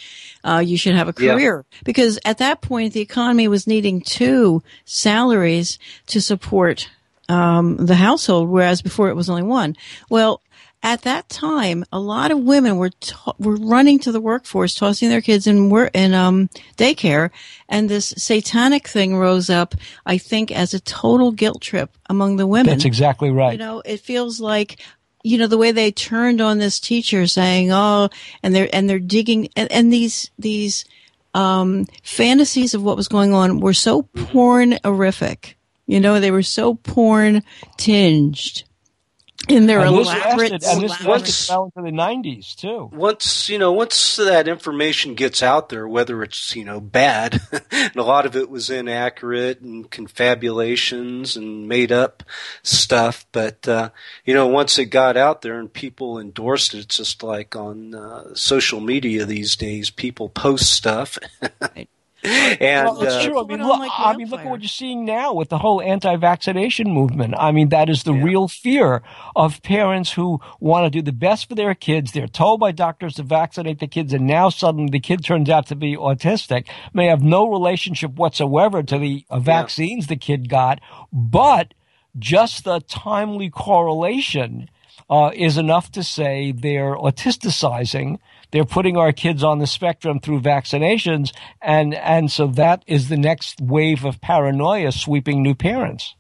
[0.44, 1.34] uh, you should have a Yeah.
[1.34, 6.90] career because at that point the economy was needing two salaries to support
[7.30, 9.76] um, the household, whereas before it was only one.
[10.10, 10.42] Well,
[10.84, 12.92] at that time, a lot of women were
[13.40, 17.32] were running to the workforce, tossing their kids in work in um, daycare,
[17.68, 19.76] and this satanic thing rose up.
[20.06, 22.68] I think as a total guilt trip among the women.
[22.68, 23.54] that's exactly right.
[23.54, 24.80] You know, it feels like,
[25.24, 28.10] you know, the way they turned on this teacher saying, oh,
[28.44, 30.86] and they're, and they're digging, and, and these, these,
[31.34, 35.58] um, fantasies of what was going on were so porn-horrific.
[35.86, 37.44] You know, they were so porn
[37.78, 38.64] tinged
[39.48, 42.90] in their and this elaborate, lasted, and this elaborate- lasted well into the 90s, too.
[42.92, 47.40] once you know once that information gets out there whether it's you know bad
[47.72, 52.24] and a lot of it was inaccurate and confabulations and made up
[52.64, 53.90] stuff but uh
[54.26, 57.94] you know once it got out there and people endorsed it it's just like on
[57.96, 61.18] uh, social media these days people post stuff
[62.24, 63.40] and well, it's uh, true.
[63.40, 66.92] I mean, look, I mean, look at what you're seeing now with the whole anti-vaccination
[66.92, 67.36] movement.
[67.38, 69.04] I mean, that is the real fear
[69.36, 72.12] of parents who want to do the best for their kids.
[72.12, 75.68] They're told by doctors to vaccinate the kids, and now suddenly the kid turns out
[75.68, 80.80] to be autistic, may have no relationship whatsoever to the uh, vaccines the kid got,
[81.14, 81.74] but
[82.18, 84.70] just the timely correlation
[85.10, 88.18] uh, is enough to say they're autisticizing.
[88.52, 93.18] They're putting our kids on the spectrum through vaccinations, and and so that is the
[93.18, 96.16] next wave of paranoia sweeping new parents.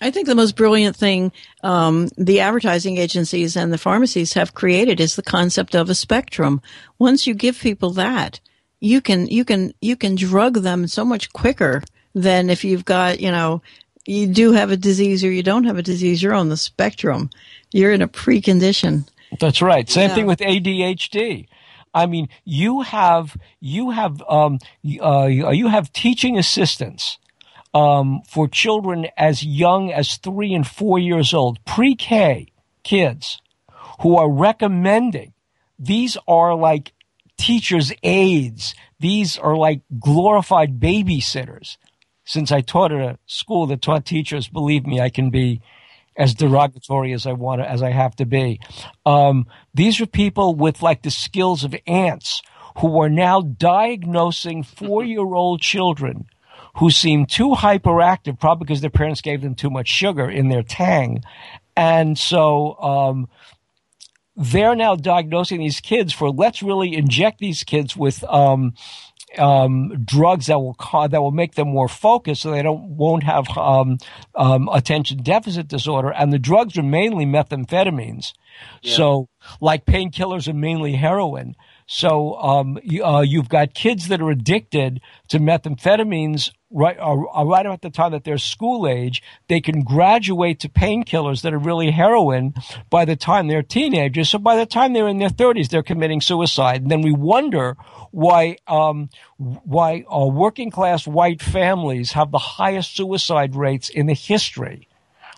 [0.00, 1.32] I think the most brilliant thing
[1.62, 6.60] um, the advertising agencies and the pharmacies have created is the concept of a spectrum.
[6.98, 8.40] Once you give people that,
[8.80, 11.82] you can you can you can drug them so much quicker
[12.14, 13.62] than if you've got you know
[14.06, 16.22] you do have a disease or you don't have a disease.
[16.22, 17.28] You're on the spectrum.
[17.72, 19.08] You're in a precondition.
[19.40, 19.88] That's right.
[19.90, 20.14] Same Yeah.
[20.14, 21.48] thing with ADHD.
[21.96, 24.58] I mean, you have you have um,
[25.00, 27.18] uh, you have teaching assistants
[27.72, 32.52] um, for children as young as three and four years old, pre-K
[32.84, 33.40] kids,
[34.00, 35.32] who are recommending.
[35.78, 36.92] These are like
[37.38, 38.74] teachers' aides.
[39.00, 41.78] These are like glorified babysitters.
[42.26, 45.62] Since I taught at a school that taught teachers, believe me, I can be
[46.16, 48.60] as derogatory as I want to, as I have to be.
[49.04, 52.42] Um, these are people with like the skills of ants
[52.78, 56.26] who are now diagnosing four-year-old children
[56.76, 60.62] who seem too hyperactive, probably because their parents gave them too much sugar in their
[60.62, 61.22] tang,
[61.74, 63.28] and so um,
[64.36, 68.74] they're now diagnosing these kids for let's really inject these kids with um,
[69.38, 73.22] um, drugs that will ca- that will make them more focused, so they don't won't
[73.22, 73.98] have um,
[74.34, 76.12] um, attention deficit disorder.
[76.12, 78.32] And the drugs are mainly methamphetamines.
[78.82, 79.28] So,
[79.60, 81.56] like painkillers are mainly heroin.
[81.86, 87.44] So, um, you, uh, you've got kids that are addicted to methamphetamines right, uh, uh,
[87.44, 91.58] right about the time that they're school age, they can graduate to painkillers that are
[91.58, 92.54] really heroin
[92.90, 94.28] by the time they're teenagers.
[94.28, 96.82] So by the time they're in their 30s, they're committing suicide.
[96.82, 97.76] And then we wonder
[98.10, 104.14] why um, why uh, working class white families have the highest suicide rates in the
[104.14, 104.88] history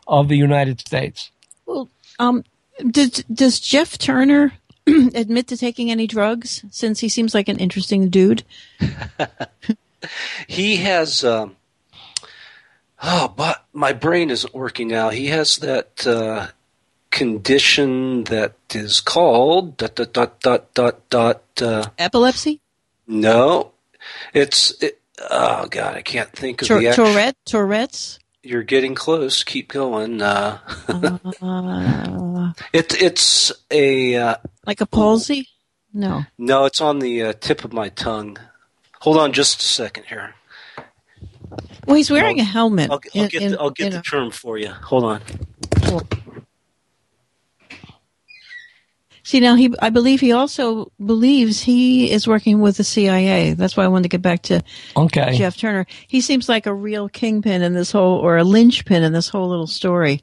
[0.06, 1.30] of the United States.
[1.66, 1.88] Well,
[2.18, 2.44] um,
[2.90, 4.52] does does Jeff Turner
[4.86, 6.64] admit to taking any drugs?
[6.70, 8.42] Since he seems like an interesting dude.
[10.46, 11.24] He has.
[11.24, 11.56] Um,
[13.02, 15.10] oh, but my brain isn't working now.
[15.10, 16.48] He has that uh,
[17.10, 21.42] condition that is called dot dot dot dot dot dot.
[21.60, 22.60] Uh, Epilepsy,
[23.06, 23.72] no,
[24.32, 24.82] it's.
[24.82, 25.00] It,
[25.30, 26.88] oh God, I can't think of Tour- the.
[26.88, 28.18] act- Tourette, Tourette's.
[28.42, 29.42] You're getting close.
[29.42, 30.22] Keep going.
[30.22, 30.58] Uh,
[30.88, 34.14] Uh, it, it's a.
[34.16, 34.34] Uh,
[34.66, 35.48] like a palsy?
[35.92, 36.24] No.
[36.38, 38.38] no, it's on the uh, tip of my tongue.
[39.00, 40.34] Hold on, just a second here.
[41.86, 42.90] Well, he's wearing a helmet.
[42.90, 44.02] I'll, I'll in- get, in- the, I'll get the know.
[44.02, 44.68] term for you.
[44.68, 45.22] Hold on.
[49.24, 53.52] See now, he I believe he also believes he is working with the CIA.
[53.52, 54.62] That's why I wanted to get back to
[54.96, 55.36] Okay.
[55.36, 55.86] Jeff Turner.
[56.06, 59.48] He seems like a real kingpin in this whole, or a linchpin in this whole
[59.48, 60.22] little story.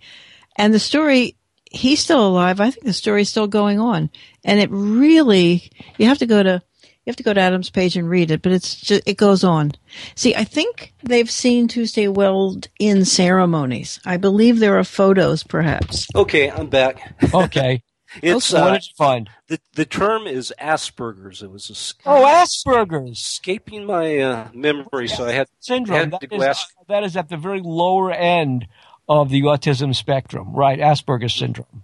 [0.57, 1.35] And the story,
[1.69, 2.59] he's still alive.
[2.59, 4.09] I think the story's still going on.
[4.43, 6.63] And it really, you have to go to,
[7.05, 9.43] you have to go to Adam's page and read it, but it's just, it goes
[9.43, 9.73] on.
[10.15, 13.99] See, I think they've seen Tuesday Weld in ceremonies.
[14.05, 16.07] I believe there are photos, perhaps.
[16.15, 17.13] Okay, I'm back.
[17.33, 17.81] Okay.
[18.21, 18.61] It's Okay.
[18.61, 19.29] uh, What did you find?
[19.49, 21.43] The the term is Asperger's.
[21.43, 25.99] It was es- Oh, Asperger's escaping my uh, memory, so I had syndrome.
[25.99, 26.65] had That to is, glass.
[26.87, 28.67] that is at the very lower end
[29.09, 30.79] of the autism spectrum, right?
[30.79, 31.83] Asperger's syndrome.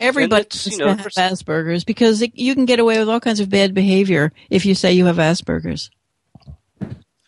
[0.00, 3.20] Everybody it's, you know, to have Asperger's because it, you can get away with all
[3.20, 5.90] kinds of bad behavior if you say you have Asperger's.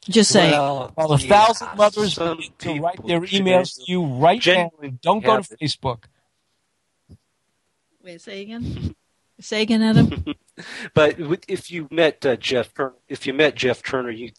[0.08, 0.52] Just saying.
[0.52, 4.40] Well, Well, a yeah, thousand mothers need to write their emails to you right now.
[4.40, 5.60] genuinely Don't go to it.
[5.60, 6.04] Facebook.
[8.02, 8.94] Wait, say again.
[9.40, 10.24] Say again, Adam.
[10.92, 11.16] But
[11.48, 14.32] if you met uh, Jeff, Turner, if you met Jeff Turner, you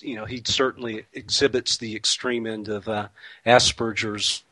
[0.00, 3.08] you know he certainly exhibits the extreme end of uh,
[3.46, 4.44] Asperger's.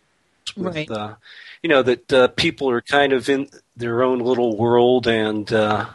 [0.57, 0.91] With, Right.
[0.91, 1.15] uh,
[1.63, 5.87] you know that uh, people are kind of in their own little world, and uh,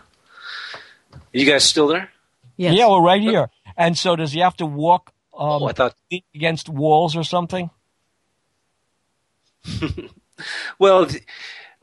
[1.34, 2.10] you guys still there?
[2.58, 2.76] Yes.
[2.78, 3.50] Yeah, we're right here.
[3.78, 5.96] And so, does he have to walk um, Oh, I thought.
[6.34, 7.70] against walls or something?
[10.80, 11.24] Well, th-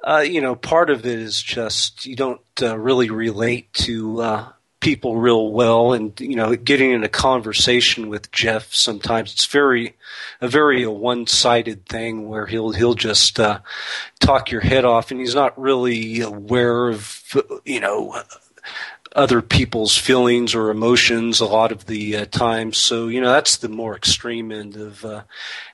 [0.05, 4.49] uh, you know, part of it is just you don't uh, really relate to uh,
[4.83, 9.95] people real well, and you know, getting in a conversation with Jeff sometimes it's very
[10.43, 13.61] a very a one-sided thing where he'll he'll just uh,
[14.21, 17.23] talk your head off, and he's not really aware of
[17.65, 18.23] you know
[19.15, 22.79] other people's feelings or emotions a lot of the uh, times.
[22.79, 25.25] So, you know, that's the more extreme end of uh,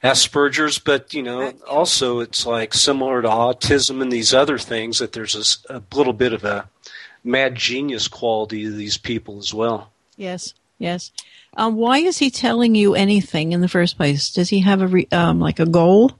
[0.02, 0.80] Asperger's.
[0.80, 5.64] But, you know, also it's like similar to autism and these other things that there's
[5.70, 6.68] a little bit of a
[7.28, 9.92] mad genius quality to these people as well.
[10.16, 10.54] Yes.
[10.78, 11.12] Yes.
[11.56, 14.30] Um, why is he telling you anything in the first place?
[14.32, 16.12] Does he have a re- um, like a goal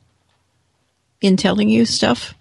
[1.21, 2.35] in telling you stuff?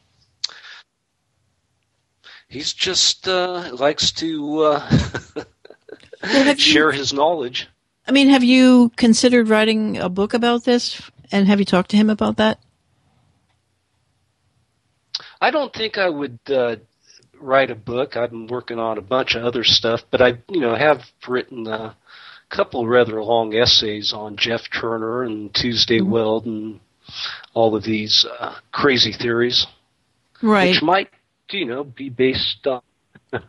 [2.49, 4.99] He's just uh, likes to uh,
[6.33, 7.67] you- share his knowledge.
[8.07, 11.01] I mean, have you considered writing a book about this?
[11.29, 12.59] And have you talked to him about that?
[15.41, 16.77] I don't think I would uh,
[17.39, 18.15] write a book.
[18.17, 21.67] I've been working on a bunch of other stuff, but I, you know, have written
[21.67, 21.95] a
[22.49, 26.79] couple of rather long essays on Jeff Turner and Tuesday Weld and
[27.53, 29.65] all of these uh, crazy theories,
[30.41, 30.69] Right.
[30.71, 31.09] which might,
[31.51, 32.81] you know, be based on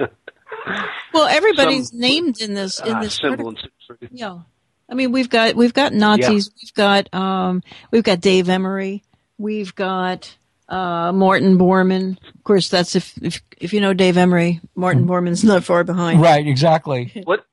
[1.15, 3.55] Well, everybody's some, named in this in uh, this article.
[3.57, 4.11] semblance.
[4.13, 4.41] Yeah.
[4.91, 6.51] I mean, we've got we've got Nazis.
[6.63, 9.03] We've got um we've got Dave Emory.
[9.39, 10.37] We've got
[10.69, 12.19] uh Martin Bormann.
[12.35, 16.21] Of course, that's if if if you know Dave Emory, Martin Bormann's not far behind.
[16.21, 17.13] Right, exactly.
[17.25, 17.45] What,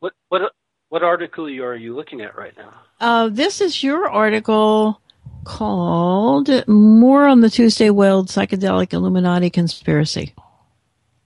[0.00, 0.52] what, what,
[0.90, 2.74] what article are you looking at right now?
[3.00, 5.00] Uh, this is your article
[5.44, 10.34] called "More on the Tuesday Weld Psychedelic Illuminati Conspiracy."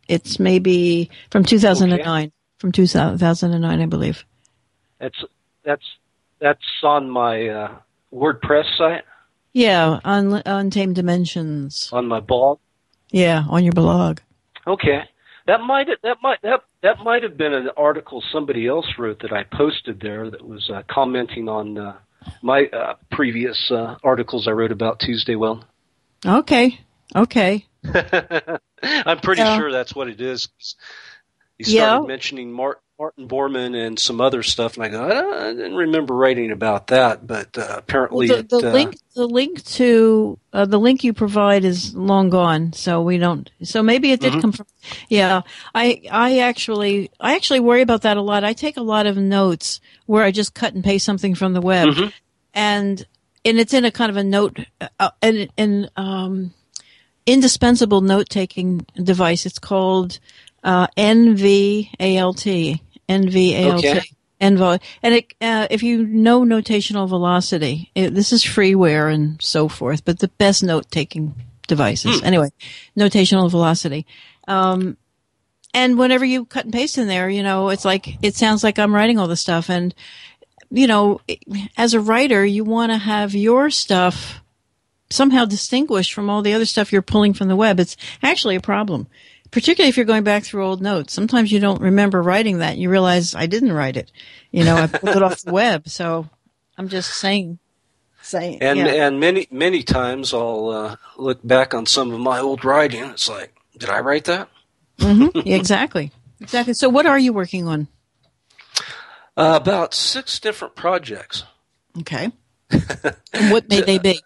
[0.08, 2.32] It's maybe from 2009.
[2.58, 4.26] From 2009, I believe.
[4.98, 5.24] That's
[5.64, 5.84] that's
[6.40, 7.74] that's on my uh,
[8.12, 9.04] WordPress site
[9.52, 11.90] Yeah, on Untamed Dimensions.
[11.92, 12.58] on my blog.
[13.10, 14.20] Yeah, on your blog.
[14.66, 15.00] Okay,
[15.46, 19.32] that might that might that that might have been an article somebody else wrote that
[19.32, 21.96] I posted there that was uh, commenting on uh,
[22.42, 25.34] my uh, previous uh, articles I wrote about Tuesday.
[25.34, 25.64] Well,
[26.24, 26.78] Okay.
[27.16, 27.66] Okay.
[27.92, 29.56] I'm pretty Yeah.
[29.56, 30.48] sure that's what it is.
[31.58, 31.88] He Yeah.
[31.88, 36.14] started mentioning Mart, Martin Bormann and some other stuff, and I go, I, didn't remember
[36.14, 40.38] writing about that, but uh, apparently Well, the, the it, uh, link the link to
[40.52, 44.34] uh, the link you provide is long gone so we don't so maybe it did
[44.34, 44.40] Mhm.
[44.42, 44.66] come from
[45.08, 45.40] yeah
[45.74, 49.16] i i actually i actually worry about that a lot i take a lot of
[49.16, 52.12] notes where i just cut and paste something from the web Mhm.
[52.54, 53.06] and
[53.44, 54.60] and it's in a kind of a note
[55.00, 56.52] uh, an an um
[57.26, 60.20] indispensable note taking device it's called
[60.62, 62.80] uh nvALT
[63.10, 64.00] nvALT Okay.
[65.02, 70.04] And it, uh, if you know notational velocity, it, this is freeware and so forth,
[70.04, 71.34] but the best note taking
[71.66, 72.20] devices.
[72.20, 72.26] Hmm.
[72.26, 72.50] Anyway,
[72.96, 74.06] notational velocity.
[74.48, 74.96] Um,
[75.74, 78.78] and whenever you cut and paste in there, you know, it's like, it sounds like
[78.78, 79.68] I'm writing all this stuff.
[79.70, 79.94] And,
[80.70, 81.20] you know,
[81.76, 84.40] as a writer, you want to have your stuff
[85.10, 87.78] somehow distinguished from all the other stuff you're pulling from the web.
[87.78, 89.06] It's actually a problem.
[89.50, 91.12] Particularly if you're going back through old notes.
[91.12, 92.78] Sometimes you don't remember writing that.
[92.78, 94.12] You realize I didn't write it.
[94.50, 95.88] You know, I pulled it off the web.
[95.88, 96.28] So
[96.78, 97.58] I'm just saying,
[98.22, 99.06] saying, and yeah.
[99.06, 103.04] and many many times I'll uh, look back on some of my old writing.
[103.04, 104.48] It's like, did I write that?
[105.00, 106.12] hmm exactly.
[106.40, 106.74] Exactly.
[106.74, 107.88] So what are you working on?
[109.36, 111.44] Uh, about six different projects.
[111.98, 112.32] Okay.
[113.50, 114.20] What may they be?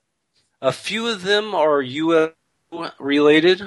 [0.61, 2.33] A few of them are UFO
[2.99, 3.63] related.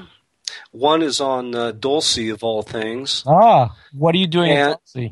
[0.78, 3.24] One is on uh, Dulce of all things.
[3.26, 5.12] Ah, what are you doing And- at Dulce?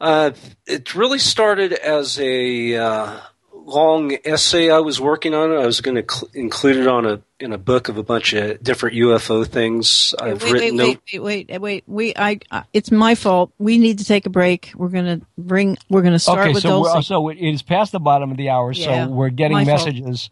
[0.00, 0.30] Uh,
[0.66, 3.20] it really started as a uh,
[3.52, 5.52] long essay I was working on.
[5.52, 8.32] I was going to cl- include it on a in a book of a bunch
[8.32, 10.76] of different UFO things I've wait, written.
[10.78, 11.84] wait, wait, wait, wait, wait.
[11.86, 13.52] We, I, uh, it's my fault.
[13.58, 14.72] We need to take a break.
[14.74, 15.76] We're gonna bring.
[15.90, 17.06] We're gonna start okay, with so we're, Dulce.
[17.06, 20.28] so it is past the bottom of the hour, Yeah, so we're getting messages.
[20.28, 20.30] fault.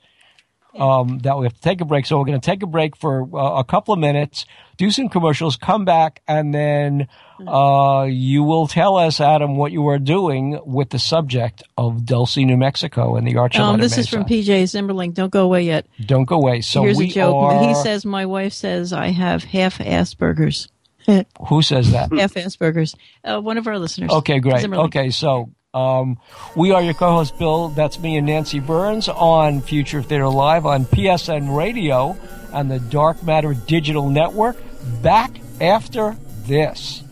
[0.79, 2.07] Um, that we have to take a break.
[2.07, 4.47] So we're going to take a break for uh, a couple of minutes,
[4.77, 7.09] do some commercials, come back, and then
[7.47, 12.37] uh, you will tell us, Adam, what you are doing with the subject of Dulce,
[12.37, 15.15] New Mexico, and the Archuleta Um, this is from PJ Zimmerling.
[15.15, 15.87] Don't go away yet.
[16.05, 16.61] Don't go away.
[16.61, 17.35] So Here's we a joke.
[17.35, 17.69] are.
[17.69, 20.69] He says, "My wife says I have half Asperger's."
[21.49, 22.13] Who says that?
[22.19, 22.95] half Asperger's.
[23.25, 24.11] Uh, one of our listeners.
[24.11, 24.65] Okay, great.
[24.65, 24.87] Zimmerling.
[24.87, 26.19] Okay, so um,
[26.57, 27.69] we are your co-host, Bill.
[27.69, 32.17] That's me and Nancy Birnes on Future Theater Live on PSN Radio
[32.55, 34.57] and the Dark Matter Digital Network.
[35.03, 36.17] Back after
[36.47, 37.03] this.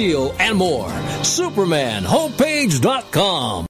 [0.01, 0.89] and more.
[1.21, 3.67] SupermanHomepage.com.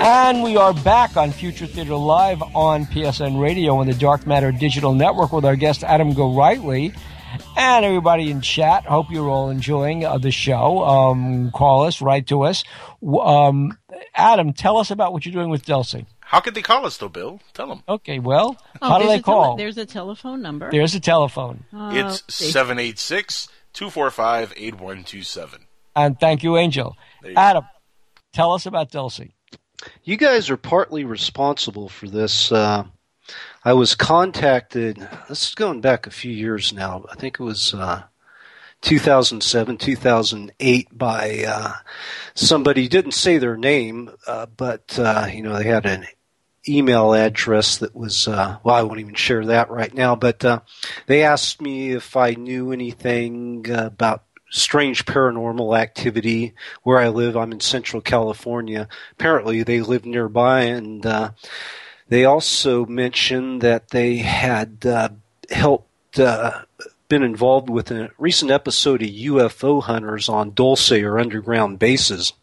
[0.00, 4.52] And we are back on Future Theater Live on PSN Radio and the Dark Matter
[4.52, 6.94] Digital Network with our guest Adam Gorightly
[7.56, 8.84] and everybody in chat.
[8.84, 10.84] Hope you're all enjoying uh, the show.
[10.84, 12.64] Um, call us, write to us.
[13.02, 13.78] Um,
[14.14, 15.94] Adam, tell us about what you're doing with Dulce.
[16.28, 17.40] How could they call us though, Bill?
[17.54, 17.82] Tell them.
[17.88, 19.56] Okay, well, Oh, how do there's they a tele- call?
[19.56, 20.70] there's a telephone number.
[20.70, 21.64] There's a telephone.
[21.74, 25.60] Uh, It's let's 786 245 8127.
[25.96, 26.96] And thank you, Angel.
[27.22, 27.40] There you go.
[27.40, 27.64] Adam,
[28.32, 29.20] tell us about Dulce.
[30.04, 32.52] You guys are partly responsible for this.
[32.52, 32.84] Uh,
[33.64, 34.96] I was contacted,
[35.28, 37.04] this is going back a few years now.
[37.10, 38.02] I think it was uh,
[38.82, 41.72] 2007, 2008 by uh,
[42.34, 46.06] somebody, didn't say their name, uh, but, uh, you know, they had an
[46.68, 50.60] email address that was, uh, well, I won't even share that right now, but uh,
[51.06, 57.36] they asked me if I knew anything about strange paranormal activity where I live.
[57.36, 58.88] I'm in Central California.
[59.12, 61.32] Apparently, they live nearby, and uh,
[62.08, 65.10] they also mentioned that they had uh,
[65.50, 66.18] helped.
[66.18, 66.62] Uh,
[67.08, 72.34] been involved with a recent episode of UFO Hunters on Dulce or underground bases.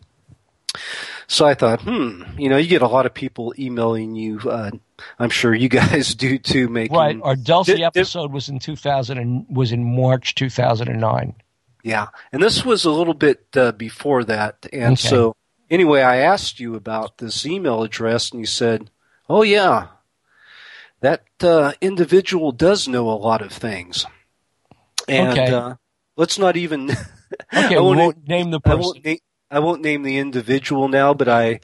[1.27, 4.39] So I thought, hmm, you know, you get a lot of people emailing you.
[4.39, 4.71] Uh,
[5.19, 6.67] I'm sure you guys do too.
[6.69, 7.19] Making Right.
[7.23, 11.33] Our Dulce di- di- episode was in 2000 and was in March 2009.
[11.83, 15.07] Yeah, and this was a little bit uh, before that, and Okay.
[15.07, 15.35] so
[15.69, 18.89] anyway, I asked you about this email address, and you said,
[19.29, 19.89] "Oh yeah,
[21.01, 24.05] that uh, individual does know a lot of things."
[25.07, 25.51] And Okay.
[25.53, 25.75] uh,
[26.17, 26.89] let's not even.
[27.53, 28.79] Okay, I we won't, won't name the I person.
[28.81, 29.15] won't, na-
[29.55, 31.61] I won't name the individual now, but I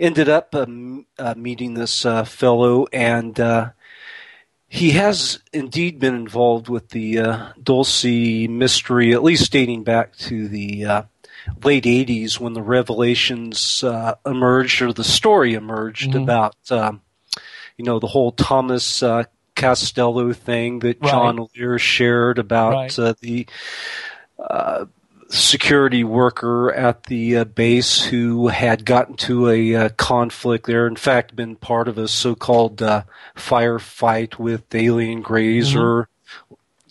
[0.00, 3.70] ended up um, uh, meeting this uh, fellow, and uh,
[4.66, 8.04] he has indeed been involved with the uh, Dulce
[8.48, 11.02] mystery, at least dating back to the uh,
[11.62, 16.22] late 80s when the revelations uh, emerged, or the story emerged Mhm.
[16.24, 17.02] about, um,
[17.76, 19.22] you know, the whole Thomas uh,
[19.54, 21.08] Costello thing that Right.
[21.08, 22.98] John Lear shared about Right.
[22.98, 23.46] uh, the
[24.40, 24.86] uh,
[25.28, 30.86] security worker at the uh, base who had gotten to a uh, conflict there.
[30.86, 33.02] In fact, been part of a so-called uh,
[33.36, 35.80] firefight with alien greys Mhm.
[35.80, 36.08] or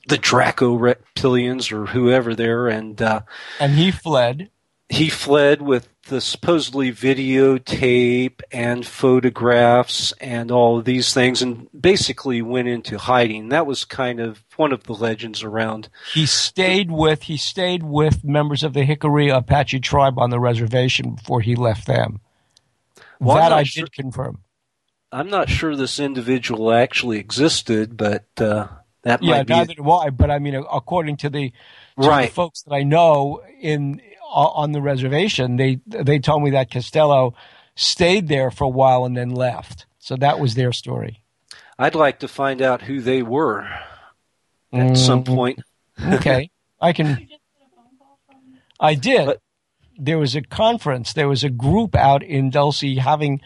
[0.07, 3.21] the Draco reptilians or whoever there, and uh,
[3.59, 4.49] And he fled.
[4.87, 12.41] he fled with the supposedly videotape and photographs and all of these things, and basically
[12.41, 13.49] went into hiding.
[13.49, 15.89] That was kind of one of the legends around.
[16.13, 21.15] He stayed with he stayed with members of the Jicarilla Apache tribe on the reservation
[21.15, 22.21] before he left them.
[23.19, 24.39] Well, that I sure- did confirm.
[25.11, 28.67] I'm not sure this individual actually existed, but uh,
[29.03, 29.53] that Yeah, might be.
[29.53, 30.09] neither do I.
[30.09, 31.51] But I mean, according to the
[32.01, 32.27] to Right.
[32.29, 37.33] the folks that I know in on the reservation, they they told me that Costello
[37.75, 39.85] stayed there for a while and then left.
[39.99, 41.21] So that was their story.
[41.79, 43.67] I'd like to find out who they were
[44.73, 45.35] at some Mm.
[45.35, 45.59] point.
[46.13, 46.49] Okay,
[46.81, 47.27] I can.
[48.79, 49.37] I did.
[49.99, 51.13] there was a conference.
[51.13, 53.41] There was a group out in Dulce having.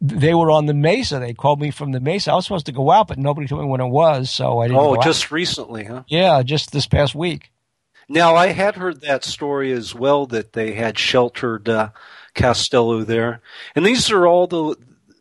[0.00, 1.18] They were on the Mesa.
[1.18, 2.32] They called me from the Mesa.
[2.32, 4.66] I was supposed to go out, but nobody told me when it was, so I
[4.68, 4.78] didn't.
[4.80, 5.04] Oh, go out.
[5.04, 6.02] just recently, huh?
[6.08, 7.50] yeah, just this past week.
[8.08, 11.90] Now, I had heard that story as well that they had sheltered uh,
[12.34, 13.40] Costello there,
[13.74, 14.76] and these are all the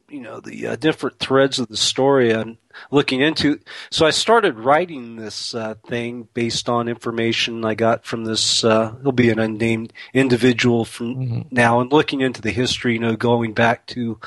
[0.10, 2.57] you know the uh, different threads of the story I'm
[2.91, 3.60] looking into.
[3.89, 8.64] So I started writing this uh, thing based on information I got from this.
[8.64, 12.93] Uh, he'll be an unnamed individual from now, and looking into the history.
[12.93, 14.19] You know, going back to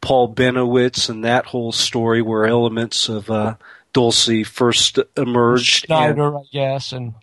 [0.00, 3.56] Paul Bennewitz and that whole story where elements of uh,
[3.92, 5.84] Dulce first emerged.
[5.90, 7.14] and- Schneider, I guess, and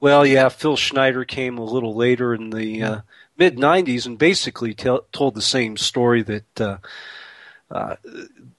[0.00, 3.00] well, yeah, Phil Schneider came a little later in the uh,
[3.36, 6.78] mid '90s and basically tell, told the same story that, uh,
[7.70, 7.96] uh,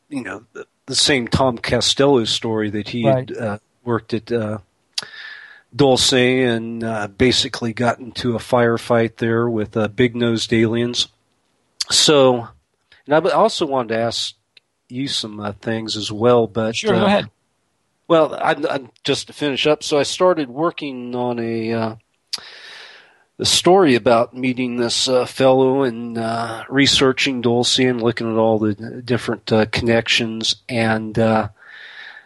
[0.10, 3.30] you know, the, the same Tom Costello story that he Right.
[3.30, 4.60] had uh, worked at uh,
[5.76, 11.08] Dulce and uh, basically got into a firefight there with uh, big nosed aliens.
[11.92, 12.48] So,
[13.06, 14.36] and I also wanted to ask
[14.88, 17.30] you some uh, things as well, but sure, uh, go ahead.
[18.10, 19.84] Well, I'm, I'm just to finish up.
[19.84, 21.96] So I started working on a uh,
[23.38, 28.58] a story about meeting this uh, fellow and uh, researching Dulce and looking at all
[28.58, 30.56] the different uh, connections.
[30.68, 31.50] And uh,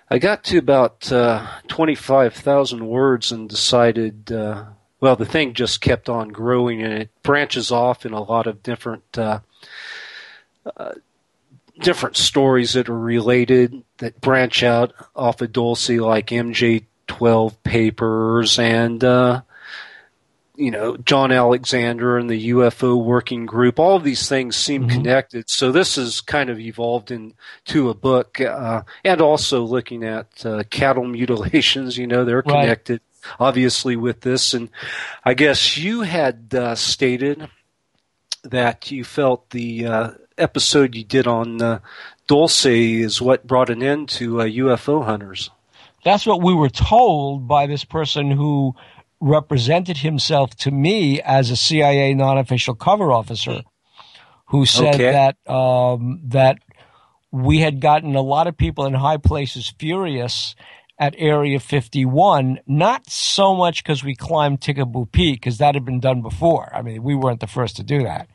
[0.09, 4.31] I got to about uh, twenty five thousand words and decided.
[5.01, 8.63] Well, the thing just kept on growing, and it branches off in a lot of
[8.63, 9.03] different.
[9.17, 9.41] Uh,
[11.79, 19.03] different stories that are related that branch out off of Dulce, like MJ12 papers and
[19.03, 19.41] uh,
[20.55, 24.97] you know, John Alexander and the UFO working group, all of these things seem Mm-hmm.
[24.97, 25.49] connected.
[25.49, 30.63] So this has kind of evolved into a book, uh, and also looking at uh,
[30.69, 31.97] cattle mutilations.
[31.97, 32.61] You know, they're Right.
[32.61, 33.01] connected,
[33.39, 34.53] obviously, with this.
[34.53, 34.69] And
[35.25, 37.47] I guess you had uh, stated
[38.43, 41.79] that you felt the uh, episode you did on uh,
[42.27, 45.49] Dulce is what brought an end to uh, UFO hunters.
[46.03, 48.75] That's what we were told by this person who
[49.19, 53.61] represented himself to me as a CIA non-official cover officer,
[54.47, 55.11] who said Okay.
[55.11, 56.57] that um, that
[57.31, 60.55] we had gotten a lot of people in high places furious
[60.99, 65.99] at Area 51, not so much because we climbed Tikaboo Peak, because that had been
[65.99, 66.69] done before.
[66.73, 68.27] I mean, we weren't the first to do that.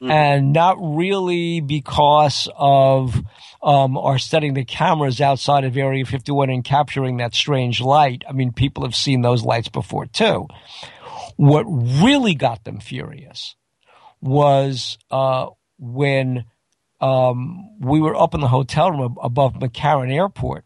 [0.00, 3.20] And not really because of
[3.62, 8.22] um, our setting the cameras outside of Area 51 and capturing that strange light.
[8.28, 10.46] I mean, people have seen those lights before too.
[11.36, 13.56] What really got them furious
[14.20, 15.46] was uh,
[15.78, 16.44] when
[17.00, 20.64] um, we were up in the hotel room above McCarran Airport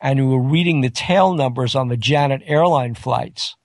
[0.00, 3.56] and we were reading the tail numbers on the Janet airline flights.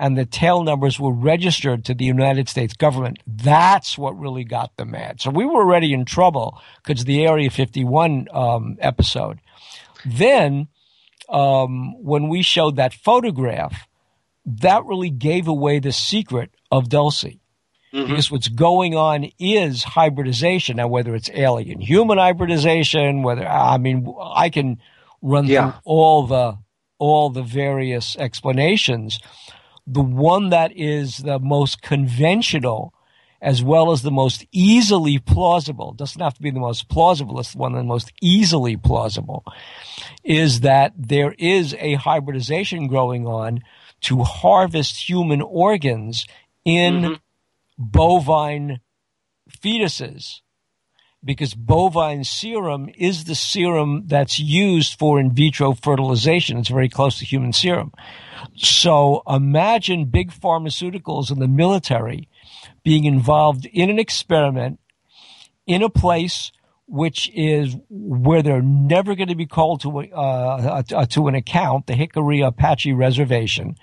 [0.00, 3.18] And the tail numbers were registered to the United States government.
[3.26, 5.20] That's what really got them mad.
[5.20, 9.40] So we were already in trouble because the Area 51 um, episode.
[10.06, 10.68] Then,
[11.28, 13.88] um, when we showed that photograph,
[14.46, 17.24] that really gave away the secret of Dulce.
[17.90, 20.76] Because what's going on is hybridization.
[20.76, 24.78] Now, whether it's alien human hybridization, whether, I mean, I can
[25.22, 25.72] run Yeah.
[25.72, 26.58] through all the,
[26.98, 29.18] all the various explanations.
[29.90, 32.92] The one that is the most conventional
[33.40, 37.52] as well as the most easily plausible, doesn't have to be the most plausible, it's
[37.52, 39.44] the one the most easily plausible,
[40.24, 43.60] is that there is a hybridization growing on
[44.00, 46.26] to harvest human organs
[46.64, 47.14] in mm-hmm.
[47.78, 48.80] bovine
[49.48, 50.40] fetuses
[51.24, 56.58] because bovine serum is the serum that's used for in vitro fertilization.
[56.58, 57.92] It's very close to human serum.
[58.56, 62.28] So imagine big pharmaceuticals and the military
[62.84, 64.78] being involved in an experiment
[65.66, 66.52] in a place
[66.86, 71.86] which is where they're never going to be called to uh, uh, to an account,
[71.86, 73.76] the Jicarilla Apache Reservation.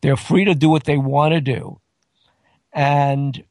[0.00, 1.80] They're free to do what they want to do,
[2.72, 3.44] and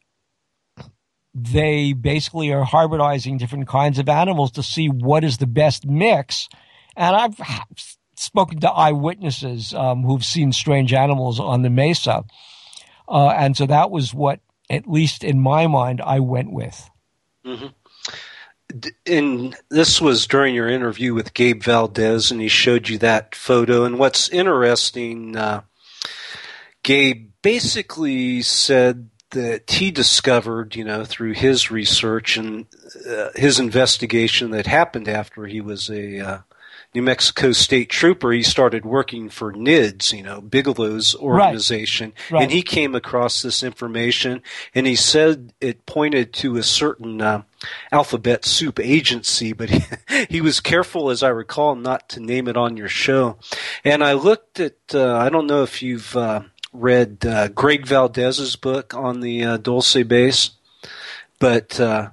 [1.34, 6.50] they basically are hybridizing different kinds of animals to see what is the best mix.
[6.96, 7.40] And I've
[8.16, 12.24] spoken to eyewitnesses um, who've seen strange animals on the mesa,
[13.08, 14.40] uh, and so that was what,
[14.70, 16.90] at least in my mind, I went with.
[19.06, 23.84] and this was during your interview with Gabe Valdez, and he showed you that photo.
[23.86, 25.62] And what's interesting, uh,
[26.84, 32.66] Gabe basically said that he discovered, you know, through his research and
[33.08, 36.38] uh, his investigation that happened after he was a uh,
[36.96, 42.42] New Mexico state trooper, he started working for NIDS, you know, Bigelow's organization, Right.
[42.42, 44.42] and he came across this information,
[44.74, 47.44] and he said it pointed to a certain uh,
[47.92, 49.82] alphabet soup agency, but he,
[50.32, 53.38] he was careful, as I recall, not to name it on your show.
[53.84, 56.42] And I looked at, uh, I don't know if you've uh,
[56.74, 60.52] read uh, Greg Valdez's book on the uh, Dulce base,
[61.40, 62.10] but uh,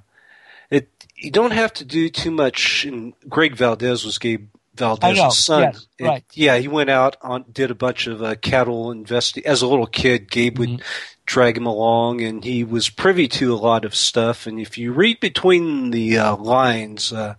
[0.69, 2.85] it you don't have to do too much.
[2.85, 5.63] And Greg Valdez was Gabe Valdez's son.
[5.63, 6.23] yes, And, right.
[6.33, 9.87] Yeah, he went out on did a bunch of uh, cattle investi As a little
[9.87, 10.81] kid, Gabe would
[11.25, 14.47] drag him along, and he was privy to a lot of stuff.
[14.47, 17.35] And if you read between the uh, lines, uh,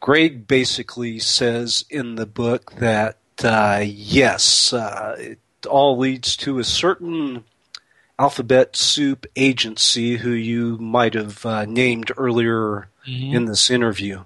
[0.00, 6.64] Greg basically says in the book that uh, yes, uh, it all leads to a
[6.64, 7.44] certain
[8.18, 13.32] alphabet soup agency who you might have uh, named earlier Mhm.
[13.34, 14.24] in this interview.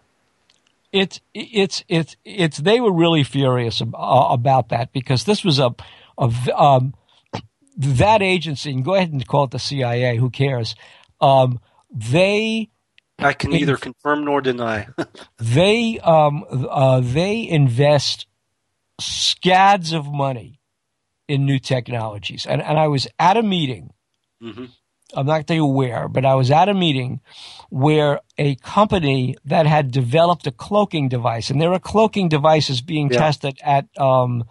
[0.93, 3.87] it's it's it's it's they were really furious uh,
[4.31, 5.75] about that because this was a
[6.19, 6.95] a um,
[7.77, 10.75] that agency and go ahead and call it the CIA who cares
[11.21, 11.59] um,
[11.91, 12.71] they
[13.19, 14.89] I can neither confirm nor deny.
[15.39, 18.27] they um, uh, they invest
[19.01, 20.56] scads of money
[21.29, 23.91] in new technologies and and I was at a meeting
[24.43, 24.69] Mhm.
[25.15, 27.21] I'm not going to tell you where, but I was at a meeting
[27.71, 33.09] where a company that had developed a cloaking device, and there are cloaking devices being
[33.11, 33.19] Yeah.
[33.19, 34.45] tested at um,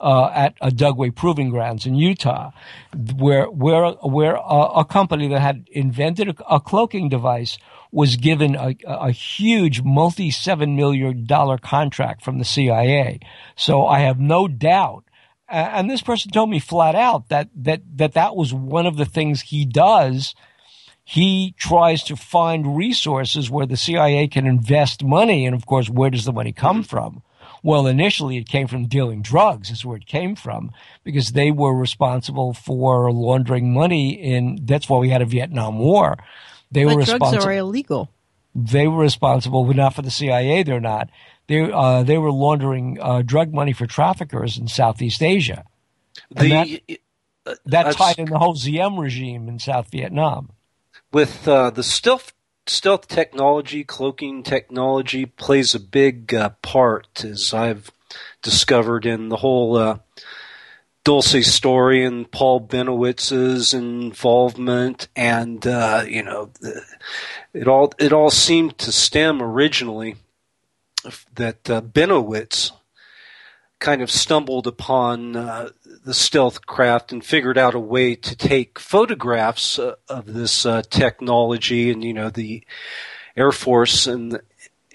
[0.00, 2.52] uh, at a Dugway Proving Grounds in Utah,
[3.16, 7.58] where where where a, a company that had invented a, a cloaking device
[7.90, 13.18] was given a, a huge multi seven million dollar contract from the CIA.
[13.56, 15.04] So I have no doubt
[15.48, 19.04] And this person told me flat out that, that, that that was one of the
[19.04, 20.34] things he does.
[21.04, 25.46] He tries to find resources where the CIA can invest money.
[25.46, 26.88] And of course, where does the money come mm-hmm.
[26.88, 27.22] from?
[27.62, 30.72] Well, initially it came from dealing drugs is where it came from
[31.04, 36.16] because they were responsible for laundering money in, that's why we had a Vietnam War.
[36.70, 38.10] They but were drugs responsible are illegal.
[38.54, 40.62] they were responsible, but not for the CIA.
[40.62, 41.10] They're not.
[41.48, 45.64] They uh, they were laundering uh, drug money for traffickers in Southeast Asia.
[46.30, 46.80] The
[47.44, 50.50] that, that tied in the whole Diem regime in South Vietnam.
[51.12, 52.32] with uh, the stealth
[52.66, 57.90] stealth technology, cloaking technology plays a big uh, part, as I've
[58.42, 59.98] discovered in the whole uh,
[61.04, 66.82] Dulce story and Paul Bennewitz's involvement, and uh, you know, the,
[67.54, 70.16] it all it all seemed to stem originally
[71.34, 72.72] that uh, Bennewitz
[73.78, 75.68] kind of stumbled upon uh,
[76.04, 80.82] the stealth craft and figured out a way to take photographs uh, of this uh,
[80.88, 81.90] technology.
[81.90, 82.64] And you know the
[83.36, 84.40] air force and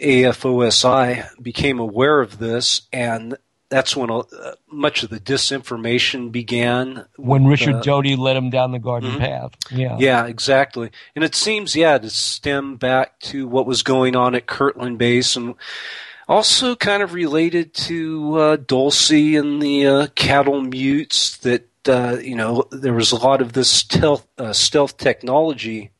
[0.01, 3.37] AFOSI became aware of this and
[3.71, 4.21] that's when uh,
[4.69, 9.11] much of the disinformation began When with, Richard uh, Doty led him down the garden
[9.11, 9.19] Mhm.
[9.19, 9.51] path.
[9.71, 9.95] Yeah.
[9.97, 10.91] yeah, exactly.
[11.15, 15.35] And it seems, yeah, to stem back to what was going on at Kirtland Base
[15.37, 15.55] and
[16.27, 22.35] also kind of related to uh, Dulce and the uh, cattle mutes that, uh, you
[22.35, 25.91] know, there was a lot of this stealth, uh, stealth technology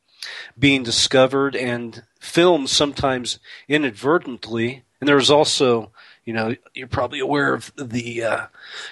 [0.59, 4.83] being discovered and filmed sometimes inadvertently.
[4.99, 5.91] And there was also,
[6.31, 8.45] you know, you're probably aware of the uh,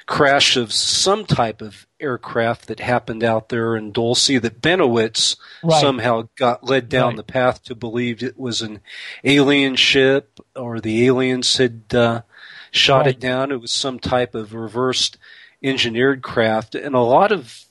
[0.06, 5.80] crash of some type of aircraft that happened out there in Dulce that Bennewitz Right.
[5.80, 7.16] somehow got led down Right.
[7.16, 8.82] the path to believe it was an
[9.24, 12.24] alien ship or the aliens had uh,
[12.72, 13.16] shot Right.
[13.16, 13.54] it down.
[13.54, 15.18] It was some type of reversed
[15.64, 17.64] engineered craft, and a lot of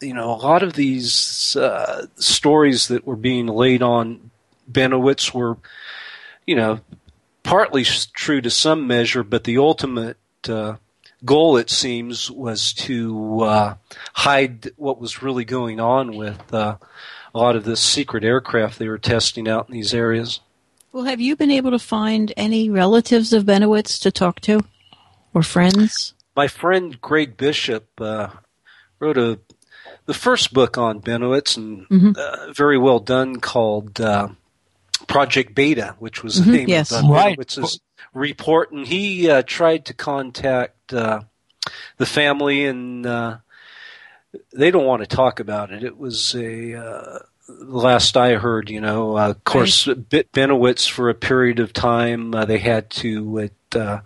[0.00, 4.30] you know a lot of these uh, stories that were being laid on
[4.70, 5.56] Bennewitz were
[6.46, 6.78] you know
[7.46, 10.18] partly true to some measure, but the ultimate
[10.48, 10.76] uh,
[11.24, 13.74] goal, it seems, was to uh,
[14.14, 16.76] hide what was really going on with uh,
[17.34, 20.40] a lot of this secret aircraft they were testing out in these areas.
[20.92, 24.60] Well, have you been able to find any relatives of Bennewitz to talk to,
[25.34, 26.14] or friends?
[26.34, 28.28] My friend Greg Bishop uh,
[28.98, 29.38] wrote a
[30.06, 32.16] the first book on Bennewitz, and Mhm.
[32.16, 34.28] uh, very well done, called uh,
[35.06, 36.92] Project Beta, which was the Mhm, name yes.
[36.92, 37.38] of the Right.
[37.38, 37.80] Bennewitz's
[38.14, 38.72] report.
[38.72, 41.20] And he uh, tried to contact uh,
[41.98, 43.38] the family, and uh,
[44.52, 45.82] they don't want to talk about it.
[45.82, 47.18] It was a uh,
[47.48, 52.34] last I heard, you know, uh, of course, Bit Bennewitz for a period of time
[52.34, 53.98] uh, they had to uh,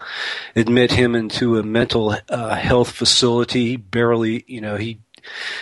[0.57, 3.67] admit him into a mental uh, health facility.
[3.67, 4.99] He barely, you know, he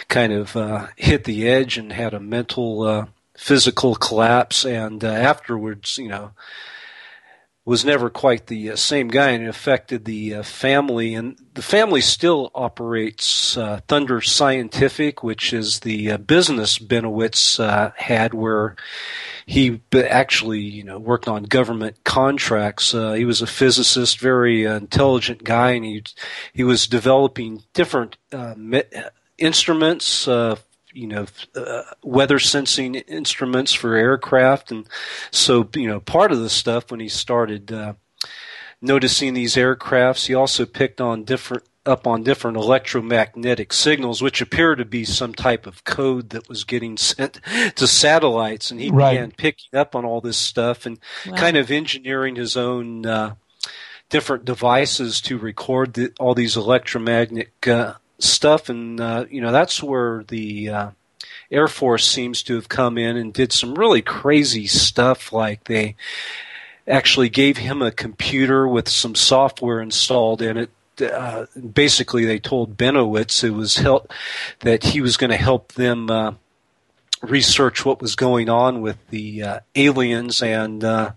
[0.09, 3.07] kind of uh, hit the edge and had a mental uh,
[3.39, 6.33] physical collapse, and uh, afterwards, you know,
[7.65, 11.15] was never quite the uh, same guy, and it affected the uh, family.
[11.15, 17.93] And the family still operates uh, Thunder Scientific, which is the uh, business Bennewitz uh,
[17.97, 18.75] had, where
[19.47, 22.93] he actually, you know, worked on government contracts.
[22.93, 26.03] Uh, he was a physicist, very intelligent guy, and he
[26.53, 28.17] he was developing different
[28.57, 28.83] me-
[29.37, 30.27] instruments.
[30.93, 34.87] You know, uh, weather sensing instruments for aircraft, and
[35.31, 37.95] so you know, part of the stuff when he started uh,
[38.81, 44.75] noticing these aircrafts, he also picked on different up on different electromagnetic signals, which appear
[44.75, 47.41] to be some type of code that was getting sent
[47.77, 49.13] to satellites, and he Right.
[49.15, 51.37] began picking up on all this stuff and Wow.
[51.37, 53.35] kind of engineering his own uh,
[54.11, 59.83] different devices to record the, all these electromagnetic uh, stuff, and uh, you know that's
[59.83, 60.91] where the uh,
[61.51, 65.97] Air Force seems to have come in and did some really crazy stuff, like they
[66.87, 70.71] actually gave him a computer with some software installed in it.
[71.01, 74.13] Uh, basically, they told Bennewitz it was help
[74.61, 76.33] that he was going to help them uh,
[77.23, 81.13] research what was going on with the uh, aliens, and uh,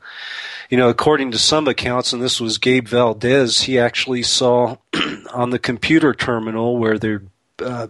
[0.69, 4.77] you know, according to some accounts, and this was Gabe Valdez, he actually saw
[5.33, 7.23] on the computer terminal where their
[7.63, 7.87] uh,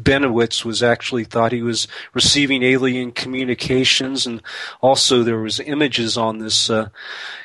[0.00, 4.40] Bennewitz was actually thought he was receiving alien communications, and
[4.80, 6.88] also there was images on this uh,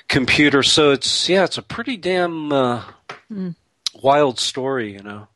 [0.07, 0.63] computer.
[0.63, 2.83] So it's yeah, it's a pretty damn uh,
[3.31, 3.55] Mm.
[4.03, 5.27] wild story, you know.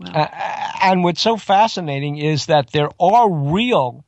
[0.00, 0.10] Wow.
[0.12, 0.28] Uh,
[0.82, 4.04] and what's so fascinating is that there are real,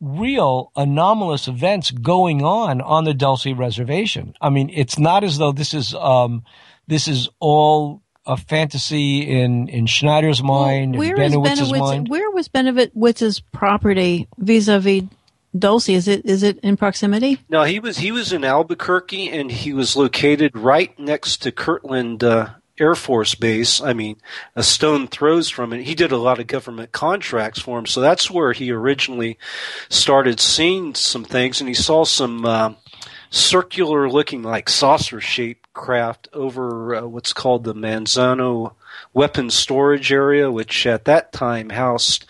[0.00, 4.34] real anomalous events going on on the Dulce Reservation.
[4.40, 6.44] I mean, it's not as though this is um,
[6.86, 11.78] this is all a fantasy in in Schneider's mind, Where in is Bennewitz's Bennewitz?
[11.80, 12.08] mind.
[12.08, 15.04] Where was Bennewitz's property vis-a-vis
[15.58, 15.88] Dulce?
[15.88, 17.40] Is it is it in proximity?
[17.48, 22.22] No, he was he was in Albuquerque, and he was located right next to Kirtland
[22.22, 22.50] uh,
[22.82, 23.80] Air Force Base.
[23.80, 24.16] I mean,
[24.56, 25.84] a stone throws from it.
[25.84, 29.38] He did a lot of government contracts for him, so that's where he originally
[29.88, 32.74] started seeing some things, and he saw some uh,
[33.30, 38.74] circular looking like saucer shaped craft over uh, what's called the Manzano
[39.14, 42.26] weapons storage area, which at that time housed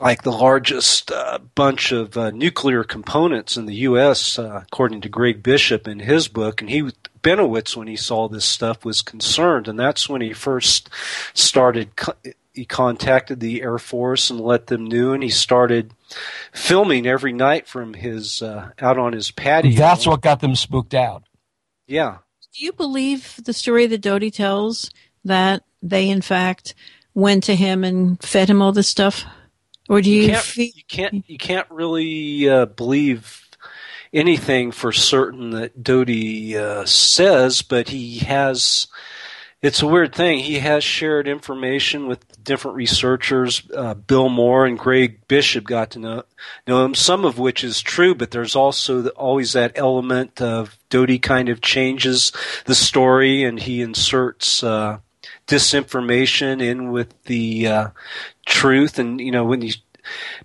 [0.00, 5.08] like the largest uh, bunch of uh, nuclear components in the U.S., uh, according to
[5.10, 6.62] Greg Bishop in his book.
[6.62, 6.88] And he,
[7.22, 10.88] Bennewitz, when he saw this stuff, was concerned, and that's when he first
[11.34, 11.90] started.
[12.52, 15.92] He contacted the Air Force and let them know, and he started
[16.52, 19.72] filming every night from his uh, out on his patio.
[19.76, 21.24] That's what got them spooked out.
[21.86, 22.18] Yeah.
[22.52, 24.90] Do you believe the story that Doty tells
[25.24, 26.74] that they in fact
[27.14, 29.24] went to him and fed him all this stuff,
[29.88, 30.28] or do you?
[30.28, 33.48] can't, fe- you can't you can't really uh, believe
[34.12, 38.86] anything for certain that Doty uh, says, but he has.
[39.62, 40.38] It's a weird thing.
[40.38, 43.62] He has shared information with different researchers.
[43.76, 46.22] Uh, Bill Moore and Greg Bishop got to know,
[46.66, 50.78] know him, some of which is true, but there's also the, always that element of
[50.88, 52.32] Doty kind of changes
[52.64, 55.00] the story and he inserts uh,
[55.46, 57.88] disinformation in with the uh,
[58.46, 58.98] truth.
[58.98, 59.76] And, you know, when he's,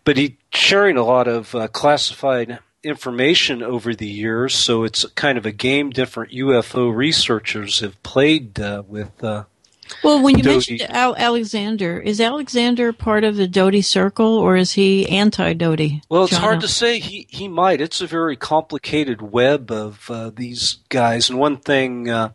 [0.04, 5.38] but he sharing a lot of uh, classified information over the years, so it's kind
[5.38, 9.24] of a game different UFO researchers have played uh, with.
[9.24, 9.46] Uh,
[10.04, 10.74] well, when you Doty.
[10.74, 16.02] mentioned Al- Alexander, is Alexander part of the Doty circle, or is he anti-Doty?
[16.10, 16.42] Well, it's John?
[16.42, 17.00] hard to say.
[17.00, 17.82] He he might.
[17.82, 21.30] It's a very complicated web of uh, these guys.
[21.30, 22.32] And one thing uh,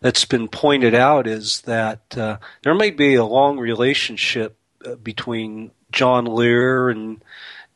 [0.00, 5.70] that's been pointed out is that uh, there may be a long relationship uh, between
[5.92, 7.22] John Lear and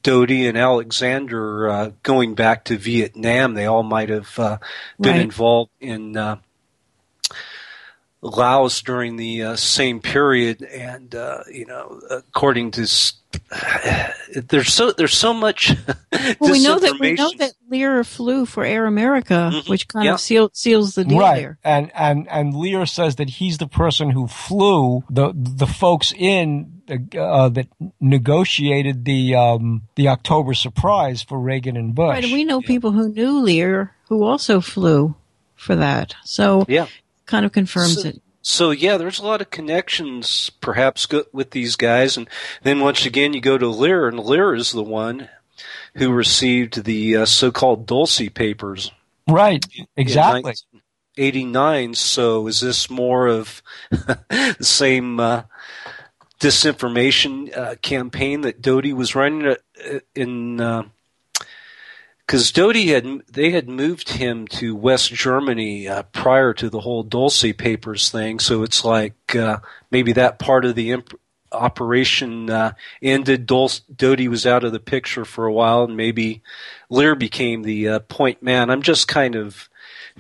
[0.05, 3.55] Doty and Alexander uh, going back to Vietnam.
[3.55, 4.59] They all might have uh,
[5.01, 5.20] been Right.
[5.22, 6.16] involved in.
[8.24, 12.80] Uh, Laos during the uh, same period, and uh, you know, according to
[14.48, 15.72] there's so there's so much.
[16.40, 20.14] Well, we know that we know that Lear flew for Air America, which kind Yeah.
[20.14, 21.36] of seal, seals the deal right.
[21.36, 21.59] there.
[21.62, 26.80] And and and Lear says that he's the person who flew the the folks in
[26.88, 27.66] uh, that
[28.01, 32.14] negotiated the um, the October surprise for Reagan and Bush.
[32.14, 35.14] Right, and we know people who knew Lear who also flew
[35.56, 36.14] for that.
[36.24, 36.86] So Yeah.
[37.26, 38.22] Kind of confirms So- it.
[38.46, 42.28] So yeah, there's a lot of connections perhaps with these guys, and
[42.62, 45.30] then once again you go to Lear, and Lear is the one
[45.94, 48.90] who received the uh, so-called Dulce papers.
[49.26, 49.64] Right,
[49.96, 50.52] exactly.
[51.16, 51.94] Eighty nine.
[51.94, 55.44] So is this more of the same uh,
[56.38, 60.60] disinformation uh, campaign that Doty was running uh, in?
[62.26, 67.02] Because Doty had they had moved him to West Germany uh, prior to the whole
[67.02, 69.59] Dulce papers thing, so it's like uh,
[69.90, 71.20] maybe that part of the imp-
[71.52, 72.72] operation uh,
[73.02, 73.46] ended.
[73.46, 76.42] Dulce, Doty was out of the picture for a while, and maybe
[76.88, 78.70] Lear became the uh, point man.
[78.70, 79.68] I'm just kind of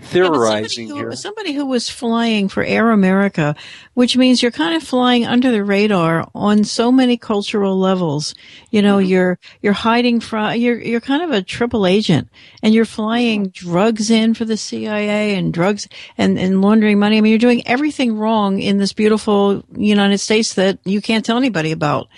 [0.00, 1.12] theorizing Who- here.
[1.16, 3.54] somebody who was flying for Air America,
[3.94, 8.34] which means you're kind of flying under the radar on so many cultural levels.
[8.70, 9.08] You know, Mm-hmm.
[9.08, 12.28] you're you're hiding from you're you're kind of a triple agent,
[12.62, 15.88] and you're flying drugs in for the CIA and drugs
[16.18, 17.18] and and laundering money.
[17.18, 21.36] I mean, you're doing everything wrong in this beautiful United States that you can't tell
[21.36, 22.08] anybody about.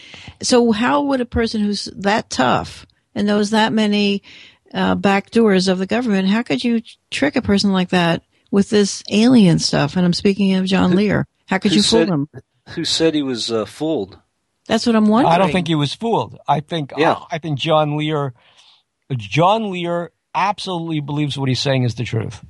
[0.43, 4.23] So, how would a person who's that tough and knows that many
[4.75, 6.29] uh, back doors of the government.
[6.29, 9.97] How could you trick a person like that with this alien stuff?
[9.97, 11.27] And I'm speaking of John Lear.
[11.47, 12.29] How could Who you fool said- him?
[12.71, 14.19] Who said he was uh, fooled?
[14.67, 15.33] That's what I'm wondering.
[15.33, 16.37] I don't think he was fooled.
[16.49, 17.21] I think Yeah.
[17.31, 18.35] I think John Lear
[19.17, 22.45] John Lear absolutely believes what he's saying is the truth.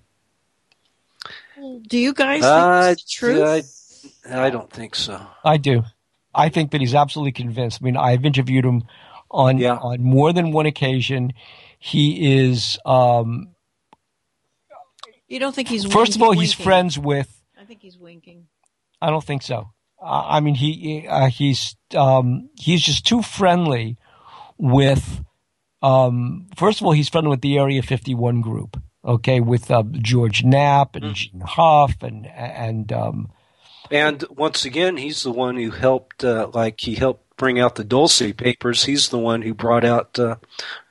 [1.88, 3.70] Do you guys Uh, think it's the truth?
[4.30, 5.20] I, I don't think so.
[5.44, 5.84] I do.
[6.34, 7.80] I think that he's absolutely convinced.
[7.82, 8.84] I mean, I've interviewed him
[9.30, 11.32] on on more than one occasion.
[11.78, 13.48] He is um,
[15.28, 16.64] you don't think he's first of all he's winking?
[16.64, 18.46] friends with I think he's winking.
[19.00, 19.70] I don't think so.
[20.00, 23.96] Uh, I mean, he uh, he's um, he's just too friendly
[24.58, 25.22] with.
[25.82, 28.80] Um, first of all, he's friendly with the Area 51 group.
[29.04, 33.30] Okay, with uh, George Knapp and Gene Huff and and um,
[33.90, 37.84] And once again, he's the one who helped, uh, like he helped bring out the
[37.84, 38.84] Dulce papers.
[38.84, 40.36] He's the one who brought out uh,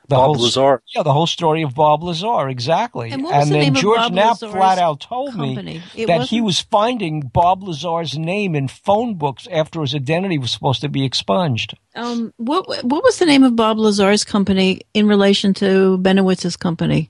[0.07, 0.81] The Bob whole, Lazar.
[0.95, 3.09] Yeah, the whole story of Bob Lazar, exactly.
[3.11, 5.79] And what was the then name of George Bob Knapp Lazar's flat out told company?
[5.79, 9.95] me It that he wasn't- was finding Bob Lazar's name in phone books after his
[9.95, 11.75] identity was supposed to be expunged.
[11.95, 17.09] Um, what what was the name of Bob Lazar's company in relation to Bennewitz's company?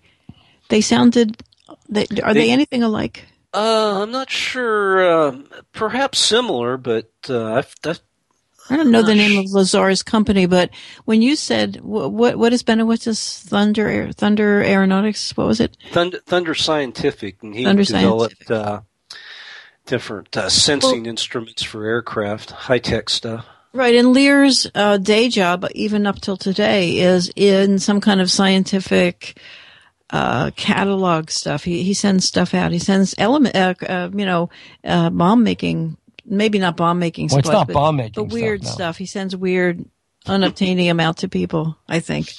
[0.70, 1.44] They sounded.
[1.90, 3.26] They, are they, They- anything alike?
[3.54, 5.28] Uh, I'm not sure.
[5.28, 8.02] Um, perhaps similar, but uh, I've, I've,
[8.70, 10.72] I don't know the name of Lazar's company, but
[11.06, 15.36] when you said what what is Bennewitz's Thunder Thunder Aeronautics?
[15.38, 15.78] What was it?
[15.92, 18.82] Thunder, Thunder Scientific, and he Thunder developed uh,
[19.86, 23.46] different uh, sensing instruments for aircraft, high tech stuff.
[23.74, 28.32] Right, and Lear's uh, day job, even up till today, is in some kind of
[28.32, 29.38] scientific
[30.10, 31.66] uh, catalog stuff.
[31.66, 32.72] He he sends stuff out.
[32.72, 34.50] He sends element, uh, uh, you know,
[34.84, 35.98] uh, bomb making.
[36.26, 37.28] Maybe not bomb making.
[37.30, 38.70] Well, it's not but- bomb-making but stuff, weird no.
[38.70, 38.98] stuff.
[38.98, 39.86] He sends weird
[40.26, 41.78] unobtainium out to people.
[41.88, 42.30] I think.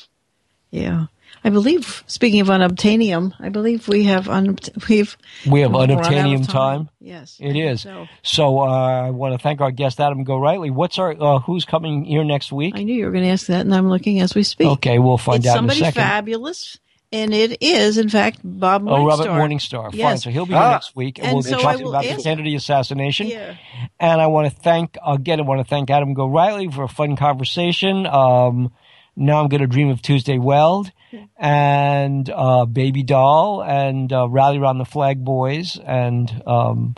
[0.70, 1.06] Yeah,
[1.44, 2.02] I believe.
[2.08, 4.58] Speaking of unobtainium, I believe we have un-
[4.88, 5.16] we've
[5.48, 6.90] We have run out of unobtainium time.
[7.00, 7.82] Yes, It is.
[7.82, 8.06] so.
[8.22, 8.64] So, uh,
[9.06, 10.70] I want to thank our guest Adam Gorightly.
[10.72, 12.74] What's our uh, who's coming here next week?
[12.76, 14.66] I knew you were going to ask that, and I'm looking as we speak.
[14.66, 16.78] Okay, we'll find it's out in a somebody fabulous,
[17.12, 18.98] and it is, in fact, Bob Morningstar.
[18.98, 19.90] Oh, Robert Morningstar.
[19.90, 19.98] Fine.
[19.98, 20.24] Yes.
[20.24, 20.72] So he'll be here Ah.
[20.72, 23.28] next week, and, And we'll so be I talking will about the Kennedy assassination.
[23.28, 23.54] Yeah.
[24.00, 25.38] And I want to thank again.
[25.40, 28.06] I want to thank Adam Gorightly for a fun conversation.
[28.06, 28.72] Um,
[29.16, 30.90] now I'm going to dream of Tuesday Weld
[31.38, 36.96] and uh, Baby Doll and uh, Rally Around the Flag Boys and um,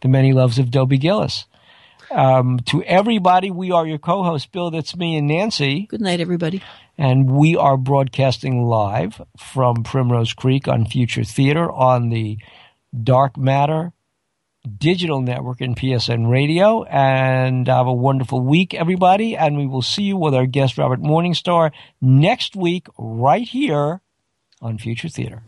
[0.00, 1.44] the many loves of Dobie Gillis.
[2.10, 4.70] Um, to everybody, we are your co-host, Bill.
[4.70, 5.86] That's me and Nancy.
[5.88, 6.62] Good night, everybody.
[6.98, 12.38] And we are broadcasting live from Primrose Creek on Future Theater on the
[13.02, 13.92] Dark Matter
[14.78, 16.84] Digital Network and PSN Radio.
[16.84, 19.36] And have a wonderful week, everybody.
[19.36, 24.00] And we will see you with our guest, Robert Morningstar, next week, right here
[24.60, 25.42] on Future Theater.